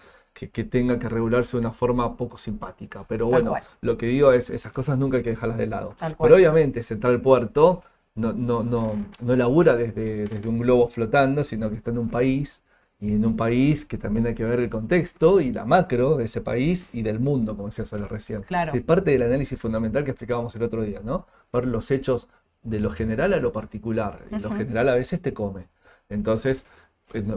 tenga 0.71 0.99
que 0.99 1.09
regularse 1.09 1.57
de 1.57 1.61
una 1.61 1.73
forma 1.73 2.17
poco 2.17 2.39
simpática. 2.39 3.05
Pero 3.09 3.27
bueno, 3.27 3.55
lo 3.81 3.99
que 3.99 4.07
digo 4.07 4.33
es, 4.33 4.51
esas 4.51 4.73
cosas 4.73 4.99
nunca 4.99 5.19
hay 5.19 5.23
que 5.23 5.31
dejarlas 5.31 5.59
de 5.59 5.67
lado. 5.67 5.95
Pero 5.99 6.35
obviamente 6.35 6.83
Central 6.83 7.21
Puerto 7.21 7.83
no, 8.15 8.33
no, 8.33 8.63
no, 8.63 8.95
no 9.21 9.37
labura 9.37 9.77
desde, 9.77 10.27
desde 10.27 10.49
un 10.49 10.59
globo 10.59 10.89
flotando, 10.89 11.45
sino 11.45 11.71
que 11.71 11.77
está 11.77 11.91
en 11.91 11.99
un 11.99 12.09
país 12.09 12.63
y 13.03 13.15
en 13.15 13.27
un 13.27 13.37
país 13.37 13.85
que 13.85 13.99
también 13.99 14.29
hay 14.29 14.35
que 14.35 14.45
ver 14.45 14.61
el 14.61 14.71
contexto 14.71 15.41
y 15.41 15.51
la 15.51 15.65
macro 15.65 16.17
de 16.17 16.27
ese 16.27 16.41
país 16.41 16.89
y 16.93 17.03
del 17.03 17.19
mundo, 17.19 17.57
como 17.57 17.69
decía 17.69 17.85
Sola 17.85 18.07
recién. 18.07 18.43
Claro. 18.43 18.73
Es 18.73 18.83
parte 18.83 19.11
del 19.11 19.23
análisis 19.23 19.61
fundamental 19.61 20.05
que 20.05 20.13
explicábamos 20.13 20.55
el 20.55 20.63
otro 20.63 20.83
día, 20.83 21.01
¿no? 21.03 21.27
Ver 21.53 21.67
los 21.67 21.91
hechos 21.91 22.29
de 22.63 22.79
lo 22.79 22.91
general 22.91 23.33
a 23.33 23.39
lo 23.39 23.53
particular. 23.53 24.21
Y 24.31 24.39
lo 24.39 24.53
general 24.53 24.89
a 24.89 24.95
veces 24.95 25.21
te 25.21 25.35
come. 25.35 25.67
Entonces, 26.09 26.65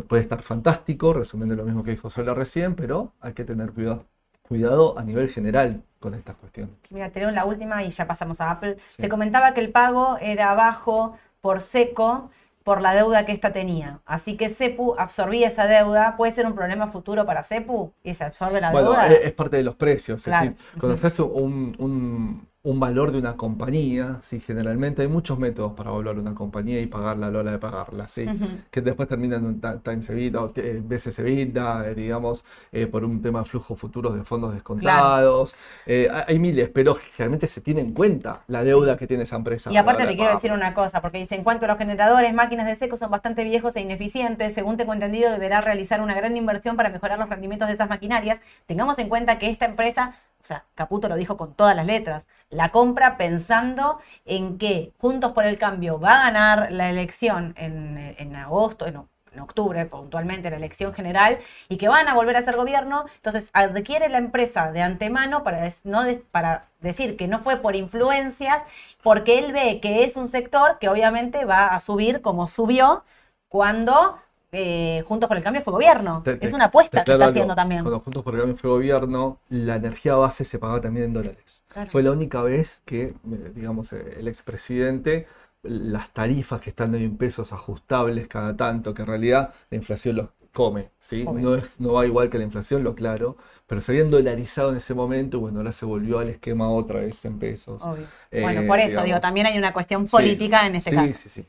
puede 0.07 0.21
estar 0.21 0.41
fantástico, 0.41 1.13
resumiendo 1.13 1.55
lo 1.55 1.63
mismo 1.63 1.83
que 1.83 1.91
dijo 1.91 2.09
Sola 2.09 2.33
recién, 2.33 2.75
pero 2.75 3.13
hay 3.19 3.33
que 3.33 3.43
tener 3.43 3.71
cuidado, 3.71 4.05
cuidado 4.47 4.97
a 4.97 5.03
nivel 5.03 5.29
general 5.29 5.83
con 5.99 6.13
estas 6.13 6.35
cuestiones. 6.35 6.73
Mira, 6.89 7.09
tenemos 7.09 7.35
la 7.35 7.45
última 7.45 7.83
y 7.83 7.89
ya 7.89 8.07
pasamos 8.07 8.41
a 8.41 8.51
Apple. 8.51 8.77
Se 8.79 9.09
comentaba 9.09 9.53
que 9.53 9.61
el 9.61 9.71
pago 9.71 10.17
era 10.21 10.53
bajo 10.53 11.17
por 11.41 11.61
seco 11.61 12.29
por 12.63 12.81
la 12.81 12.95
deuda 12.95 13.25
que 13.25 13.31
ésta 13.31 13.51
tenía. 13.51 13.99
Así 14.05 14.37
que 14.37 14.49
CEPU 14.49 14.95
absorbía 14.97 15.49
esa 15.49 15.67
deuda. 15.67 16.17
¿Puede 16.17 16.31
ser 16.31 16.47
un 16.47 16.55
problema 16.55 16.87
futuro 16.87 17.23
para 17.23 17.43
CEPU 17.43 17.93
y 18.03 18.15
se 18.15 18.23
absorbe 18.23 18.59
la 18.59 18.71
deuda? 18.71 18.83
Bueno, 18.83 19.03
es, 19.03 19.31
parte 19.33 19.57
de 19.57 19.63
los 19.63 19.75
precios. 19.75 20.25
Es 20.27 20.33
decir, 20.33 20.55
cuando 20.79 20.97
se 20.97 21.05
hace 21.05 21.21
un 21.21 22.47
un 22.65 22.79
valor 22.79 23.11
de 23.11 23.19
una 23.19 23.37
compañía, 23.37 24.17
¿sí? 24.23 24.39
generalmente 24.39 25.03
hay 25.03 25.07
muchos 25.07 25.37
métodos 25.37 25.73
para 25.73 25.91
evaluar 25.91 26.17
una 26.17 26.33
compañía 26.33 26.81
y 26.81 26.87
pagarla 26.87 27.27
a 27.27 27.29
la 27.29 27.39
hora 27.39 27.51
de 27.51 27.59
pagarla, 27.59 28.07
¿sí? 28.07 28.25
que 28.71 28.81
después 28.81 29.07
terminan 29.07 29.41
en 29.41 29.45
un 29.45 29.61
time 29.61 30.01
EBITDA 30.03 30.41
o 30.41 30.51
veces 30.81 31.19
EBITDA, 31.19 31.89
eh, 31.89 31.95
digamos, 31.95 32.43
eh, 32.71 32.87
por 32.87 33.05
un 33.05 33.21
tema 33.21 33.39
de 33.39 33.45
flujo 33.45 33.75
futuros 33.75 34.15
de 34.15 34.23
fondos 34.23 34.51
descontados. 34.55 35.55
Eh, 35.85 36.09
hay 36.27 36.39
miles, 36.39 36.69
pero 36.73 36.95
generalmente 36.95 37.45
se 37.45 37.61
tiene 37.61 37.81
en 37.81 37.93
cuenta 37.93 38.41
la 38.47 38.63
deuda 38.63 38.97
que 38.97 39.05
tiene 39.05 39.23
esa 39.23 39.35
empresa. 39.35 39.71
Y 39.71 39.77
aparte 39.77 40.07
te 40.07 40.15
quiero 40.15 40.31
decir 40.31 40.51
una 40.51 40.73
cosa, 40.73 41.01
porque 41.01 41.19
dice, 41.19 41.35
en 41.35 41.43
cuanto 41.43 41.65
a 41.65 41.67
los 41.67 41.77
generadores, 41.77 42.33
máquinas 42.33 42.65
de 42.65 42.75
seco 42.75 42.97
son 42.97 43.11
bastante 43.11 43.43
viejos 43.43 43.75
e 43.75 43.81
ineficientes, 43.81 44.55
según 44.55 44.75
tengo 44.75 44.91
entendido, 44.93 45.31
deberá 45.31 45.61
realizar 45.61 46.01
una 46.01 46.15
gran 46.15 46.35
inversión 46.35 46.75
para 46.75 46.89
mejorar 46.89 47.19
los 47.19 47.29
rendimientos 47.29 47.67
de 47.67 47.75
esas 47.75 47.89
maquinarias. 47.89 48.39
Tengamos 48.65 48.97
en 48.97 49.07
cuenta 49.07 49.37
que 49.37 49.51
esta 49.51 49.65
empresa 49.65 50.15
o 50.45 50.47
sea, 50.47 50.65
Caputo 50.75 51.09
lo 51.09 51.15
dijo 51.15 51.37
con 51.37 51.55
todas 51.55 51.75
las 51.75 51.87
letras, 51.87 52.27
la 52.51 52.69
compra 52.69 53.17
pensando 53.17 53.97
en 54.25 54.59
que 54.59 54.93
Juntos 54.99 55.31
por 55.31 55.43
el 55.43 55.57
Cambio 55.57 55.99
va 55.99 56.19
a 56.19 56.23
ganar 56.25 56.71
la 56.71 56.87
elección 56.91 57.55
en, 57.57 58.35
agosto, 58.35 58.85
en, 58.85 58.97
octubre 59.41 59.85
puntualmente, 59.87 60.51
la 60.51 60.57
elección 60.57 60.93
general, 60.93 61.39
y 61.67 61.77
que 61.77 61.87
van 61.87 62.07
a 62.07 62.13
volver 62.13 62.37
a 62.37 62.43
ser 62.43 62.55
gobierno, 62.55 63.05
entonces 63.15 63.49
adquiere 63.53 64.07
la 64.07 64.19
empresa 64.19 64.71
de 64.71 64.83
antemano 64.83 65.43
para, 65.43 65.67
no 65.83 66.03
para 66.29 66.67
decir 66.79 67.17
que 67.17 67.27
no 67.27 67.39
fue 67.39 67.57
por 67.57 67.75
influencias, 67.75 68.61
porque 69.01 69.39
él 69.39 69.51
ve 69.51 69.79
que 69.81 70.03
es 70.03 70.15
un 70.15 70.29
sector 70.29 70.77
que 70.79 70.89
obviamente 70.89 71.43
va 71.43 71.69
a 71.69 71.79
subir 71.79 72.21
como 72.21 72.47
subió 72.47 73.03
cuando 73.49 74.19
eh, 74.57 75.03
Juntos 75.05 75.27
por 75.27 75.35
el 75.35 75.43
Cambio 75.43 75.61
fue 75.61 75.73
gobierno. 75.73 76.23
es 76.39 76.53
una 76.53 76.65
apuesta 76.65 77.03
que 77.03 77.11
está 77.11 77.25
haciendo 77.25 77.55
también. 77.55 77.81
Cuando 77.81 77.99
Juntos 77.99 78.23
por 78.23 78.35
el 78.35 78.39
Cambio 78.39 78.57
fue 78.57 78.69
gobierno, 78.69 79.39
la 79.49 79.75
energía 79.75 80.15
base 80.15 80.45
se 80.45 80.59
pagaba 80.59 80.79
también 80.79 81.07
en 81.07 81.13
dólares. 81.13 81.63
Fue 81.89 82.01
la 82.01 82.11
única 82.11 82.41
vez 82.41 82.81
que, 82.85 83.03
eh, 83.03 83.51
digamos, 83.53 83.91
eh, 83.91 84.15
el 84.17 84.29
expresidente, 84.29 85.27
las 85.61 86.13
tarifas 86.13 86.61
que 86.61 86.69
están 86.69 86.95
en 86.95 87.17
pesos 87.17 87.51
ajustables 87.51 88.29
cada 88.29 88.55
tanto, 88.55 88.93
que 88.93 89.01
en 89.01 89.07
realidad 89.09 89.53
la 89.69 89.75
inflación 89.75 90.15
los 90.15 90.29
come, 90.53 90.91
¿sí? 90.99 91.25
No, 91.25 91.55
es, 91.55 91.81
no 91.81 91.91
va 91.91 92.05
igual 92.05 92.29
que 92.29 92.37
la 92.37 92.45
inflación, 92.45 92.81
lo 92.81 92.95
claro, 92.95 93.35
pero 93.67 93.81
se 93.81 93.91
habían 93.91 94.09
dolarizado 94.09 94.69
en 94.69 94.77
ese 94.77 94.93
momento, 94.93 95.41
bueno, 95.41 95.59
ahora 95.59 95.73
se 95.73 95.85
volvió 95.85 96.19
al 96.19 96.29
esquema 96.29 96.69
otra 96.69 97.01
vez 97.01 97.25
en 97.25 97.39
pesos. 97.39 97.83
bueno, 98.31 98.65
por 98.65 98.79
eso 98.79 99.03
digo, 99.03 99.19
también 99.19 99.47
hay 99.47 99.57
una 99.57 99.73
cuestión 99.73 100.07
política 100.07 100.65
en 100.65 100.75
este 100.75 100.95
caso. 100.95 101.07
Sí, 101.07 101.13
sí, 101.13 101.29
sí. 101.29 101.45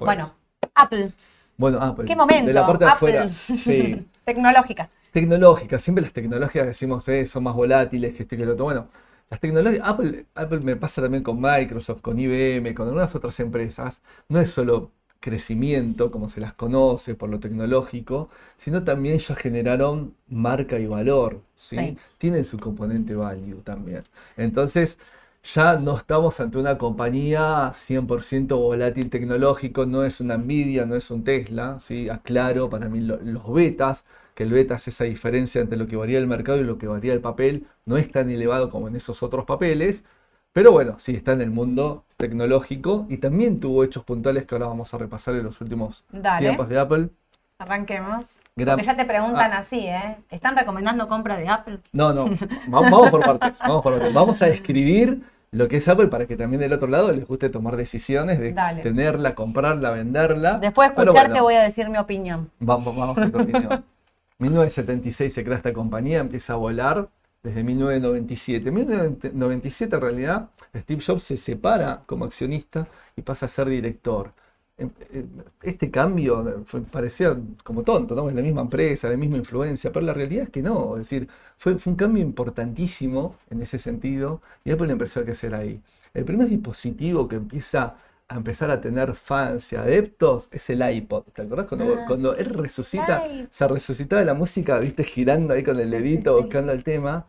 Bueno, 0.00 0.32
Apple. 0.74 1.12
Bueno, 1.60 1.76
Apple. 1.78 1.94
Pues, 1.94 2.08
¿Qué 2.08 2.16
momento? 2.16 2.46
De 2.46 2.54
la 2.54 2.66
parte 2.66 2.84
de 2.86 2.90
afuera. 2.90 3.28
Sí. 3.56 4.06
Tecnológica. 4.24 4.88
Tecnológica. 5.12 5.78
Siempre 5.78 6.02
las 6.02 6.12
tecnologías 6.14 6.66
decimos 6.66 7.06
eh, 7.08 7.26
son 7.26 7.42
más 7.42 7.54
volátiles 7.54 8.14
que 8.14 8.22
este 8.22 8.38
que 8.38 8.46
lo 8.46 8.52
otro. 8.52 8.64
Bueno, 8.64 8.88
las 9.28 9.40
tecnologías. 9.40 9.86
Apple, 9.86 10.24
Apple 10.34 10.60
me 10.64 10.76
pasa 10.76 11.02
también 11.02 11.22
con 11.22 11.38
Microsoft, 11.38 12.00
con 12.00 12.18
IBM, 12.18 12.74
con 12.74 12.86
algunas 12.86 13.14
otras 13.14 13.38
empresas. 13.40 14.00
No 14.30 14.40
es 14.40 14.50
solo 14.50 14.90
crecimiento, 15.20 16.10
como 16.10 16.30
se 16.30 16.40
las 16.40 16.54
conoce 16.54 17.14
por 17.14 17.28
lo 17.28 17.40
tecnológico, 17.40 18.30
sino 18.56 18.82
también 18.82 19.18
ya 19.18 19.34
generaron 19.34 20.14
marca 20.28 20.78
y 20.78 20.86
valor. 20.86 21.42
¿sí? 21.56 21.98
Tienen 22.16 22.46
su 22.46 22.58
componente 22.58 23.14
value 23.14 23.60
también. 23.60 24.04
Entonces 24.38 24.98
ya 25.42 25.76
no 25.76 25.96
estamos 25.96 26.38
ante 26.40 26.58
una 26.58 26.78
compañía 26.78 27.72
100% 27.74 28.56
volátil 28.58 29.10
tecnológico, 29.10 29.86
no 29.86 30.04
es 30.04 30.20
una 30.20 30.36
Nvidia, 30.36 30.86
no 30.86 30.94
es 30.94 31.10
un 31.10 31.24
Tesla, 31.24 31.80
¿sí? 31.80 32.08
aclaro 32.08 32.68
para 32.70 32.88
mí 32.88 33.00
los 33.00 33.52
betas, 33.52 34.04
que 34.34 34.44
el 34.44 34.52
beta 34.52 34.76
es 34.76 34.88
esa 34.88 35.04
diferencia 35.04 35.60
entre 35.60 35.78
lo 35.78 35.86
que 35.86 35.96
varía 35.96 36.18
el 36.18 36.26
mercado 36.26 36.60
y 36.60 36.64
lo 36.64 36.78
que 36.78 36.86
varía 36.86 37.12
el 37.12 37.20
papel, 37.20 37.66
no 37.84 37.96
es 37.96 38.10
tan 38.12 38.30
elevado 38.30 38.70
como 38.70 38.88
en 38.88 38.96
esos 38.96 39.22
otros 39.22 39.44
papeles, 39.46 40.04
pero 40.52 40.72
bueno, 40.72 40.96
sí 40.98 41.12
está 41.14 41.32
en 41.32 41.40
el 41.40 41.50
mundo 41.50 42.04
tecnológico 42.16 43.06
y 43.08 43.18
también 43.18 43.60
tuvo 43.60 43.84
hechos 43.84 44.04
puntuales 44.04 44.46
que 44.46 44.54
ahora 44.54 44.66
vamos 44.66 44.92
a 44.94 44.98
repasar 44.98 45.34
en 45.36 45.44
los 45.44 45.60
últimos 45.60 46.04
tiempos 46.36 46.68
de 46.68 46.78
Apple. 46.78 47.10
Arranquemos. 47.60 48.40
Porque 48.54 48.82
ya 48.82 48.96
te 48.96 49.04
preguntan 49.04 49.52
ah. 49.52 49.58
así, 49.58 49.80
¿eh? 49.80 50.16
¿Están 50.30 50.56
recomendando 50.56 51.06
compra 51.08 51.36
de 51.36 51.46
Apple? 51.46 51.80
No, 51.92 52.14
no. 52.14 52.30
vamos 52.68 53.10
por 53.10 53.20
partes. 53.20 53.58
Vamos 53.58 53.82
por 53.82 53.92
partes. 53.92 54.14
Vamos 54.14 54.40
a 54.40 54.46
describir 54.46 55.20
lo 55.50 55.68
que 55.68 55.76
es 55.76 55.86
Apple 55.86 56.06
para 56.06 56.24
que 56.24 56.36
también 56.36 56.60
del 56.60 56.72
otro 56.72 56.88
lado 56.88 57.12
les 57.12 57.26
guste 57.26 57.50
tomar 57.50 57.76
decisiones 57.76 58.38
de 58.38 58.54
tenerla, 58.82 59.34
comprarla, 59.34 59.90
venderla. 59.90 60.56
Después 60.58 60.88
de 60.88 61.02
escucharte 61.02 61.42
voy 61.42 61.52
a 61.52 61.62
decir 61.62 61.90
mi 61.90 61.98
opinión. 61.98 62.50
Vamos, 62.60 62.96
vamos 62.96 63.14
con 63.14 63.30
tu 63.30 63.40
opinión. 63.42 63.84
1976 64.38 65.34
se 65.34 65.44
crea 65.44 65.58
esta 65.58 65.74
compañía, 65.74 66.20
empieza 66.20 66.54
a 66.54 66.56
volar 66.56 67.10
desde 67.42 67.62
1997. 67.62 68.70
1997 68.70 69.96
en 69.96 70.00
realidad 70.00 70.48
Steve 70.74 71.02
Jobs 71.06 71.24
se 71.24 71.36
separa 71.36 72.04
como 72.06 72.24
accionista 72.24 72.88
y 73.16 73.20
pasa 73.20 73.44
a 73.44 73.48
ser 73.50 73.68
director. 73.68 74.32
Em, 74.80 74.90
em, 75.12 75.28
este 75.62 75.90
cambio 75.90 76.64
parecía 76.90 77.36
como 77.62 77.82
tonto, 77.82 78.14
¿no? 78.14 78.30
Es 78.30 78.34
la 78.34 78.40
misma 78.40 78.62
empresa, 78.62 79.10
la 79.10 79.16
misma 79.18 79.36
influencia, 79.36 79.92
pero 79.92 80.06
la 80.06 80.14
realidad 80.14 80.44
es 80.44 80.50
que 80.50 80.62
no, 80.62 80.96
es 80.96 81.02
decir, 81.02 81.28
fue, 81.58 81.76
un 81.84 81.96
cambio 81.96 82.22
importantísimo 82.22 83.36
en 83.50 83.60
ese 83.60 83.78
sentido 83.78 84.40
y 84.64 84.70
Apple 84.70 84.90
empezó 84.90 85.20
a 85.20 85.24
crecer 85.24 85.54
ahí. 85.54 85.82
El 86.14 86.24
primer 86.24 86.48
dispositivo 86.48 87.28
que 87.28 87.36
empieza 87.36 87.96
a 88.26 88.36
empezar 88.36 88.70
a 88.70 88.80
tener 88.80 89.14
fans 89.16 89.70
y 89.74 89.76
adeptos 89.76 90.48
es 90.50 90.70
el 90.70 90.80
iPod. 90.88 91.24
¿Te 91.34 91.42
acordás 91.42 91.66
cuando, 91.66 91.94
ah, 91.94 92.04
cuando 92.06 92.34
él 92.34 92.46
resucita, 92.46 93.22
se 93.50 93.68
resucitaba 93.68 94.24
la 94.24 94.34
música, 94.34 94.78
viste, 94.78 95.04
girando 95.04 95.52
ahí 95.52 95.62
con 95.62 95.78
el 95.78 95.90
dedito, 95.90 96.40
buscando 96.40 96.72
el 96.72 96.82
tema? 96.84 97.26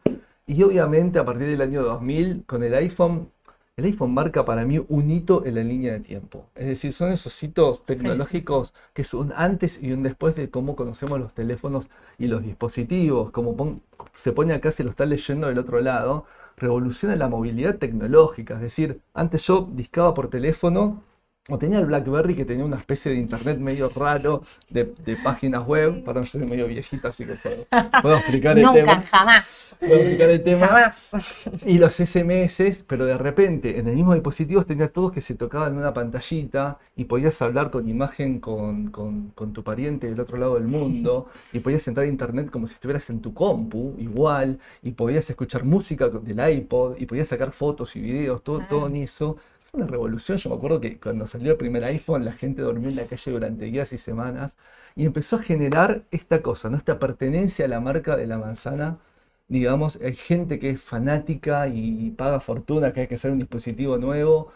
Y 0.47 0.63
obviamente 0.63 1.19
a 1.19 1.25
partir 1.25 1.47
del 1.47 1.61
año 1.61 1.81
2000, 1.83 2.45
con 2.45 2.63
el 2.63 2.73
iPhone, 2.75 3.29
el 3.81 3.87
iPhone 3.87 4.13
marca 4.13 4.45
para 4.45 4.65
mí 4.65 4.83
un 4.87 5.11
hito 5.11 5.45
en 5.45 5.55
la 5.55 5.63
línea 5.63 5.93
de 5.93 5.99
tiempo. 5.99 6.45
Es 6.55 6.67
decir, 6.67 6.93
son 6.93 7.11
esos 7.11 7.41
hitos 7.43 7.85
tecnológicos 7.85 8.73
que 8.93 9.03
son 9.03 9.33
antes 9.35 9.81
y 9.81 9.91
un 9.91 10.03
después 10.03 10.35
de 10.35 10.49
cómo 10.49 10.75
conocemos 10.75 11.19
los 11.19 11.33
teléfonos 11.33 11.89
y 12.17 12.27
los 12.27 12.43
dispositivos. 12.43 13.31
Como 13.31 13.81
se 14.13 14.31
pone 14.31 14.53
acá, 14.53 14.71
se 14.71 14.83
lo 14.83 14.91
está 14.91 15.05
leyendo 15.05 15.47
del 15.47 15.57
otro 15.57 15.81
lado. 15.81 16.25
Revoluciona 16.57 17.15
la 17.15 17.27
movilidad 17.27 17.77
tecnológica. 17.77 18.55
Es 18.55 18.61
decir, 18.61 19.01
antes 19.13 19.41
yo 19.43 19.67
discaba 19.73 20.13
por 20.13 20.27
teléfono 20.29 21.03
o 21.51 21.57
tenía 21.57 21.79
el 21.79 21.85
BlackBerry 21.85 22.35
que 22.35 22.45
tenía 22.45 22.65
una 22.65 22.77
especie 22.77 23.11
de 23.11 23.17
internet 23.17 23.59
medio 23.59 23.89
raro 23.89 24.43
de, 24.69 24.85
páginas 25.23 25.65
web. 25.65 26.03
Perdón, 26.03 26.23
yo 26.23 26.31
soy 26.31 26.45
medio 26.45 26.67
viejita, 26.67 27.09
así 27.09 27.25
que 27.25 27.33
puedo, 27.35 27.65
puedo 28.01 28.17
explicar 28.17 28.57
el 28.57 28.71
tema. 28.71 28.95
Nunca, 28.95 29.07
jamás. 29.07 29.75
Puedo 29.79 29.95
explicar 29.95 30.29
el 30.29 30.43
tema. 30.43 30.67
Jamás. 30.67 31.49
Y 31.65 31.77
los 31.77 31.95
SMS, 31.95 32.83
pero 32.87 33.05
de 33.05 33.17
repente 33.17 33.79
en 33.79 33.87
el 33.87 33.95
mismo 33.95 34.13
dispositivo 34.13 34.63
tenía 34.63 34.91
todos 34.91 35.11
que 35.11 35.21
se 35.21 35.35
tocaban 35.35 35.73
en 35.73 35.79
una 35.79 35.93
pantallita 35.93 36.79
y 36.95 37.05
podías 37.05 37.41
hablar 37.41 37.69
con 37.69 37.87
imagen 37.89 38.39
con, 38.39 38.91
con 38.91 39.53
tu 39.53 39.63
pariente 39.63 40.09
del 40.09 40.19
otro 40.19 40.37
lado 40.37 40.55
del 40.55 40.65
mundo 40.65 41.27
y 41.53 41.59
podías 41.59 41.87
entrar 41.87 42.05
a 42.05 42.09
internet 42.09 42.49
como 42.49 42.67
si 42.67 42.73
estuvieras 42.75 43.09
en 43.09 43.21
tu 43.21 43.33
compu, 43.33 43.95
igual, 43.97 44.59
y 44.81 44.91
podías 44.91 45.29
escuchar 45.29 45.63
música 45.63 46.09
del 46.09 46.57
iPod 46.57 46.97
y 46.97 47.05
podías 47.05 47.27
sacar 47.27 47.51
fotos 47.51 47.95
y 47.95 48.01
videos, 48.01 48.43
todo, 48.43 48.61
todo 48.69 48.87
en 48.87 48.97
eso 48.97 49.37
una 49.73 49.87
revolución. 49.87 50.37
Yo 50.37 50.49
me 50.49 50.55
acuerdo 50.55 50.81
que 50.81 50.99
cuando 50.99 51.27
salió 51.27 51.51
el 51.53 51.57
primer 51.57 51.83
iPhone, 51.85 52.25
la 52.25 52.31
gente 52.33 52.61
dormía 52.61 52.89
en 52.89 52.95
la 52.97 53.05
calle 53.07 53.31
durante 53.31 53.65
días 53.65 53.93
y 53.93 53.97
semanas 53.97 54.57
y 54.95 55.05
empezó 55.05 55.37
a 55.37 55.43
generar 55.43 56.05
esta 56.11 56.41
cosa, 56.41 56.69
¿no? 56.69 56.77
esta 56.77 56.99
pertenencia 56.99 57.65
a 57.65 57.67
la 57.67 57.79
marca 57.79 58.17
de 58.17 58.27
la 58.27 58.37
manzana. 58.37 58.99
Digamos, 59.47 59.99
hay 60.01 60.15
gente 60.15 60.59
que 60.59 60.71
es 60.71 60.81
fanática 60.81 61.67
y 61.67 62.11
paga 62.11 62.39
fortuna 62.39 62.93
que 62.93 63.01
hay 63.01 63.07
que 63.07 63.15
hacer 63.15 63.31
un 63.31 63.39
dispositivo 63.39 63.97
nuevo. 63.97 64.51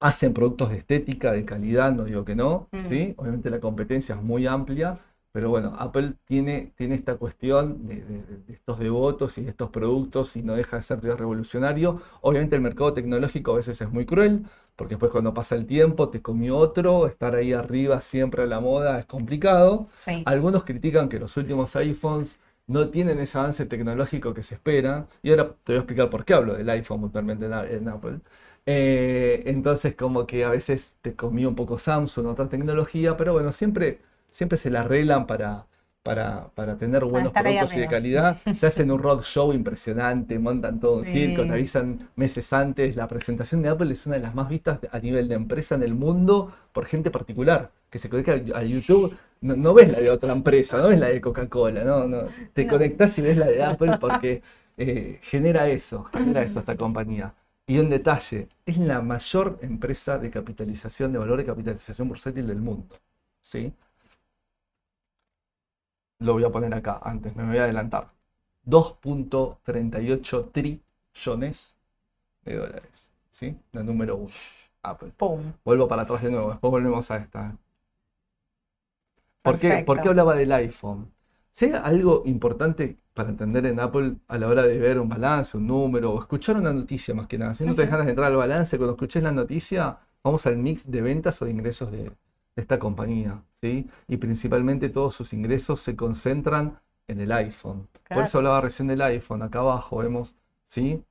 Hacen 0.00 0.34
productos 0.34 0.70
de 0.70 0.78
estética, 0.78 1.32
de 1.32 1.44
calidad, 1.46 1.92
no 1.92 2.04
digo 2.04 2.24
que 2.24 2.34
no, 2.36 2.68
¿sí? 2.88 3.14
Obviamente 3.16 3.48
la 3.50 3.60
competencia 3.60 4.14
es 4.14 4.22
muy 4.22 4.46
amplia, 4.46 4.98
Pero 5.34 5.50
bueno, 5.50 5.74
Apple 5.80 6.14
tiene, 6.26 6.72
tiene 6.76 6.94
esta 6.94 7.16
cuestión 7.16 7.88
de, 7.88 8.04
estos 8.46 8.78
devotos 8.78 9.36
y 9.36 9.42
de 9.42 9.50
estos 9.50 9.68
productos 9.70 10.36
y 10.36 10.44
no 10.44 10.54
deja 10.54 10.76
de 10.76 10.82
ser 10.84 11.00
revolucionario. 11.00 12.00
Obviamente 12.20 12.54
el 12.54 12.62
mercado 12.62 12.94
tecnológico 12.94 13.50
a 13.52 13.56
veces 13.56 13.80
es 13.80 13.90
muy 13.90 14.06
cruel, 14.06 14.46
porque 14.76 14.94
después 14.94 15.10
cuando 15.10 15.34
pasa 15.34 15.56
el 15.56 15.66
tiempo 15.66 16.08
te 16.08 16.22
comió 16.22 16.56
otro, 16.56 17.08
estar 17.08 17.34
ahí 17.34 17.52
arriba 17.52 18.00
siempre 18.00 18.44
a 18.44 18.46
la 18.46 18.60
moda 18.60 19.00
es 19.00 19.06
complicado. 19.06 19.88
Algunos 20.24 20.62
critican 20.62 21.08
que 21.08 21.18
los 21.18 21.36
últimos 21.36 21.74
iPhones 21.74 22.38
no 22.68 22.90
tienen 22.90 23.18
ese 23.18 23.36
avance 23.36 23.66
tecnológico 23.66 24.34
que 24.34 24.44
se 24.44 24.54
espera. 24.54 25.08
Y 25.20 25.30
ahora 25.30 25.56
te 25.64 25.72
voy 25.72 25.76
a 25.76 25.78
explicar 25.80 26.10
por 26.10 26.24
qué 26.24 26.34
hablo 26.34 26.54
del 26.54 26.70
iPhone 26.70 27.00
puntualmente 27.00 27.46
en, 27.46 27.88
Apple. 27.88 28.20
Eh, 28.66 29.42
entonces 29.46 29.96
como 29.96 30.28
que 30.28 30.44
a 30.44 30.50
veces 30.50 30.96
te 31.02 31.16
comió 31.16 31.48
un 31.48 31.56
poco 31.56 31.76
Samsung, 31.76 32.26
otra 32.26 32.48
tecnología, 32.48 33.16
pero 33.16 33.32
bueno, 33.32 33.50
siempre, 33.50 33.98
siempre 34.34 34.58
se 34.58 34.68
la 34.68 34.80
arreglan 34.80 35.28
para, 35.28 35.68
para, 36.02 36.48
para 36.56 36.76
tener 36.76 37.04
buenos 37.04 37.32
productos 37.32 37.76
y 37.76 37.80
de 37.80 37.86
calidad. 37.86 38.36
Se 38.58 38.66
hacen 38.66 38.90
un 38.90 39.00
road 39.00 39.22
show 39.22 39.52
impresionante, 39.52 40.40
montan 40.40 40.80
todo 40.80 40.96
un 40.98 41.04
circo, 41.04 41.44
te 41.44 41.52
avisan 41.52 42.10
meses 42.16 42.52
antes. 42.52 42.96
La 42.96 43.06
presentación 43.06 43.62
de 43.62 43.68
Apple 43.68 43.92
es 43.92 44.04
una 44.06 44.16
de 44.16 44.22
las 44.22 44.34
más 44.34 44.48
vistas 44.48 44.80
a 44.90 44.98
nivel 44.98 45.28
de 45.28 45.36
empresa 45.36 45.76
en 45.76 45.84
el 45.84 45.94
mundo 45.94 46.52
por 46.72 46.84
gente 46.84 47.12
particular 47.12 47.70
que 47.88 48.00
se 48.00 48.08
conecta 48.10 48.32
a 48.58 48.64
YouTube. 48.64 49.16
No, 49.40 49.72
ves 49.72 49.92
la 49.92 50.00
de 50.00 50.10
otra 50.10 50.32
empresa, 50.32 50.78
no 50.78 50.88
ves 50.88 50.98
la 50.98 51.10
de 51.10 51.20
Coca-Cola, 51.20 51.84
no, 51.84 52.08
no. 52.08 52.24
Te 52.52 52.66
conectas 52.66 53.16
y 53.18 53.22
ves 53.22 53.36
la 53.36 53.46
de 53.46 53.62
Apple 53.62 53.98
porque 54.00 54.42
eh, 54.76 55.20
genera 55.22 55.68
eso, 55.68 56.02
genera 56.12 56.42
eso 56.42 56.58
esta 56.58 56.76
compañía. 56.76 57.32
Y 57.68 57.78
un 57.78 57.88
detalle, 57.88 58.48
es 58.66 58.78
la 58.78 59.00
mayor 59.00 59.60
empresa 59.62 60.18
de 60.18 60.30
capitalización, 60.30 61.12
de 61.12 61.18
valor 61.18 61.38
de 61.38 61.44
capitalización 61.44 62.08
bursátil 62.08 62.48
del 62.48 62.60
mundo. 62.60 62.96
¿sí? 63.42 63.72
Lo 66.18 66.34
voy 66.34 66.44
a 66.44 66.50
poner 66.50 66.74
acá 66.74 67.00
antes, 67.02 67.34
me 67.36 67.44
voy 67.44 67.58
a 67.58 67.64
adelantar. 67.64 68.10
2.38 68.66 70.52
trillones 70.52 71.74
de 72.44 72.56
dólares. 72.56 73.10
¿Sí? 73.30 73.56
La 73.72 73.82
número 73.82 74.16
1. 74.16 74.28
Apple. 74.82 75.12
Vuelvo 75.64 75.88
para 75.88 76.02
atrás 76.02 76.22
de 76.22 76.30
nuevo, 76.30 76.50
después 76.50 76.70
volvemos 76.70 77.10
a 77.10 77.16
esta. 77.16 77.56
¿Por 79.42 79.58
qué, 79.58 79.82
¿Por 79.84 80.00
qué, 80.00 80.08
hablaba 80.08 80.34
del 80.34 80.52
iPhone? 80.52 81.10
Si 81.50 81.66
hay 81.66 81.72
algo 81.72 82.22
importante 82.26 82.98
para 83.12 83.30
entender 83.30 83.66
en 83.66 83.80
Apple 83.80 84.16
a 84.28 84.38
la 84.38 84.48
hora 84.48 84.62
de 84.62 84.78
ver 84.78 84.98
un 84.98 85.08
balance, 85.08 85.56
un 85.56 85.66
número, 85.66 86.12
o 86.12 86.20
escuchar 86.20 86.56
una 86.56 86.72
noticia 86.72 87.14
más 87.14 87.26
que 87.26 87.38
nada. 87.38 87.54
Si 87.54 87.64
no 87.64 87.74
te 87.74 87.82
dejas 87.82 88.04
de 88.04 88.10
entrar 88.10 88.30
al 88.30 88.36
balance, 88.36 88.76
cuando 88.76 88.94
escuches 88.94 89.22
la 89.22 89.32
noticia, 89.32 89.98
vamos 90.22 90.46
al 90.46 90.56
mix 90.56 90.90
de 90.90 91.00
ventas 91.00 91.40
o 91.42 91.44
de 91.44 91.50
ingresos 91.52 91.92
de, 91.92 92.10
de 92.56 92.62
esta 92.62 92.78
compañía, 92.78 93.42
¿sí? 93.54 93.88
Y 94.08 94.16
principalmente 94.18 94.88
todos 94.88 95.14
sus 95.14 95.32
ingresos 95.32 95.80
se 95.80 95.96
concentran 95.96 96.78
en 97.08 97.20
el 97.20 97.32
iPhone. 97.32 97.88
Por 98.08 98.24
eso 98.24 98.38
hablaba 98.38 98.60
recién 98.60 98.88
del 98.88 99.02
iPhone. 99.02 99.42
Acá 99.42 99.60
abajo 99.60 99.98
vemos, 99.98 100.34
¿sí? 100.66 101.02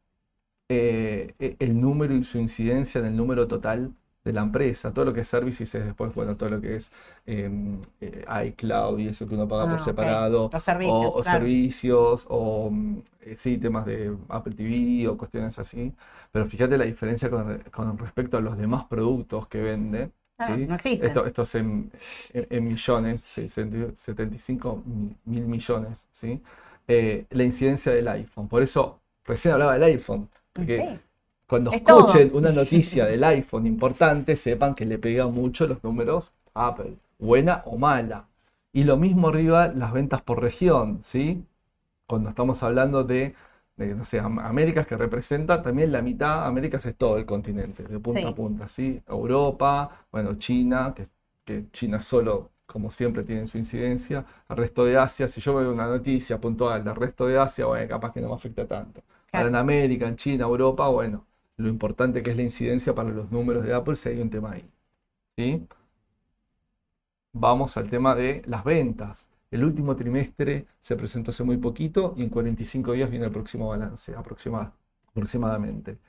Eh, 0.69 1.35
e, 1.39 1.55
el 1.59 1.79
número 1.79 2.15
y 2.15 2.23
su 2.23 2.39
incidencia 2.39 2.99
en 2.99 3.05
el 3.05 3.15
número 3.15 3.47
total 3.47 3.93
de 4.23 4.33
la 4.33 4.41
empresa. 4.41 4.93
Todo 4.93 5.05
lo 5.05 5.13
que 5.13 5.21
es 5.21 5.27
services 5.27 5.75
es 5.75 5.85
después, 5.85 6.13
bueno, 6.15 6.37
todo 6.37 6.49
lo 6.49 6.61
que 6.61 6.75
es 6.75 6.91
em, 7.25 7.79
eh, 7.99 8.25
iCloud 8.47 8.99
y 8.99 9.07
eso 9.09 9.27
que 9.27 9.35
uno 9.35 9.47
paga 9.47 9.65
por 9.65 9.75
ah, 9.75 9.79
separado. 9.79 10.49
Servicios. 10.59 11.15
O, 11.15 11.23
servicios, 11.23 12.25
o 12.29 12.69
mm, 12.71 12.97
eh, 13.21 13.35
sí, 13.37 13.57
temas 13.57 13.85
de 13.85 14.15
Apple 14.29 14.55
TV 14.55 15.07
o 15.09 15.17
cuestiones 15.17 15.59
así. 15.59 15.93
Pero 16.31 16.47
fíjate 16.47 16.77
la 16.77 16.85
diferencia 16.85 17.29
con, 17.29 17.59
con 17.71 17.97
respecto 17.97 18.37
a 18.37 18.41
los 18.41 18.57
demás 18.57 18.85
productos 18.85 19.47
que 19.47 19.61
vende. 19.61 20.11
Ah, 20.43 20.57
no 20.57 20.75
existe. 20.75 21.07
Esto, 21.07 21.43
es 21.43 21.55
en, 21.55 21.91
millones, 22.63 23.21
75 23.21 24.83
mil 25.25 25.45
millones, 25.45 26.07
¿sí? 26.11 26.41
Eh, 26.87 27.25
la 27.29 27.43
incidencia 27.43 27.91
del 27.91 28.07
iPhone. 28.07 28.47
Por 28.47 28.61
eso 28.61 28.99
recién 29.25 29.53
hablaba 29.53 29.73
del 29.73 29.83
iPhone. 29.83 30.29
Porque 30.51 30.99
cuando 31.47 31.71
escuchen 31.71 32.31
una 32.33 32.51
noticia 32.51 33.05
del 33.05 33.23
iPhone 33.23 33.67
importante, 33.67 34.35
sepan 34.35 34.75
que 34.75 34.85
le 34.85 34.97
pega 34.97 35.27
mucho 35.27 35.67
los 35.67 35.83
números 35.83 36.33
a 36.53 36.67
Apple, 36.67 36.95
buena 37.19 37.63
o 37.65 37.77
mala. 37.77 38.27
Y 38.71 38.83
lo 38.85 38.97
mismo 38.97 39.29
arriba 39.29 39.67
las 39.67 39.93
ventas 39.93 40.21
por 40.21 40.41
región, 40.41 40.99
¿sí? 41.03 41.43
Cuando 42.07 42.29
estamos 42.29 42.63
hablando 42.63 43.03
de 43.03 43.35
no 43.77 44.05
sé, 44.05 44.19
Américas 44.19 44.85
que 44.87 44.95
representa 44.97 45.61
también 45.61 45.91
la 45.91 46.01
mitad, 46.01 46.45
Américas 46.45 46.85
es 46.85 46.95
todo 46.95 47.17
el 47.17 47.25
continente, 47.25 47.83
de 47.83 47.99
punta 47.99 48.29
a 48.29 48.35
punta, 48.35 48.67
¿sí? 48.67 49.01
Europa, 49.07 50.05
bueno, 50.11 50.35
China, 50.37 50.93
que, 50.95 51.07
que, 51.43 51.69
China 51.71 52.01
solo, 52.01 52.51
como 52.65 52.89
siempre, 52.91 53.23
tiene 53.23 53.47
su 53.47 53.57
incidencia, 53.57 54.25
el 54.49 54.57
resto 54.57 54.85
de 54.85 54.97
Asia, 54.97 55.27
si 55.27 55.41
yo 55.41 55.55
veo 55.55 55.71
una 55.73 55.87
noticia 55.87 56.39
puntual 56.39 56.83
del 56.83 56.95
resto 56.95 57.27
de 57.27 57.37
Asia, 57.39 57.65
bueno, 57.65 57.87
capaz 57.89 58.13
que 58.13 58.21
no 58.21 58.29
me 58.29 58.35
afecta 58.35 58.67
tanto. 58.67 59.03
Ahora 59.31 59.49
en 59.49 59.55
América, 59.55 60.07
en 60.07 60.15
China, 60.15 60.45
Europa, 60.45 60.87
bueno, 60.89 61.25
lo 61.57 61.67
importante 61.69 62.21
que 62.23 62.31
es 62.31 62.37
la 62.37 62.43
incidencia 62.43 62.93
para 62.95 63.09
los 63.09 63.31
números 63.31 63.63
de 63.65 63.73
Apple, 63.73 63.95
si 63.95 64.09
hay 64.09 64.21
un 64.21 64.29
tema 64.29 64.51
ahí, 64.51 64.69
¿sí? 65.37 65.67
Vamos 67.33 67.77
al 67.77 67.89
tema 67.89 68.15
de 68.15 68.41
las 68.45 68.63
ventas. 68.63 69.27
El 69.53 69.63
último 69.63 69.95
trimestre 69.95 70.65
se 70.79 70.95
presentó 70.95 71.29
hace 71.29 71.43
muy 71.43 71.57
poquito 71.57 72.15
y 72.17 72.23
en 72.23 72.29
45 72.29 72.93
días 72.93 73.11
viene 73.11 73.25
el 73.25 73.31
próximo 73.31 73.67
balance, 73.69 74.11
aproximadamente. 74.15 75.99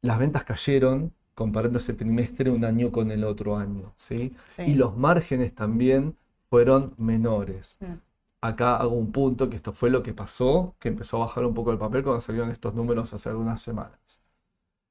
Las 0.00 0.18
ventas 0.18 0.44
cayeron 0.44 1.12
comparando 1.34 1.80
ese 1.80 1.92
trimestre 1.92 2.48
un 2.48 2.64
año 2.64 2.90
con 2.90 3.10
el 3.10 3.24
otro 3.24 3.58
año, 3.58 3.92
¿sí? 3.96 4.34
Y 4.66 4.72
los 4.72 4.96
márgenes 4.96 5.54
también 5.54 6.16
fueron 6.48 6.94
menores. 6.96 7.76
Mm. 7.80 7.92
Acá 8.40 8.76
hago 8.76 8.94
un 8.94 9.12
punto, 9.12 9.50
que 9.50 9.56
esto 9.56 9.74
fue 9.74 9.90
lo 9.90 10.02
que 10.02 10.14
pasó, 10.14 10.74
que 10.78 10.88
empezó 10.88 11.18
a 11.18 11.26
bajar 11.26 11.44
un 11.44 11.52
poco 11.52 11.72
el 11.72 11.78
papel 11.78 12.02
cuando 12.02 12.22
salieron 12.22 12.50
estos 12.50 12.72
números 12.72 13.12
hace 13.12 13.28
algunas 13.28 13.60
semanas. 13.60 14.22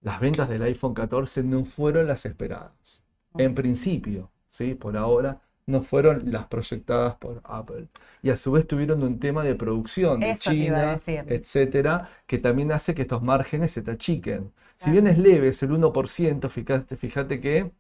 Las 0.02 0.20
ventas 0.20 0.50
del 0.50 0.62
iPhone 0.62 0.94
14 0.94 1.42
no 1.42 1.66
fueron 1.66 2.06
las 2.06 2.28
esperadas. 2.28 3.02
En 3.40 3.56
principio, 3.56 4.30
¿sí? 4.50 4.76
Por 4.76 4.98
ahora, 4.98 5.42
no 5.68 5.82
fueron 5.82 6.32
las 6.32 6.48
proyectadas 6.48 7.16
por 7.16 7.42
Apple. 7.44 7.88
Y 8.24 8.30
a 8.30 8.38
su 8.38 8.52
vez 8.54 8.66
tuvieron 8.66 9.04
un 9.04 9.20
tema 9.20 9.44
de 9.44 9.54
producción 9.54 10.20
de 10.20 10.34
China, 10.36 10.96
etcétera, 11.06 12.10
que 12.26 12.40
también 12.40 12.72
hace 12.72 12.96
que 12.96 13.04
estos 13.04 13.22
márgenes 13.22 13.74
se 13.74 13.82
te 13.82 13.92
achiquen. 13.92 14.52
Si 14.76 14.90
bien 14.90 15.08
es 15.08 15.18
leve, 15.18 15.50
es 15.50 15.62
el 15.64 15.72
1%, 15.72 16.50
fíjate, 16.50 16.96
fíjate 16.96 17.42
que 17.42 17.72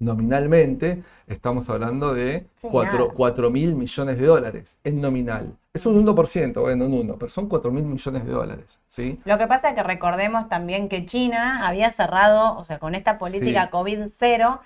nominalmente 0.00 1.04
estamos 1.26 1.68
hablando 1.68 2.14
de 2.14 2.46
4, 2.62 3.50
mil 3.50 3.74
millones 3.76 4.18
de 4.18 4.26
dólares 4.26 4.76
en 4.82 5.00
nominal. 5.00 5.56
Es 5.72 5.86
un 5.86 6.04
1%, 6.04 6.60
bueno, 6.60 6.86
un 6.86 6.94
1, 6.94 7.16
pero 7.16 7.30
son 7.30 7.48
4 7.48 7.70
mil 7.70 7.84
millones 7.84 8.24
de 8.24 8.32
dólares. 8.32 8.80
¿sí? 8.88 9.20
Lo 9.24 9.38
que 9.38 9.46
pasa 9.46 9.68
es 9.68 9.74
que 9.76 9.82
recordemos 9.84 10.48
también 10.48 10.88
que 10.88 11.06
China 11.06 11.68
había 11.68 11.90
cerrado, 11.90 12.56
o 12.58 12.64
sea, 12.64 12.80
con 12.80 12.96
esta 12.96 13.18
política 13.18 13.70
COVID-0, 13.70 14.60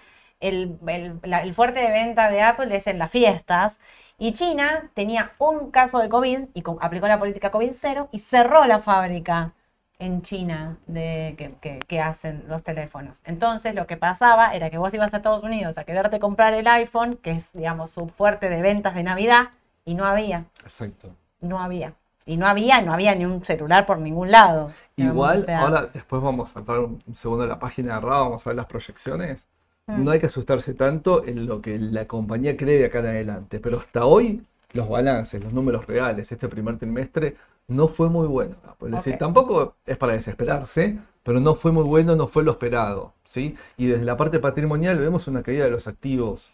el, 0.49 1.53
fuerte 1.53 1.81
de 1.81 1.91
venta 1.91 2.31
de 2.31 2.43
Apple 2.43 2.75
es 2.75 2.87
en 2.87 2.99
las 2.99 3.11
fiestas. 3.11 3.81
Y 4.19 4.33
China 4.33 4.91
tenía 4.95 5.33
un 5.39 5.71
caso 5.71 5.99
de 5.99 6.09
COVID 6.09 6.49
y 6.55 6.63
aplicó 6.81 7.09
la 7.09 7.19
política 7.19 7.51
COVID 7.51 7.73
cero 7.73 8.09
y 8.13 8.19
cerró 8.19 8.65
la 8.67 8.79
fábrica 8.79 9.53
en 9.99 10.23
China 10.23 10.77
de, 10.87 11.57
que, 11.89 12.01
hacen 12.01 12.45
los 12.49 12.63
teléfonos. 12.63 13.23
Entonces 13.25 13.75
lo 13.75 13.87
que 13.87 13.97
pasaba 13.97 14.55
era 14.55 14.69
que 14.69 14.77
vos 14.77 14.93
ibas 14.93 15.15
a 15.15 15.19
Estados 15.19 15.43
Unidos 15.43 15.79
a 15.79 15.85
quererte 15.85 16.19
comprar 16.19 16.53
el 16.53 16.67
iPhone, 16.67 17.17
que 17.17 17.31
es, 17.31 17.53
digamos, 17.53 17.93
su 17.93 18.09
fuerte 18.09 18.51
de 18.51 18.61
ventas 18.61 18.95
de 18.95 19.03
Navidad, 19.03 19.51
y 19.85 19.95
no 19.95 20.05
había. 20.05 20.45
Exacto. 20.63 21.15
No 21.41 21.59
había. 21.59 21.95
Y 22.27 22.37
no 22.37 22.47
había, 22.47 22.83
no 22.83 22.93
había 22.93 23.15
ni 23.15 23.25
un 23.25 23.45
celular 23.45 23.87
por 23.87 23.99
ningún 23.99 24.31
lado. 24.31 24.73
Igual, 24.97 25.45
ahora 25.49 25.87
después 25.87 26.23
vamos 26.23 26.55
a 26.57 26.61
entrar 26.61 26.81
un 26.81 27.15
segundo 27.15 27.45
en 27.45 27.51
la 27.51 27.59
página 27.59 27.93
de 27.93 27.99
arriba, 27.99 28.21
vamos 28.21 28.47
a 28.47 28.51
ver 28.51 28.57
las 28.57 28.67
proyecciones. 28.67 29.47
No 29.87 30.11
hay 30.11 30.19
que 30.21 30.27
asustarse 30.27 30.75
tanto 30.75 31.25
en 31.27 31.47
lo 31.47 31.61
que 31.61 31.79
la 31.79 32.07
compañía 32.07 32.57
cree 32.57 32.79
de 32.79 32.87
acá 32.87 33.01
en 33.01 33.07
adelante, 33.07 33.61
pero 33.61 33.79
hasta 33.79 34.07
hoy 34.07 34.43
los 34.73 34.89
balances, 34.89 35.43
los 35.43 35.53
números 35.53 35.87
reales, 35.87 36.33
este 36.33 36.49
primer 36.49 36.79
trimestre 36.79 37.37
no 37.69 37.89
fue 37.89 38.09
muy 38.09 38.27
bueno. 38.27 38.57
Es 38.81 38.91
decir, 38.91 39.19
tampoco 39.19 39.77
es 39.87 39.97
para 39.97 40.15
desesperarse, 40.15 40.99
pero 41.23 41.39
no 41.41 41.55
fue 41.55 41.71
muy 41.73 41.85
bueno, 41.85 42.17
no 42.17 42.29
fue 42.29 42.45
lo 42.45 42.53
esperado. 42.53 43.13
¿sí? 43.25 43.57
Y 43.77 43.87
desde 43.87 44.05
la 44.05 44.17
parte 44.17 44.39
patrimonial 44.39 44.99
vemos 44.99 45.29
una 45.29 45.43
caída 45.43 45.65
de 45.65 45.71
los 45.71 45.87
activos 45.87 46.51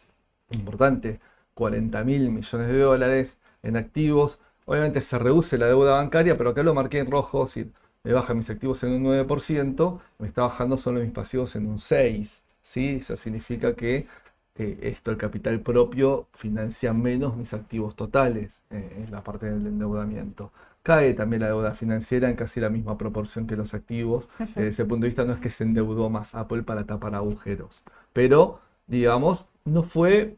importante, 0.50 1.20
40 1.54 2.02
mil 2.04 2.30
millones 2.30 2.68
de 2.68 2.78
dólares 2.78 3.38
en 3.62 3.76
activos. 3.76 4.40
Obviamente 4.66 5.00
se 5.00 5.18
reduce 5.18 5.56
la 5.56 5.66
deuda 5.66 5.94
bancaria, 5.94 6.36
pero 6.36 6.50
acá 6.50 6.62
lo 6.62 6.74
marqué 6.74 6.98
en 6.98 7.10
rojo, 7.10 7.46
si 7.46 7.70
me 8.02 8.12
baja 8.12 8.34
mis 8.34 8.50
activos 8.50 8.82
en 8.82 8.92
un 8.92 9.04
9%, 9.04 10.00
me 10.18 10.28
está 10.28 10.42
bajando 10.42 10.78
solo 10.78 11.00
mis 11.00 11.12
pasivos 11.12 11.54
en 11.56 11.66
un 11.68 11.78
6%. 11.78 12.42
¿Sí? 12.70 12.98
Eso 13.00 13.16
significa 13.16 13.74
que 13.74 14.06
eh, 14.54 14.78
esto, 14.82 15.10
el 15.10 15.16
capital 15.16 15.60
propio, 15.60 16.28
financia 16.32 16.92
menos 16.92 17.36
mis 17.36 17.52
activos 17.52 17.96
totales 17.96 18.62
eh, 18.70 19.02
en 19.04 19.10
la 19.10 19.22
parte 19.24 19.46
del 19.46 19.66
endeudamiento. 19.66 20.52
Cae 20.82 21.12
también 21.14 21.42
la 21.42 21.48
deuda 21.48 21.74
financiera 21.74 22.28
en 22.30 22.36
casi 22.36 22.60
la 22.60 22.70
misma 22.70 22.96
proporción 22.96 23.46
que 23.46 23.56
los 23.56 23.74
activos. 23.74 24.28
Desde 24.38 24.68
ese 24.68 24.84
punto 24.84 25.04
de 25.04 25.08
vista 25.08 25.24
no 25.24 25.32
es 25.32 25.40
que 25.40 25.50
se 25.50 25.64
endeudó 25.64 26.08
más 26.10 26.34
Apple 26.34 26.62
para 26.62 26.86
tapar 26.86 27.14
agujeros, 27.14 27.82
pero 28.12 28.60
digamos, 28.86 29.46
no 29.64 29.82
fue 29.82 30.36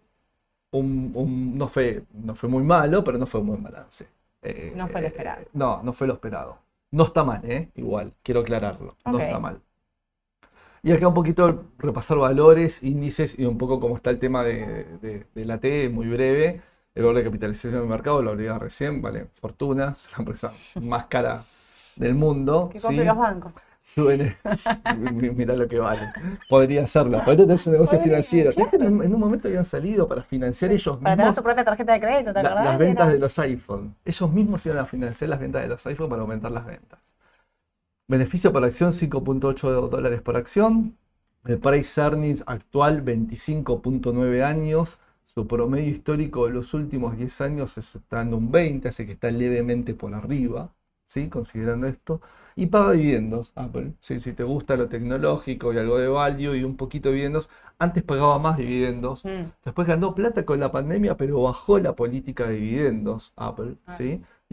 un, 0.73 1.13
no, 1.59 1.69
fue, 1.69 2.05
no 2.13 2.35
fue 2.35 2.49
muy 2.49 2.65
malo, 2.65 3.05
pero 3.05 3.19
no 3.19 3.27
fue 3.27 3.41
un 3.41 3.49
buen 3.49 3.63
balance. 3.63 4.09
Eh, 4.43 4.73
no 4.75 4.89
fue 4.89 5.03
lo 5.03 5.07
esperado. 5.09 5.45
no, 5.53 5.83
no 5.83 5.93
fue 5.93 6.07
lo 6.07 6.15
esperado. 6.15 6.59
No 6.91 7.05
está 7.05 7.25
mal, 7.25 7.41
¿eh? 7.45 7.71
Igual, 7.75 8.13
quiero 8.23 8.41
aclararlo. 8.41 8.97
No 9.07 9.19
está 9.19 9.39
mal. 9.39 9.61
Y 10.85 10.91
acá 10.91 11.07
un 11.07 11.15
poquito 11.15 11.67
repasar 11.79 12.19
valores, 12.19 12.83
índices 12.83 13.39
y 13.39 13.45
un 13.45 13.57
poco 13.57 13.79
cómo 13.79 13.95
está 13.95 14.11
el 14.11 14.19
tema 14.19 14.43
de, 14.43 15.27
la 15.35 15.59
T, 15.59 15.89
muy 15.89 16.09
breve. 16.09 16.61
El 16.95 17.05
valor 17.05 17.19
de 17.19 17.25
capitalización 17.25 17.75
del 17.75 17.87
mercado, 17.89 18.21
lo 18.21 18.33
hablé 18.33 18.53
recién, 18.59 19.01
vale, 19.01 19.29
fortuna, 19.41 19.93
es 19.93 20.11
la 20.11 20.19
empresa 20.19 20.53
más 20.83 21.07
cara 21.07 21.43
del 21.95 22.15
mundo. 22.15 22.69
Que 22.73 22.81
compre 22.81 23.05
los 23.05 23.17
bancos. 23.17 23.53
Suene. 23.81 24.37
Mira 25.13 25.55
lo 25.55 25.69
que 25.69 25.79
vale. 25.79 26.13
Podría 26.49 26.83
hacerlo. 26.83 27.25
Podría 27.25 27.47
tener 27.47 27.61
un 27.67 27.73
negocio 27.73 28.01
financiero. 28.01 28.51
En, 28.73 29.15
un 29.15 29.21
momento 29.21 29.49
habían 29.49 29.65
salido 29.65 30.09
para 30.09 30.23
financiar 30.23 30.73
ellos 30.73 30.87
mismos. 30.87 31.03
Para 31.03 31.17
tener 31.17 31.35
su 31.35 31.43
propia 31.45 31.65
tarjeta 31.65 31.93
de 31.93 32.01
crédito, 32.01 32.33
¿te 32.33 32.43
Las 32.43 32.79
ventas 32.79 33.13
de 33.13 33.19
los 33.19 33.39
iPhone. 33.39 33.95
Ellos 34.05 34.33
mismos 34.33 34.67
iban 34.67 34.79
a 34.79 34.85
financiar 34.85 35.31
las 35.31 35.39
ventas 35.39 35.63
de 35.63 35.69
los 35.69 35.87
iPhone 35.87 36.09
para 36.09 36.23
aumentar 36.23 36.51
las 36.51 36.67
ventas. 36.67 37.12
Beneficio 38.13 38.53
por 38.53 38.63
acción 38.63 38.93
5.8 38.93 39.89
dólares 39.89 40.21
por 40.21 40.37
acción. 40.37 40.99
El 41.47 41.59
price 41.59 41.99
earnings 41.99 42.45
actual 42.47 43.03
25.9 43.03 44.45
años. 44.45 44.99
Su 45.25 45.47
promedio 45.47 45.89
histórico 45.89 46.45
de 46.45 46.53
los 46.53 46.75
últimos 46.75 47.17
10 47.17 47.41
años 47.41 47.79
está 47.79 48.21
en 48.21 48.35
un 48.35 48.53
20, 48.53 48.91
así 48.91 49.07
que 49.07 49.13
está 49.13 49.31
levemente 49.31 49.95
por 49.95 50.13
arriba, 50.13 50.75
¿sí? 51.07 51.31
considerando 51.31 51.87
esto. 51.87 52.21
Y 52.55 52.67
paga 52.67 52.93
dividendos, 52.93 53.53
Apple. 53.55 53.95
Si 54.01 54.19
te 54.19 54.45
gusta 54.45 54.77
lo 54.77 54.91
tecnológico 54.91 55.73
y 55.73 55.79
algo 55.79 55.97
de 55.97 56.09
value 56.09 56.55
y 56.55 56.65
un 56.65 56.77
poquito 56.77 57.09
de 57.09 57.15
dividendos, 57.15 57.49
antes 57.79 58.03
pagaba 58.03 58.39
más 58.39 58.59
dividendos. 58.59 59.25
Mm. 59.25 59.53
Después 59.65 59.89
ganó 59.89 60.15
plata 60.15 60.45
con 60.45 60.61
la 60.61 60.71
pandemia, 60.71 61.17
pero 61.17 61.41
bajó 61.41 61.79
la 61.79 61.97
política 61.97 62.47
de 62.47 62.57
dividendos, 62.57 63.33
Apple. 63.37 63.77
Ah. 63.87 63.97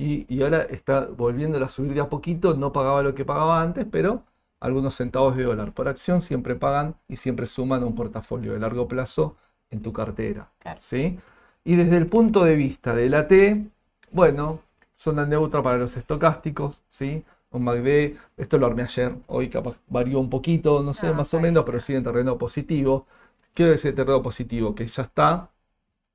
Y, 0.02 0.42
ahora 0.42 0.62
está 0.62 1.08
volviendo 1.08 1.64
a 1.64 1.68
subir 1.68 1.94
de 1.94 2.00
a 2.00 2.08
poquito, 2.08 2.54
no 2.56 2.72
pagaba 2.72 3.04
lo 3.04 3.14
que 3.14 3.26
pagaba 3.26 3.62
antes, 3.62 3.86
pero 3.92 4.24
algunos 4.62 4.96
centavos 4.96 5.36
de 5.36 5.44
dólar 5.44 5.74
por 5.74 5.90
acción 5.90 6.22
siempre 6.22 6.56
pagan 6.56 6.96
y 7.10 7.18
siempre 7.18 7.46
suman 7.46 7.84
un 7.84 7.96
portafolio 7.96 8.54
de 8.54 8.60
largo 8.60 8.88
plazo 8.88 9.36
en 9.70 9.82
tu 9.82 9.92
cartera. 9.92 10.52
¿sí? 10.80 11.20
Y 11.66 11.76
desde 11.76 11.98
el 11.98 12.08
punto 12.08 12.46
de 12.46 12.56
vista 12.56 12.96
de 12.96 13.10
la 13.10 13.28
T, 13.28 13.68
bueno, 14.12 14.62
zona 14.96 15.26
neutra 15.26 15.62
para 15.62 15.78
los 15.78 15.98
estocásticos, 15.98 16.82
¿sí? 16.90 17.26
Un 17.52 17.64
MACD, 17.64 18.16
esto 18.38 18.58
lo 18.58 18.68
armé 18.68 18.84
ayer, 18.84 19.16
hoy 19.28 19.50
capaz 19.50 19.80
varió 19.88 20.20
un 20.20 20.30
poquito, 20.30 20.82
no 20.82 20.94
sé, 20.94 21.08
ah, 21.08 21.14
más 21.14 21.34
o 21.34 21.40
menos, 21.42 21.66
pero 21.66 21.80
sigue 21.82 21.98
en 21.98 22.04
terreno 22.06 22.38
positivo. 22.38 23.06
¿Qué 23.54 23.74
es 23.74 23.84
el 23.86 23.96
terreno 23.96 24.22
positivo? 24.22 24.76
Que 24.76 24.88
ya 24.88 25.04
está 25.04 25.50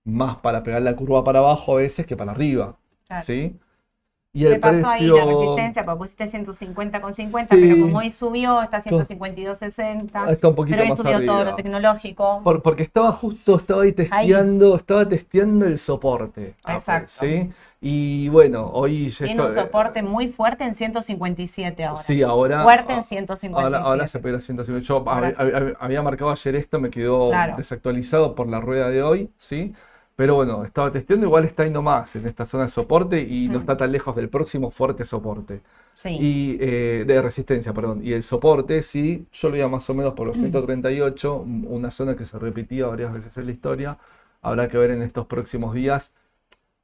más 0.05 0.37
para 0.37 0.63
pegar 0.63 0.83
la 0.83 0.97
curva 0.97 1.25
para 1.25 1.41
abajo 1.41 1.75
a 1.75 1.81
veces 1.81 2.07
que 2.07 2.17
para 2.17 2.33
arriba. 2.33 2.79
¿sí? 3.23 3.59
Y 4.35 4.47
el 4.47 4.59
pasó 4.59 4.89
ahí 4.89 5.07
la 5.07 5.25
resistencia? 5.25 5.85
Porque 5.85 5.99
pusiste 5.99 6.27
150 6.27 7.01
con 7.01 7.15
50, 7.15 7.55
pero 7.55 7.81
como 7.81 7.99
hoy 7.99 8.11
subió, 8.11 8.61
está 8.63 8.83
152.60. 8.83 10.31
Está 10.31 10.49
un 10.49 10.55
poquito 10.57 10.77
pero 10.77 10.93
hoy 10.93 10.97
subió 10.97 11.25
todo 11.25 11.45
lo 11.45 11.55
tecnológico. 11.55 12.43
porque 12.63 12.83
estaba 12.83 13.13
justo, 13.13 13.57
estaba 13.57 13.85
ahí 13.85 13.93
testeando, 13.93 14.75
estaba 14.75 15.09
testeando 15.09 15.67
el 15.67 15.79
soporte. 15.79 16.57
Exacto. 16.67 17.13
¿sí? 17.13 17.49
Y 17.81 18.29
bueno, 18.31 18.71
hoy 18.73 19.11
ya 19.11 19.27
Tiene 19.27 19.43
un 19.43 19.55
soporte 19.55 20.03
muy 20.03 20.27
fuerte 20.27 20.65
en 20.65 20.75
157 20.75 21.85
ahora. 21.85 22.03
Sí, 22.03 22.23
ahora. 22.23 22.65
Fuerte 22.65 22.95
en 22.95 23.05
157. 23.05 23.63
Ahora, 23.63 23.87
ahora 23.87 24.09
se 24.09 24.19
pega 24.19 24.39
a 24.39 24.41
157. 24.41 24.85
Yo 24.85 25.05
había, 25.79 26.03
marcado 26.03 26.33
ayer 26.33 26.57
esto, 26.57 26.81
me 26.81 26.91
quedó 26.91 27.31
desactualizado 27.57 28.35
por 28.35 28.49
la 28.49 28.59
rueda 28.59 28.89
de 28.89 29.03
hoy, 29.03 29.31
¿sí? 29.39 29.75
Pero 30.17 30.37
bueno, 30.37 30.65
estaba 30.65 30.93
testeando, 30.93 31.27
igual 31.27 31.45
está 31.45 31.65
yendo 31.65 31.83
más 31.83 32.15
en 32.15 32.27
esta 32.27 32.47
zona 32.47 32.65
de 32.65 32.71
soporte 32.71 33.21
y 33.21 33.49
no 33.49 33.59
está 33.59 33.77
tan 33.77 33.91
lejos 33.91 34.15
del 34.15 34.29
próximo 34.29 34.71
fuerte 34.71 35.05
soporte. 35.05 35.61
Sí. 35.95 36.17
Y 36.21 36.59
eh, 36.61 37.05
de 37.07 37.23
resistencia, 37.23 37.73
perdón. 37.73 38.01
Y 38.05 38.13
el 38.13 38.23
soporte, 38.23 38.83
sí, 38.83 39.27
yo 39.33 39.49
lo 39.49 39.57
iba 39.57 39.69
más 39.69 39.89
o 39.91 39.95
menos 39.95 40.15
por 40.15 40.27
los 40.27 40.37
138, 40.37 41.45
mm. 41.45 41.67
una 41.67 41.91
zona 41.91 42.17
que 42.17 42.27
se 42.27 42.39
repetía 42.39 42.87
varias 42.87 43.13
veces 43.13 43.37
en 43.39 43.47
la 43.47 43.53
historia. 43.53 43.99
Habrá 44.41 44.69
que 44.69 44.79
ver 44.79 44.93
en 44.93 45.03
estos 45.03 45.27
próximos 45.27 45.75
días, 45.75 46.13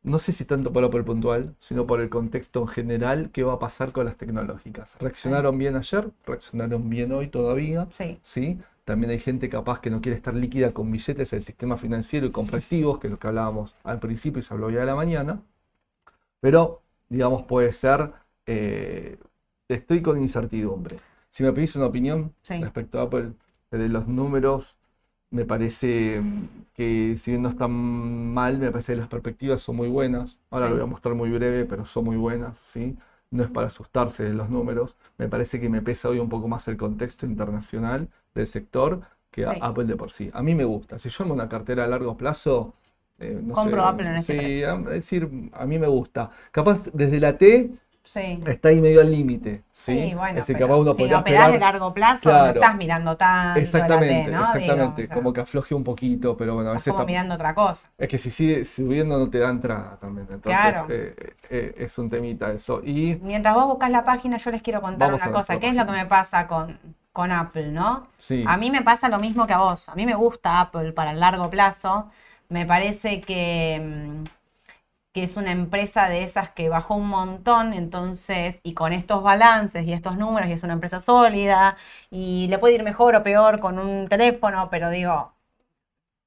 no 0.03 0.19
sé 0.19 0.33
si 0.33 0.45
tanto 0.45 0.73
por 0.73 0.83
el 0.83 1.05
puntual, 1.05 1.55
sino 1.61 1.87
por 1.87 2.01
el 2.01 2.09
contexto 2.09 2.61
en 2.61 2.69
general, 2.69 3.31
qué 3.33 3.43
va 3.43 3.55
a 3.55 3.59
pasar 3.59 3.93
con 3.93 4.07
las 4.07 4.17
tecnológicas. 4.17 4.97
Reaccionaron 4.99 5.59
bien 5.59 5.77
ayer, 5.77 6.09
reaccionaron 6.27 6.89
bien 6.89 7.13
hoy 7.13 7.29
todavía. 7.29 7.87
Sí. 7.93 8.19
¿sí? 8.23 8.59
También 8.85 9.11
hay 9.11 9.19
gente 9.19 9.49
capaz 9.49 9.81
que 9.81 9.91
no 9.91 10.01
quiere 10.01 10.17
estar 10.17 10.35
líquida 10.35 10.73
con 10.73 10.91
billetes 10.91 11.31
del 11.31 11.43
sistema 11.43 11.77
financiero 11.77 12.27
y 12.27 12.31
compra 12.31 12.59
activos, 12.59 12.99
que 12.99 13.07
es 13.07 13.11
lo 13.13 13.19
que 13.19 13.29
hablábamos 13.29 13.75
al 13.85 14.01
principio 14.01 14.41
y 14.41 14.43
se 14.43 14.55
habló 14.55 14.71
ya 14.71 14.81
de 14.81 14.87
la 14.87 14.97
mañana. 14.97 15.43
Pero, 16.41 16.83
digamos, 17.09 17.43
puede 17.45 17.73
ser, 17.73 18.13
eh, 18.47 19.19
estoy 19.69 20.03
con 20.03 20.19
incertidumbre. 20.19 20.99
Si 21.29 21.43
me 21.43 21.53
pedís 21.53 21.77
una 21.77 21.87
opinión 21.87 22.35
respecto 22.49 22.99
a 22.99 23.03
Apple, 23.05 23.33
de 23.71 23.89
los 23.89 24.09
números, 24.09 24.77
me 25.31 25.45
parece 25.45 26.21
que 26.75 27.17
si 27.19 27.31
bien 27.33 27.43
no 27.43 27.51
están 27.51 27.71
mal, 28.33 28.59
me 28.59 28.71
parece 28.73 28.95
que 28.95 28.99
las 28.99 29.09
perspectivas 29.09 29.61
son 29.63 29.77
muy 29.77 29.89
buenas. 29.89 30.41
Ahora 30.51 30.69
lo 30.69 30.75
voy 30.75 30.85
a 30.85 30.87
mostrar 30.87 31.15
muy 31.15 31.31
breve, 31.31 31.65
pero 31.67 31.85
son 31.85 32.05
muy 32.07 32.17
buenas, 32.17 32.59
¿sí? 32.59 32.97
no 33.31 33.45
es 33.45 33.51
para 33.51 33.69
asustarse 33.69 34.25
de 34.25 34.35
los 34.35 34.51
números. 34.51 34.97
Me 35.19 35.29
parece 35.29 35.61
que 35.61 35.69
me 35.69 35.83
pesa 35.83 36.09
hoy 36.09 36.19
un 36.19 36.29
poco 36.29 36.49
más 36.49 36.67
el 36.69 36.77
contexto 36.77 37.27
internacional 37.27 38.09
del 38.35 38.47
sector 38.47 39.01
que 39.31 39.45
Apple 39.45 39.85
de 39.85 39.97
por 39.97 40.13
sí. 40.13 40.31
A 40.33 40.43
mí 40.43 40.55
me 40.55 40.65
gusta. 40.65 40.99
Si 40.99 41.09
yo 41.09 41.25
amo 41.25 41.35
una 41.35 41.49
cartera 41.49 41.85
a 41.85 41.87
largo 41.87 42.17
plazo, 42.17 42.75
eh, 43.19 43.41
Compro 43.53 43.85
Apple 43.85 44.09
en 44.09 44.15
ese 44.17 44.39
Sí, 44.39 44.63
es 44.63 44.85
decir, 44.87 45.51
a 45.53 45.67
mí 45.67 45.79
me 45.79 45.87
gusta. 45.87 46.31
Capaz 46.51 46.85
desde 46.93 47.21
la 47.21 47.37
T 47.37 47.71
Está 48.15 48.71
ahí 48.71 48.81
medio 48.81 49.01
al 49.03 49.11
límite. 49.11 49.63
Sí, 49.73 50.15
bueno. 50.17 50.43
si 50.43 50.55
no 50.55 51.19
operás 51.19 51.53
de 51.53 51.59
largo 51.59 51.95
plazo, 51.95 52.31
no 52.31 52.47
estás 52.47 52.77
mirando 52.77 53.17
tanto. 53.17 53.61
Exactamente, 53.61 54.31
exactamente. 54.31 55.09
como 55.09 55.33
que 55.33 55.43
afloje 55.43 55.75
un 55.75 55.85
poquito, 55.85 56.37
pero 56.37 56.55
bueno, 56.55 56.71
a 56.71 56.73
veces. 56.73 56.89
Estás 56.89 57.07
mirando 57.07 57.35
otra 57.35 57.55
cosa. 57.55 57.89
Es 57.97 58.09
que 58.09 58.19
si 58.19 58.31
sigue 58.31 58.65
subiendo 58.65 59.17
no 59.19 59.31
te 59.31 59.39
da 59.39 59.51
entrada 59.51 59.97
también. 60.01 60.27
Entonces, 60.31 60.83
eh, 60.89 61.35
eh, 61.51 61.75
es 61.79 61.99
un 61.99 62.11
temita 62.11 62.51
eso. 62.51 62.81
Y. 62.83 63.17
Mientras 63.23 63.55
vos 63.55 63.67
buscas 63.67 63.91
la 63.91 64.05
página, 64.05 64.39
yo 64.39 64.51
les 64.51 64.63
quiero 64.63 64.81
contar 64.81 65.13
una 65.15 65.31
cosa. 65.31 65.61
¿Qué 65.61 65.69
es 65.69 65.77
lo 65.77 65.87
que 65.87 65.93
me 65.93 66.07
pasa 66.07 66.47
con, 66.49 66.79
con 67.21 67.33
Apple, 67.33 67.69
no? 67.71 68.09
Sí. 68.17 68.45
A 68.47 68.57
mí 68.57 68.71
me 68.71 68.83
pasa 68.83 69.09
lo 69.11 69.19
mismo 69.19 69.47
que 69.47 69.53
a 69.53 69.59
vos. 69.59 69.89
A 69.91 69.95
mí 69.95 70.07
me 70.07 70.15
gusta 70.15 70.61
Apple 70.61 70.93
para 70.93 71.11
el 71.13 71.21
largo 71.21 71.51
plazo. 71.51 72.11
Me 72.49 72.65
parece 72.67 73.21
que 73.21 73.81
mm, 73.83 74.25
que 75.13 75.25
es 75.25 75.37
una 75.37 75.53
empresa 75.53 76.09
de 76.09 76.23
esas 76.23 76.51
que 76.51 76.69
bajó 76.69 76.95
un 76.95 77.09
montón, 77.09 77.73
entonces, 77.75 78.61
y 78.63 78.75
con 78.75 78.93
estos 78.93 79.23
balances 79.23 79.87
y 79.87 79.93
estos 79.93 80.17
números, 80.17 80.49
y 80.49 80.53
es 80.53 80.63
una 80.63 80.75
empresa 80.75 81.01
sólida, 81.01 81.77
y 82.11 82.47
le 82.49 82.59
puede 82.59 82.77
ir 82.77 82.85
mejor 82.85 83.17
o 83.17 83.23
peor 83.23 83.59
con 83.61 83.79
un 83.79 84.09
teléfono, 84.09 84.69
pero 84.71 84.91
digo, 84.91 85.33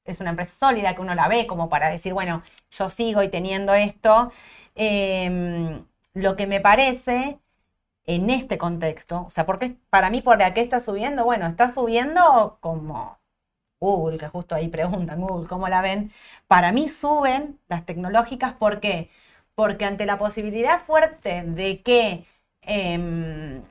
es 0.05 0.19
una 0.19 0.31
empresa 0.31 0.53
sólida 0.55 0.95
que 0.95 1.01
uno 1.01 1.15
la 1.15 1.27
ve 1.27 1.47
como 1.47 1.69
para 1.69 1.89
decir, 1.89 2.13
bueno, 2.13 2.43
yo 2.71 2.89
sigo 2.89 3.23
y 3.23 3.29
teniendo 3.29 3.73
esto. 3.73 4.31
Em, 4.75 5.85
lo 6.13 6.35
que 6.35 6.47
me 6.47 6.59
parece 6.61 7.39
en 8.05 8.29
este 8.29 8.57
contexto, 8.57 9.25
o 9.27 9.29
sea, 9.29 9.45
porque 9.45 9.77
para 9.89 10.09
mí, 10.09 10.21
¿por 10.21 10.37
qué 10.53 10.61
está 10.61 10.79
subiendo? 10.79 11.23
Bueno, 11.23 11.47
está 11.47 11.69
subiendo 11.69 12.57
como 12.59 13.17
Google, 13.79 14.17
que 14.17 14.27
justo 14.27 14.55
ahí 14.55 14.67
preguntan, 14.69 15.21
Google, 15.21 15.47
¿cómo 15.47 15.67
la 15.67 15.81
ven? 15.81 16.11
Para 16.47 16.71
mí 16.71 16.87
suben 16.87 17.59
las 17.67 17.85
tecnológicas, 17.85 18.53
¿por 18.53 18.79
qué? 18.79 19.09
Porque 19.55 19.85
ante 19.85 20.05
la 20.05 20.17
posibilidad 20.17 20.79
fuerte 20.79 21.43
de 21.43 21.81
que 21.81 22.25
em, 22.61 23.61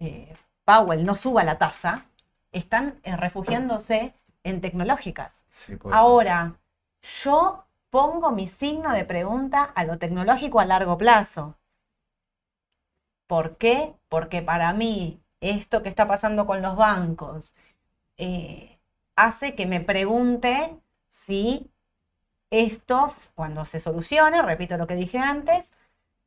eh, 0.00 0.32
Powell 0.64 1.04
no 1.04 1.14
suba 1.14 1.44
la 1.44 1.58
tasa, 1.58 2.06
están 2.52 3.00
eh, 3.02 3.16
refugiándose 3.16 4.14
en 4.42 4.60
tecnológicas. 4.60 5.44
Ahora, 5.90 6.56
yo 7.22 7.64
pongo 7.90 8.30
mi 8.30 8.46
signo 8.46 8.92
de 8.92 9.04
pregunta 9.04 9.62
a 9.62 9.84
lo 9.84 9.98
tecnológico 9.98 10.60
a 10.60 10.64
largo 10.64 10.96
plazo. 10.98 11.56
¿Por 13.26 13.56
qué? 13.56 13.94
Porque 14.08 14.42
para 14.42 14.72
mí 14.72 15.20
esto 15.40 15.82
que 15.82 15.88
está 15.88 16.06
pasando 16.08 16.46
con 16.46 16.62
los 16.62 16.76
bancos, 16.76 17.54
eh, 18.18 18.78
hace 19.16 19.54
que 19.54 19.66
me 19.66 19.80
pregunte 19.80 20.78
si 21.10 21.70
esto, 22.50 23.14
cuando 23.34 23.64
se 23.64 23.80
solucione, 23.80 24.42
repito 24.42 24.76
lo 24.78 24.86
que 24.86 24.96
dije 24.96 25.18
antes, 25.18 25.72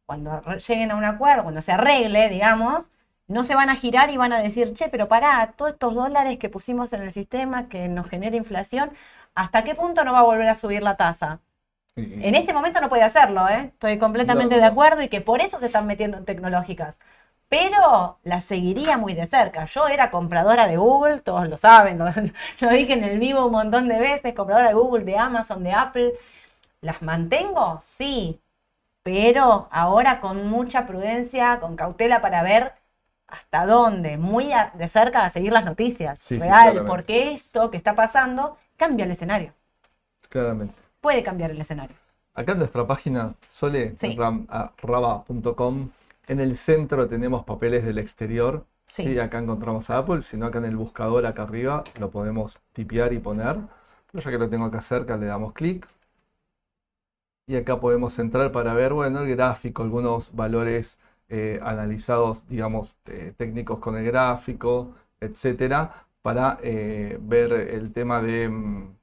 cuando 0.06 0.42
lleguen 0.58 0.92
a 0.92 0.96
un 0.98 1.06
acuerdo, 1.06 1.44
cuando 1.44 1.62
se 1.62 1.74
arregle, 1.74 2.30
digamos, 2.30 2.92
no 3.28 3.44
se 3.44 3.56
van 3.56 3.70
a 3.70 3.76
girar 3.76 4.10
y 4.12 4.18
van 4.18 4.34
a 4.34 4.40
decir, 4.42 4.74
che, 4.74 4.90
pero 4.90 5.08
pará, 5.10 5.54
todos 5.58 5.74
estos 5.74 5.96
dólares 5.96 6.38
que 6.40 6.50
pusimos 6.50 6.94
en 6.94 7.02
el 7.04 7.12
sistema 7.12 7.70
que 7.70 7.88
nos 7.90 8.10
genera 8.10 8.36
inflación, 8.38 8.92
¿hasta 9.36 9.64
qué 9.64 9.76
punto 9.76 10.04
no 10.06 10.14
va 10.14 10.20
a 10.20 10.24
volver 10.24 10.50
a 10.50 10.56
subir 10.56 10.84
la 10.84 10.98
tasa? 10.98 11.42
En 11.98 12.36
este 12.36 12.54
momento 12.54 12.80
no 12.80 12.90
puede 12.90 13.02
hacerlo, 13.02 13.50
¿eh? 13.50 13.72
estoy 13.74 13.98
completamente 13.98 14.56
de 14.56 14.64
acuerdo 14.64 15.02
y 15.02 15.10
que 15.10 15.20
por 15.20 15.42
eso 15.42 15.58
se 15.58 15.66
están 15.66 15.88
metiendo 15.88 16.18
en 16.18 16.26
tecnológicas. 16.26 17.00
pero 17.50 18.20
la 18.24 18.42
seguiría 18.42 18.98
muy 18.98 19.14
de 19.14 19.26
cerca. 19.26 19.66
Yo 19.66 19.88
era 19.88 20.12
compradora 20.12 20.68
de 20.68 20.78
Google, 20.78 21.22
todos 21.22 21.48
lo 21.48 21.58
saben, 21.58 21.98
lo, 22.62 22.70
dije 22.70 22.94
en 22.94 23.04
el 23.04 23.20
vivo 23.20 23.46
un 23.46 23.54
montón 23.54 23.88
de 23.88 24.00
veces, 24.00 24.36
compradora 24.36 24.68
de 24.68 24.74
Google, 24.76 25.06
de 25.06 25.18
Amazon, 25.18 25.64
de 25.64 25.74
Apple. 25.74 26.14
¿Las 26.82 27.02
mantengo? 27.02 27.80
Sí, 27.82 28.42
pero 29.02 29.68
ahora 29.72 30.20
con 30.20 30.48
mucha 30.48 30.86
prudencia, 30.86 31.60
con 31.60 31.76
cautela 31.76 32.22
para 32.22 32.44
ver 32.44 32.74
hasta 33.28 33.66
dónde, 33.66 34.18
muy 34.18 34.52
de 34.74 34.88
cerca 34.88 35.26
a 35.26 35.30
seguir 35.30 35.52
las 35.52 35.66
noticias. 35.66 36.30
real, 36.30 36.86
porque 36.86 37.32
esto 37.32 37.72
que 37.72 37.78
está 37.78 37.96
pasando 37.96 38.58
cambia 38.78 39.06
el 39.06 39.12
escenario. 39.12 39.54
Claramente. 40.30 40.87
Puede 41.08 41.24
cambiar 41.24 41.52
el 41.52 41.62
escenario. 41.62 41.96
Acá 42.34 42.52
en 42.52 42.58
nuestra 42.58 42.86
página 42.86 43.34
sole.raba.com, 43.48 45.90
en 46.28 46.40
el 46.42 46.58
centro 46.58 47.08
tenemos 47.08 47.46
papeles 47.46 47.86
del 47.86 47.98
exterior. 47.98 48.66
Sí. 48.90 49.18
Acá 49.18 49.40
encontramos 49.40 49.90
a 49.90 50.00
Apple, 50.00 50.22
sino 50.22 50.48
acá 50.48 50.58
en 50.58 50.66
el 50.66 50.76
buscador 50.76 51.26
acá 51.26 51.44
arriba 51.44 51.86
lo 51.98 52.12
podemos 52.12 52.60
tipear 52.74 53.14
y 53.14 53.20
poner. 53.20 53.56
Pero 54.12 54.22
ya 54.22 54.32
que 54.32 54.38
lo 54.38 54.50
tengo 54.50 54.66
acá 54.66 54.82
cerca 54.82 55.16
le 55.16 55.28
damos 55.28 55.54
clic. 55.54 55.88
Y 57.46 57.56
acá 57.56 57.80
podemos 57.80 58.20
entrar 58.20 58.52
para 58.52 58.74
ver, 58.74 58.92
bueno, 58.92 59.22
el 59.22 59.34
gráfico, 59.34 59.84
algunos 59.84 60.36
valores 60.36 60.98
eh, 61.30 61.62
analizados, 61.64 62.46
digamos, 62.50 62.98
técnicos 63.38 63.80
con 63.80 63.96
el 63.96 64.04
gráfico, 64.04 64.94
etcétera, 65.22 66.06
para 66.22 66.60
eh, 66.62 67.18
ver 67.22 67.54
el 67.54 67.94
tema 67.94 68.22
mm, 68.22 68.98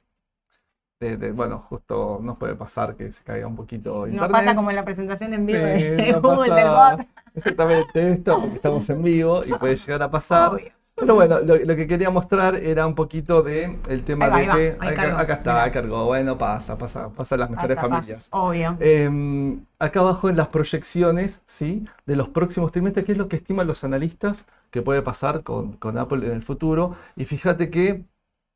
de, 1.00 1.32
bueno, 1.32 1.58
justo 1.68 2.18
nos 2.22 2.38
puede 2.38 2.54
pasar 2.54 2.96
que 2.96 3.10
se 3.12 3.22
caiga 3.22 3.46
un 3.46 3.56
poquito 3.56 4.06
internet. 4.06 4.30
No 4.30 4.32
pasa 4.32 4.54
como 4.54 4.70
en 4.70 4.76
la 4.76 4.84
presentación 4.84 5.34
en 5.34 5.46
vivo 5.46 5.64
de 5.64 6.18
Google 6.22 6.54
del 6.54 6.68
bot. 6.68 7.06
Exactamente 7.34 8.12
esto, 8.12 8.40
porque 8.40 8.56
estamos 8.56 8.88
en 8.90 9.02
vivo 9.02 9.42
y 9.44 9.52
puede 9.58 9.76
llegar 9.76 10.02
a 10.02 10.10
pasar. 10.10 10.52
Pero 10.96 11.16
bueno, 11.16 11.40
lo, 11.40 11.76
que 11.76 11.88
quería 11.88 12.08
mostrar 12.08 12.54
era 12.54 12.86
un 12.86 12.94
poquito 12.94 13.42
de 13.42 13.80
el 13.88 14.04
tema 14.04 14.30
de 14.30 14.46
que 14.46 14.76
acá, 14.78 15.34
está, 15.34 15.72
cargó, 15.72 16.06
bueno, 16.06 16.38
pasa, 16.38 16.78
pasa, 16.78 17.08
pasa 17.08 17.36
las 17.36 17.50
mejores 17.50 17.80
familias. 17.80 18.28
obvio. 18.30 18.76
Em, 18.78 19.64
acá 19.80 20.00
abajo 20.00 20.28
en 20.28 20.36
las 20.36 20.48
proyecciones, 20.48 21.42
¿sí? 21.46 21.84
De 22.06 22.14
los 22.14 22.28
próximos 22.28 22.70
trimestres, 22.70 23.04
¿qué 23.04 23.12
es 23.12 23.18
lo 23.18 23.26
que 23.26 23.34
estiman 23.34 23.66
los 23.66 23.82
analistas 23.82 24.46
que 24.70 24.82
puede 24.82 25.02
pasar 25.02 25.42
con, 25.42 25.78
Apple 25.98 26.26
en 26.26 26.32
el 26.32 26.42
futuro? 26.42 26.94
Y 27.16 27.24
fíjate 27.24 27.70
que 27.70 28.04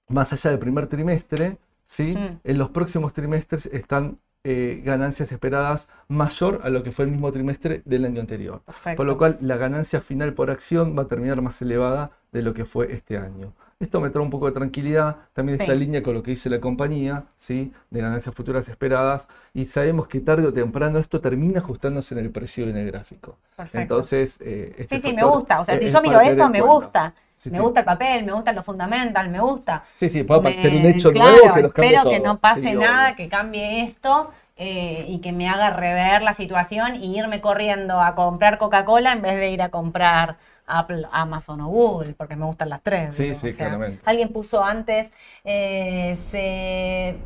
más 0.08 0.32
allá 0.32 0.50
del 0.50 0.60
primer 0.60 0.86
trimestre, 0.86 1.58
¿sí? 1.88 2.14
Mm. 2.16 2.40
En 2.44 2.58
los 2.58 2.70
próximos 2.70 3.12
trimestres 3.14 3.66
están 3.66 4.18
eh, 4.44 4.82
ganancias 4.84 5.32
esperadas 5.32 5.88
mayor 6.06 6.60
a 6.62 6.68
lo 6.68 6.82
que 6.82 6.92
fue 6.92 7.06
el 7.06 7.10
mismo 7.10 7.32
trimestre 7.32 7.82
del 7.84 8.04
año 8.04 8.20
anterior. 8.20 8.62
Por 8.96 9.06
lo 9.06 9.18
cual 9.18 9.38
la 9.40 9.56
ganancia 9.56 10.00
final 10.00 10.34
por 10.34 10.50
acción 10.50 10.96
va 10.96 11.02
a 11.02 11.08
terminar 11.08 11.42
más 11.42 11.60
elevada 11.60 12.12
de 12.30 12.42
lo 12.42 12.54
que 12.54 12.64
fue 12.64 12.92
este 12.92 13.16
año. 13.16 13.52
Esto 13.80 14.00
me 14.00 14.10
trae 14.10 14.24
un 14.24 14.30
poco 14.30 14.46
de 14.46 14.52
tranquilidad, 14.52 15.16
también 15.32 15.60
está 15.60 15.72
en 15.72 15.78
línea 15.78 16.02
con 16.02 16.12
lo 16.12 16.22
que 16.22 16.32
dice 16.32 16.50
la 16.50 16.60
compañía, 16.60 17.26
¿sí? 17.36 17.72
de 17.90 18.00
ganancias 18.00 18.34
futuras 18.34 18.68
esperadas, 18.68 19.28
y 19.54 19.66
sabemos 19.66 20.08
que 20.08 20.20
tarde 20.20 20.48
o 20.48 20.52
temprano 20.52 20.98
esto 20.98 21.20
termina 21.20 21.60
ajustándose 21.60 22.14
en 22.14 22.24
el 22.24 22.30
precio 22.30 22.66
y 22.66 22.70
en 22.70 22.76
el 22.76 22.86
gráfico. 22.88 23.38
Entonces, 23.72 24.38
eh, 24.40 24.74
este 24.78 24.96
sí, 24.96 25.08
sí, 25.08 25.12
me 25.14 25.24
gusta, 25.24 25.60
o 25.60 25.64
sea, 25.64 25.78
si 25.78 25.90
yo 25.90 26.02
miro 26.02 26.20
esto, 26.20 26.48
me 26.50 26.60
gusta. 26.60 27.14
Me 27.44 27.60
gusta 27.60 27.80
el 27.80 27.86
papel, 27.86 28.24
me 28.24 28.32
gusta 28.32 28.52
lo 28.52 28.62
fundamental, 28.62 29.28
me 29.28 29.40
gusta. 29.40 29.84
Sí, 29.92 30.08
sí, 30.08 30.24
puede 30.24 30.52
ser 30.54 30.74
un 30.74 30.86
hecho 30.86 31.10
nuevo 31.10 31.54
que 31.54 31.60
Espero 31.60 32.10
que 32.10 32.20
no 32.20 32.38
pase 32.38 32.74
nada, 32.74 33.14
que 33.16 33.28
cambie 33.28 33.82
esto 33.84 34.30
eh, 34.56 35.04
y 35.08 35.20
que 35.20 35.32
me 35.32 35.48
haga 35.48 35.70
rever 35.70 36.22
la 36.22 36.34
situación 36.34 36.96
y 36.96 37.16
irme 37.16 37.40
corriendo 37.40 38.00
a 38.00 38.14
comprar 38.14 38.58
Coca-Cola 38.58 39.12
en 39.12 39.22
vez 39.22 39.36
de 39.36 39.50
ir 39.50 39.62
a 39.62 39.68
comprar 39.68 40.36
Apple, 40.66 41.06
Amazon 41.12 41.60
o 41.60 41.68
Google, 41.68 42.14
porque 42.14 42.36
me 42.36 42.44
gustan 42.44 42.68
las 42.68 42.82
tres. 42.82 43.14
Sí, 43.14 43.34
sí, 43.34 43.52
claramente. 43.52 44.02
Alguien 44.04 44.30
puso 44.32 44.62
antes, 44.62 45.12
eh, 45.44 46.14
se... 46.16 47.16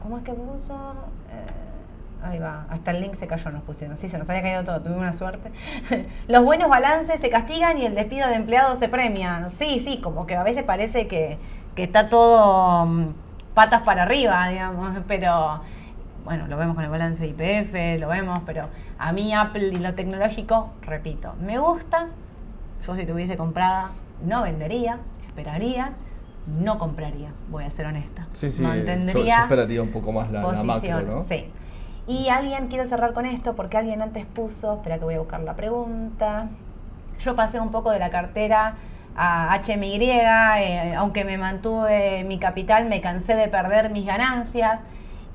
¿Cómo 0.00 0.18
es 0.18 0.24
que 0.24 0.32
puso? 0.32 0.94
Eh, 1.32 1.65
ahí 2.22 2.38
va, 2.38 2.66
hasta 2.70 2.90
el 2.90 3.00
link 3.00 3.14
se 3.14 3.26
cayó, 3.26 3.50
nos 3.50 3.62
pusieron. 3.62 3.96
Sí, 3.96 4.08
se 4.08 4.18
nos 4.18 4.28
había 4.28 4.42
caído 4.42 4.64
todo, 4.64 4.80
tuvimos 4.80 5.02
una 5.02 5.12
suerte. 5.12 5.50
Los 6.28 6.44
buenos 6.44 6.68
balances 6.68 7.20
se 7.20 7.30
castigan 7.30 7.78
y 7.78 7.86
el 7.86 7.94
despido 7.94 8.28
de 8.28 8.34
empleados 8.34 8.78
se 8.78 8.88
premia. 8.88 9.48
Sí, 9.52 9.80
sí, 9.80 10.00
como 10.00 10.26
que 10.26 10.36
a 10.36 10.42
veces 10.42 10.64
parece 10.64 11.06
que, 11.08 11.38
que 11.74 11.84
está 11.84 12.08
todo 12.08 12.86
mm, 12.86 13.14
patas 13.54 13.82
para 13.82 14.02
arriba, 14.02 14.48
digamos, 14.48 14.96
pero 15.06 15.60
bueno, 16.24 16.48
lo 16.48 16.56
vemos 16.56 16.74
con 16.74 16.84
el 16.84 16.90
balance 16.90 17.22
de 17.22 17.28
IPF, 17.28 18.00
lo 18.00 18.08
vemos, 18.08 18.40
pero 18.44 18.68
a 18.98 19.12
mí 19.12 19.32
Apple 19.32 19.68
y 19.68 19.76
lo 19.76 19.94
tecnológico, 19.94 20.70
repito, 20.82 21.34
me 21.40 21.58
gusta. 21.58 22.08
Yo 22.84 22.94
si 22.94 23.06
tuviese 23.06 23.36
comprada, 23.36 23.90
no 24.24 24.42
vendería, 24.42 24.98
esperaría, 25.26 25.92
no 26.46 26.78
compraría, 26.78 27.30
voy 27.48 27.64
a 27.64 27.70
ser 27.70 27.86
honesta. 27.86 28.26
Sí, 28.34 28.50
sí, 28.50 28.62
Mantendría 28.62 29.36
yo, 29.38 29.42
esperaría 29.44 29.82
un 29.82 29.90
poco 29.90 30.12
más 30.12 30.30
la, 30.30 30.42
posición, 30.42 31.06
¿no? 31.06 31.22
Sí. 31.22 31.46
Y 32.08 32.28
alguien, 32.28 32.68
quiero 32.68 32.84
cerrar 32.84 33.12
con 33.12 33.26
esto, 33.26 33.56
porque 33.56 33.76
alguien 33.76 34.00
antes 34.00 34.26
puso, 34.26 34.74
espera 34.74 34.98
que 34.98 35.04
voy 35.04 35.14
a 35.14 35.18
buscar 35.18 35.40
la 35.40 35.56
pregunta. 35.56 36.48
Yo 37.18 37.34
pasé 37.34 37.58
un 37.58 37.70
poco 37.70 37.90
de 37.90 37.98
la 37.98 38.10
cartera 38.10 38.76
a 39.16 39.58
HMY, 39.66 40.10
eh, 40.10 40.94
aunque 40.96 41.24
me 41.24 41.38
mantuve 41.38 42.22
mi 42.24 42.38
capital, 42.38 42.86
me 42.86 43.00
cansé 43.00 43.34
de 43.34 43.48
perder 43.48 43.90
mis 43.90 44.06
ganancias. 44.06 44.80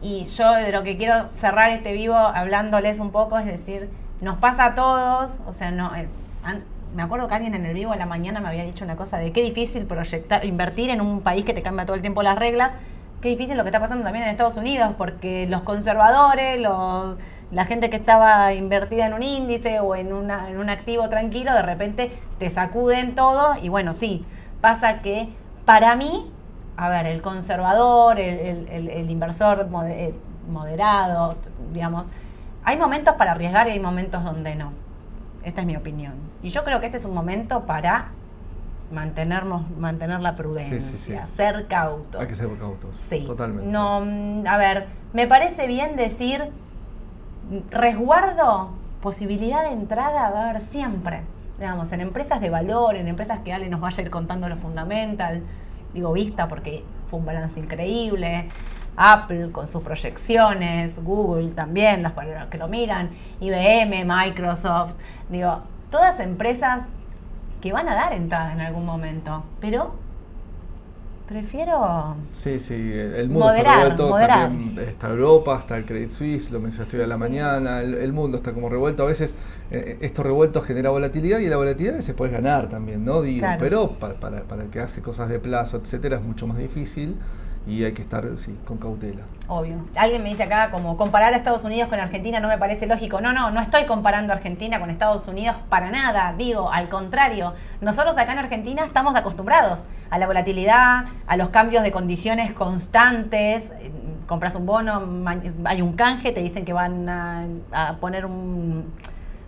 Y 0.01 0.25
yo 0.25 0.53
de 0.53 0.71
lo 0.71 0.83
que 0.83 0.97
quiero 0.97 1.31
cerrar 1.31 1.71
este 1.71 1.91
vivo 1.91 2.15
hablándoles 2.15 2.99
un 2.99 3.11
poco 3.11 3.37
es 3.37 3.45
decir, 3.45 3.89
nos 4.21 4.37
pasa 4.37 4.65
a 4.65 4.75
todos, 4.75 5.41
o 5.45 5.53
sea, 5.53 5.71
no... 5.71 5.93
Eh, 5.95 6.07
me 6.95 7.03
acuerdo 7.03 7.27
que 7.27 7.35
alguien 7.35 7.53
en 7.53 7.65
el 7.65 7.73
vivo 7.73 7.93
a 7.93 7.95
la 7.95 8.05
mañana 8.05 8.39
me 8.41 8.49
había 8.49 8.63
dicho 8.63 8.83
una 8.83 8.95
cosa 8.95 9.17
de 9.17 9.31
qué 9.31 9.41
difícil 9.41 9.85
proyectar, 9.85 10.43
invertir 10.45 10.89
en 10.89 10.99
un 10.99 11.21
país 11.21 11.45
que 11.45 11.53
te 11.53 11.61
cambia 11.61 11.85
todo 11.85 11.95
el 11.95 12.01
tiempo 12.01 12.21
las 12.21 12.37
reglas, 12.37 12.73
qué 13.21 13.29
difícil 13.29 13.57
lo 13.57 13.63
que 13.63 13.69
está 13.69 13.79
pasando 13.79 14.03
también 14.03 14.23
en 14.23 14.31
Estados 14.31 14.57
Unidos, 14.57 14.93
porque 14.97 15.47
los 15.47 15.61
conservadores, 15.61 16.59
los, 16.59 17.17
la 17.51 17.65
gente 17.65 17.89
que 17.89 17.97
estaba 17.97 18.53
invertida 18.53 19.05
en 19.05 19.13
un 19.13 19.23
índice 19.23 19.79
o 19.79 19.95
en, 19.95 20.13
una, 20.13 20.49
en 20.49 20.57
un 20.57 20.69
activo 20.69 21.07
tranquilo, 21.09 21.53
de 21.53 21.61
repente 21.61 22.11
te 22.37 22.49
sacuden 22.49 23.15
todo 23.15 23.55
y 23.61 23.69
bueno, 23.69 23.93
sí, 23.93 24.25
pasa 24.59 25.01
que 25.01 25.29
para 25.65 25.95
mí 25.95 26.31
a 26.81 26.89
ver, 26.89 27.05
el 27.05 27.21
conservador, 27.21 28.19
el, 28.19 29.07
inversor 29.11 29.69
eh, 29.85 30.15
moderado, 30.49 31.37
digamos, 31.71 32.09
hay 32.63 32.75
momentos 32.75 33.13
para 33.15 33.33
arriesgar 33.33 33.67
y 33.67 33.71
hay 33.71 33.79
momentos 33.79 34.23
donde 34.23 34.55
no. 34.55 34.73
Esta 35.43 35.61
es 35.61 35.67
mi 35.67 35.75
opinión. 35.75 36.13
Y 36.41 36.49
yo 36.49 36.63
creo 36.63 36.79
que 36.79 36.87
este 36.87 36.97
es 36.97 37.05
un 37.05 37.13
momento 37.13 37.67
para 37.67 38.09
mantenernos, 38.91 39.69
mantener 39.77 40.19
la 40.19 40.35
prudencia, 40.35 41.27
ser 41.27 41.67
cautos. 41.67 42.21
Hay 42.21 42.27
que 42.27 42.33
ser 42.33 42.49
cautos. 42.57 42.95
Sí. 42.97 43.23
Totalmente. 43.25 43.71
No, 43.71 44.01
mm, 44.01 44.47
a 44.47 44.57
ver, 44.57 44.87
me 45.13 45.27
parece 45.27 45.67
bien 45.67 45.95
decir 45.95 46.49
resguardo, 47.69 48.71
posibilidad 49.01 49.63
de 49.63 49.71
entrada 49.71 50.29
va 50.29 50.39
a 50.39 50.49
haber 50.49 50.61
siempre. 50.61 51.21
Digamos, 51.57 51.91
en 51.91 52.01
empresas 52.01 52.41
de 52.41 52.49
valor, 52.49 52.95
en 52.95 53.07
empresas 53.07 53.39
que 53.39 53.53
Ale 53.53 53.69
nos 53.69 53.81
vaya 53.81 53.99
a 53.99 54.01
ir 54.05 54.09
contando 54.09 54.49
lo 54.49 54.57
fundamental 54.57 55.43
digo 55.93 56.13
vista 56.13 56.47
porque 56.47 56.83
fue 57.07 57.19
un 57.19 57.25
balance 57.25 57.59
increíble, 57.59 58.47
Apple 58.95 59.51
con 59.51 59.67
sus 59.67 59.81
proyecciones, 59.83 61.03
Google 61.03 61.51
también, 61.51 62.03
las 62.03 62.13
que 62.49 62.57
lo 62.57 62.67
miran, 62.67 63.09
IBM, 63.39 64.05
Microsoft, 64.05 64.95
digo, 65.29 65.61
todas 65.89 66.19
empresas 66.19 66.89
que 67.61 67.71
van 67.71 67.87
a 67.87 67.95
dar 67.95 68.13
entrada 68.13 68.53
en 68.53 68.61
algún 68.61 68.85
momento, 68.85 69.43
pero 69.59 69.93
prefiero 71.27 72.17
sí, 72.33 72.59
sí, 72.59 72.73
el 72.73 73.29
mundo 73.29 73.53
está 73.53 73.75
revuelto, 73.75 74.17
también 74.17 74.79
está 74.85 75.09
Europa, 75.09 75.59
está 75.59 75.77
el 75.77 75.85
Credit 75.85 76.11
Suisse, 76.11 76.51
lo 76.51 76.59
mencionaste 76.59 76.97
hoy 76.97 77.03
a 77.03 77.07
la 77.07 77.17
mañana, 77.17 77.79
el, 77.79 78.11
mundo 78.11 78.37
está 78.37 78.51
como 78.51 78.67
revuelto, 78.67 79.03
a 79.03 79.05
veces 79.05 79.35
eh, 79.69 79.97
esto 80.01 80.23
revuelto 80.23 80.61
genera 80.61 80.89
volatilidad 80.89 81.39
y 81.39 81.47
la 81.47 81.55
volatilidad 81.55 82.01
se 82.01 82.13
puede 82.13 82.33
ganar 82.33 82.67
también, 82.67 83.05
¿no? 83.05 83.21
Digo, 83.21 83.47
pero 83.59 83.91
para, 83.91 84.15
para, 84.15 84.41
para 84.41 84.63
el 84.63 84.69
que 84.69 84.81
hace 84.81 85.01
cosas 85.01 85.29
de 85.29 85.39
plazo, 85.39 85.77
etcétera, 85.77 86.17
es 86.17 86.23
mucho 86.23 86.47
más 86.47 86.57
difícil 86.57 87.15
y 87.67 87.83
hay 87.83 87.93
que 87.93 88.01
estar 88.01 88.25
sí, 88.37 88.57
con 88.65 88.77
cautela. 88.77 89.21
Obvio. 89.47 89.85
Alguien 89.95 90.23
me 90.23 90.29
dice 90.29 90.43
acá 90.43 90.71
como 90.71 90.97
comparar 90.97 91.33
a 91.33 91.37
Estados 91.37 91.63
Unidos 91.63 91.89
con 91.89 91.99
Argentina 91.99 92.39
no 92.39 92.47
me 92.47 92.57
parece 92.57 92.87
lógico. 92.87 93.21
No, 93.21 93.33
no, 93.33 93.51
no 93.51 93.61
estoy 93.61 93.85
comparando 93.85 94.33
Argentina 94.33 94.79
con 94.79 94.89
Estados 94.89 95.27
Unidos 95.27 95.57
para 95.69 95.91
nada. 95.91 96.33
Digo, 96.37 96.71
al 96.71 96.89
contrario, 96.89 97.53
nosotros 97.81 98.17
acá 98.17 98.31
en 98.31 98.39
Argentina 98.39 98.83
estamos 98.83 99.15
acostumbrados 99.15 99.85
a 100.09 100.17
la 100.17 100.25
volatilidad, 100.25 101.05
a 101.27 101.37
los 101.37 101.49
cambios 101.49 101.83
de 101.83 101.91
condiciones 101.91 102.53
constantes. 102.53 103.71
Compras 104.25 104.55
un 104.55 104.65
bono, 104.65 105.25
hay 105.65 105.81
un 105.81 105.93
canje, 105.93 106.31
te 106.31 106.41
dicen 106.41 106.65
que 106.65 106.73
van 106.73 107.09
a, 107.09 107.97
poner 107.99 108.25
un 108.25 108.85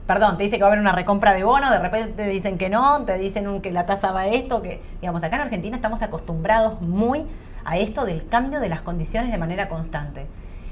perdón, 0.05 0.35
te 0.35 0.43
dice 0.43 0.57
que 0.57 0.63
va 0.63 0.67
a 0.67 0.71
haber 0.71 0.81
una 0.81 0.91
recompra 0.91 1.31
de 1.31 1.45
bono, 1.45 1.71
de 1.71 1.79
repente 1.79 2.11
te 2.11 2.27
dicen 2.27 2.57
que 2.57 2.69
no, 2.69 3.05
te 3.05 3.17
dicen 3.17 3.61
que 3.61 3.71
la 3.71 3.85
tasa 3.85 4.11
va 4.11 4.21
a 4.21 4.27
esto, 4.27 4.61
que 4.61 4.81
digamos, 4.99 5.23
acá 5.23 5.37
en 5.37 5.43
Argentina 5.43 5.77
estamos 5.77 6.01
acostumbrados 6.01 6.81
muy 6.81 7.25
a 7.65 7.77
esto 7.77 8.05
del 8.05 8.27
cambio 8.27 8.59
de 8.59 8.69
las 8.69 8.81
condiciones 8.81 9.31
de 9.31 9.37
manera 9.37 9.69
constante. 9.69 10.27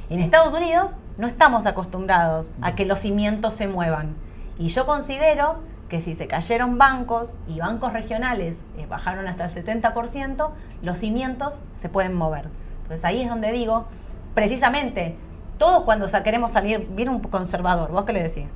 En 0.10 0.20
Estados 0.20 0.54
Unidos 0.54 0.98
no 1.18 1.28
estamos 1.28 1.66
acostumbrados 1.66 2.52
a 2.62 2.76
que 2.76 2.86
los 2.86 3.00
cimientos 3.00 3.56
se 3.56 3.68
muevan. 3.68 4.16
Y 4.58 4.68
yo 4.68 4.86
considero 4.86 5.60
que 5.90 6.02
si 6.02 6.16
se 6.16 6.28
cayeron 6.28 6.78
bancos 6.78 7.36
y 7.48 7.60
bancos 7.60 7.94
regionales 7.94 8.62
eh, 8.78 8.86
bajaron 8.88 9.28
hasta 9.28 9.46
el 9.46 9.52
70%, 9.52 10.50
los 10.82 10.98
cimientos 11.00 11.62
se 11.72 11.90
pueden 11.90 12.14
mover. 12.14 12.50
Entonces 12.84 13.06
ahí 13.06 13.22
es 13.22 13.30
donde 13.30 13.52
digo, 13.52 13.86
precisamente, 14.34 15.18
todos 15.58 15.84
cuando 15.84 16.08
queremos 16.24 16.54
salir, 16.54 16.88
viene 16.92 17.12
un 17.12 17.20
conservador, 17.20 17.92
¿vos 17.92 18.06
qué 18.06 18.14
le 18.14 18.24
decís? 18.24 18.48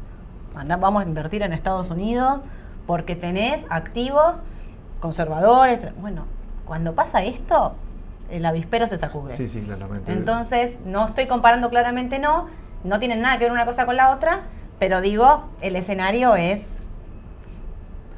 vamos 0.79 1.03
a 1.03 1.07
invertir 1.07 1.41
en 1.41 1.51
Estados 1.51 1.91
Unidos 1.91 2.39
porque 2.88 3.15
tenés 3.15 3.65
activos 3.69 4.43
conservadores. 4.99 5.88
Bueno, 5.99 6.25
cuando 6.65 6.95
pasa 6.95 7.23
esto, 7.23 7.75
el 8.30 8.45
avispero 8.45 8.88
se 8.88 8.97
sacude. 8.97 9.36
Sí, 9.36 9.47
sí, 9.47 9.61
claramente. 9.61 10.11
Entonces, 10.11 10.80
no 10.86 11.05
estoy 11.05 11.28
comparando 11.28 11.69
claramente, 11.69 12.19
no, 12.19 12.47
no 12.84 12.99
tienen 12.99 13.21
nada 13.21 13.38
que 13.38 13.45
ver 13.45 13.51
una 13.51 13.65
cosa 13.65 13.86
con 13.86 13.95
la 13.95 14.11
otra, 14.11 14.41
pero 14.80 15.01
digo, 15.01 15.45
el 15.61 15.76
escenario 15.76 16.36
es 16.36 16.88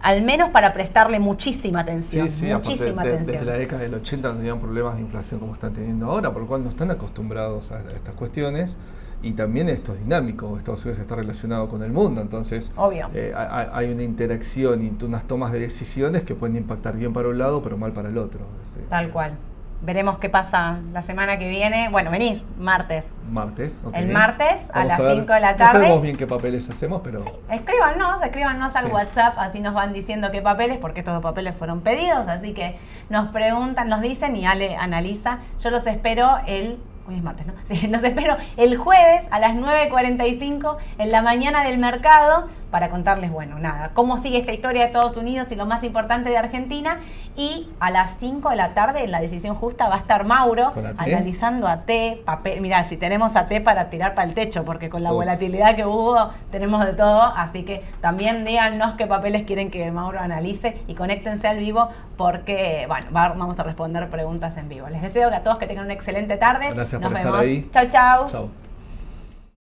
al 0.01 0.21
menos 0.21 0.49
para 0.51 0.73
prestarle 0.73 1.19
muchísima 1.19 1.81
atención. 1.81 2.29
Sí, 2.29 2.39
sí, 2.39 2.53
muchísima 2.53 3.01
atención. 3.01 3.25
Desde 3.25 3.45
la 3.45 3.57
década 3.57 3.81
del 3.81 3.93
80 3.95 4.29
no 4.29 4.35
tenían 4.35 4.59
problemas 4.59 4.95
de 4.95 5.01
inflación 5.01 5.39
como 5.39 5.53
están 5.53 5.73
teniendo 5.73 6.07
ahora, 6.07 6.31
por 6.31 6.43
lo 6.43 6.47
cual 6.47 6.63
no 6.63 6.69
están 6.69 6.91
acostumbrados 6.91 7.71
a 7.71 7.79
estas 7.93 8.13
cuestiones. 8.15 8.75
Y 9.23 9.31
también 9.31 9.67
esto 9.67 9.93
es 9.93 9.99
dinámico, 9.99 10.57
Estados 10.59 10.85
Unidos 10.85 11.01
está 11.01 11.15
relacionado 11.15 11.67
con 11.69 11.81
el 11.81 11.91
mundo, 11.91 12.21
entonces 12.21 12.71
eh, 13.15 13.33
hay 13.35 13.91
una 13.91 14.03
interacción 14.03 14.83
y 14.85 15.03
unas 15.03 15.25
tomas 15.25 15.51
de 15.51 15.59
decisiones 15.59 16.21
que 16.21 16.35
pueden 16.35 16.55
impactar 16.55 16.95
bien 16.95 17.13
para 17.13 17.27
un 17.27 17.39
lado, 17.39 17.63
pero 17.63 17.77
mal 17.77 17.93
para 17.93 18.09
el 18.09 18.17
otro. 18.19 18.41
Tal 18.89 19.09
cual. 19.09 19.33
Veremos 19.81 20.17
qué 20.17 20.29
pasa 20.29 20.79
la 20.91 21.01
semana 21.01 21.37
que 21.37 21.47
viene. 21.49 21.89
Bueno, 21.89 22.09
venís 22.09 22.47
martes. 22.57 23.13
Martes, 23.29 23.79
ok. 23.85 23.93
El 23.95 24.07
martes 24.09 24.61
a 24.73 24.83
las 24.85 24.97
5 24.97 25.31
de 25.31 25.39
la 25.39 25.55
tarde. 25.55 25.73
No 25.73 25.79
sabemos 25.79 26.01
bien 26.01 26.15
qué 26.15 26.25
papeles 26.25 26.69
hacemos, 26.69 27.01
pero. 27.03 27.21
Sí, 27.21 27.29
escríbanos, 27.51 28.23
escríbanos 28.23 28.75
al 28.75 28.91
WhatsApp, 28.91 29.35
así 29.37 29.59
nos 29.59 29.73
van 29.73 29.93
diciendo 29.93 30.31
qué 30.31 30.41
papeles, 30.41 30.79
porque 30.79 31.01
estos 31.01 31.21
papeles 31.21 31.55
fueron 31.55 31.81
pedidos, 31.81 32.27
así 32.27 32.53
que 32.53 32.77
nos 33.09 33.29
preguntan, 33.29 33.87
nos 33.87 34.01
dicen 34.01 34.35
y 34.35 34.45
Ale 34.45 34.75
analiza. 34.75 35.39
Yo 35.59 35.69
los 35.69 35.85
espero 35.85 36.37
el 36.47 36.79
Hoy 37.07 37.15
es 37.15 37.23
martes, 37.23 37.45
¿no? 37.47 37.53
Sí, 37.65 37.87
nos 37.87 38.03
espero 38.03 38.35
el 38.57 38.75
jueves 38.75 39.23
a 39.31 39.39
las 39.39 39.55
9.45 39.55 40.77
en 40.97 41.11
la 41.11 41.21
mañana 41.21 41.63
del 41.63 41.77
mercado 41.77 42.47
para 42.71 42.89
contarles, 42.89 43.31
bueno, 43.31 43.59
nada, 43.59 43.91
cómo 43.93 44.17
sigue 44.17 44.37
esta 44.37 44.51
historia 44.51 44.81
de 44.81 44.87
Estados 44.87 45.15
Unidos 45.17 45.51
y 45.51 45.55
lo 45.55 45.65
más 45.65 45.83
importante 45.83 46.29
de 46.29 46.37
Argentina. 46.37 46.99
Y 47.35 47.69
a 47.79 47.91
las 47.91 48.17
5 48.19 48.49
de 48.49 48.55
la 48.55 48.73
tarde, 48.73 49.03
en 49.03 49.11
la 49.11 49.19
decisión 49.19 49.55
justa, 49.55 49.87
va 49.89 49.95
a 49.95 49.99
estar 49.99 50.25
Mauro 50.25 50.73
analizando 50.97 51.67
a 51.67 51.83
T, 51.83 52.21
papel. 52.25 52.61
Mira, 52.61 52.83
si 52.83 52.97
tenemos 52.97 53.35
a 53.35 53.47
T 53.47 53.61
para 53.61 53.89
tirar 53.89 54.15
para 54.15 54.27
el 54.27 54.33
techo, 54.33 54.63
porque 54.63 54.89
con 54.89 55.03
la 55.03 55.11
volatilidad 55.11 55.75
que 55.75 55.85
hubo, 55.85 56.29
tenemos 56.51 56.85
de 56.85 56.93
todo. 56.93 57.21
Así 57.21 57.63
que 57.63 57.83
también 58.01 58.45
díganos 58.45 58.95
qué 58.95 59.07
papeles 59.07 59.43
quieren 59.43 59.71
que 59.71 59.89
Mauro 59.91 60.19
analice 60.19 60.81
y 60.87 60.95
conéctense 60.95 61.47
al 61.47 61.59
vivo, 61.59 61.89
porque, 62.17 62.85
bueno, 62.87 63.07
vamos 63.11 63.59
a 63.59 63.63
responder 63.63 64.09
preguntas 64.09 64.57
en 64.57 64.69
vivo. 64.69 64.87
Les 64.89 65.01
deseo 65.01 65.29
que 65.29 65.35
a 65.35 65.43
todos 65.43 65.57
que 65.57 65.67
tengan 65.67 65.85
una 65.85 65.93
excelente 65.93 66.37
tarde. 66.37 66.69
Gracias 66.73 67.01
Nos 67.01 67.11
por 67.11 67.19
vemos. 67.19 67.33
estar 67.35 67.43
ahí. 67.43 67.69
Chau, 67.71 67.89
chau. 67.89 68.27
Chau. 68.27 68.66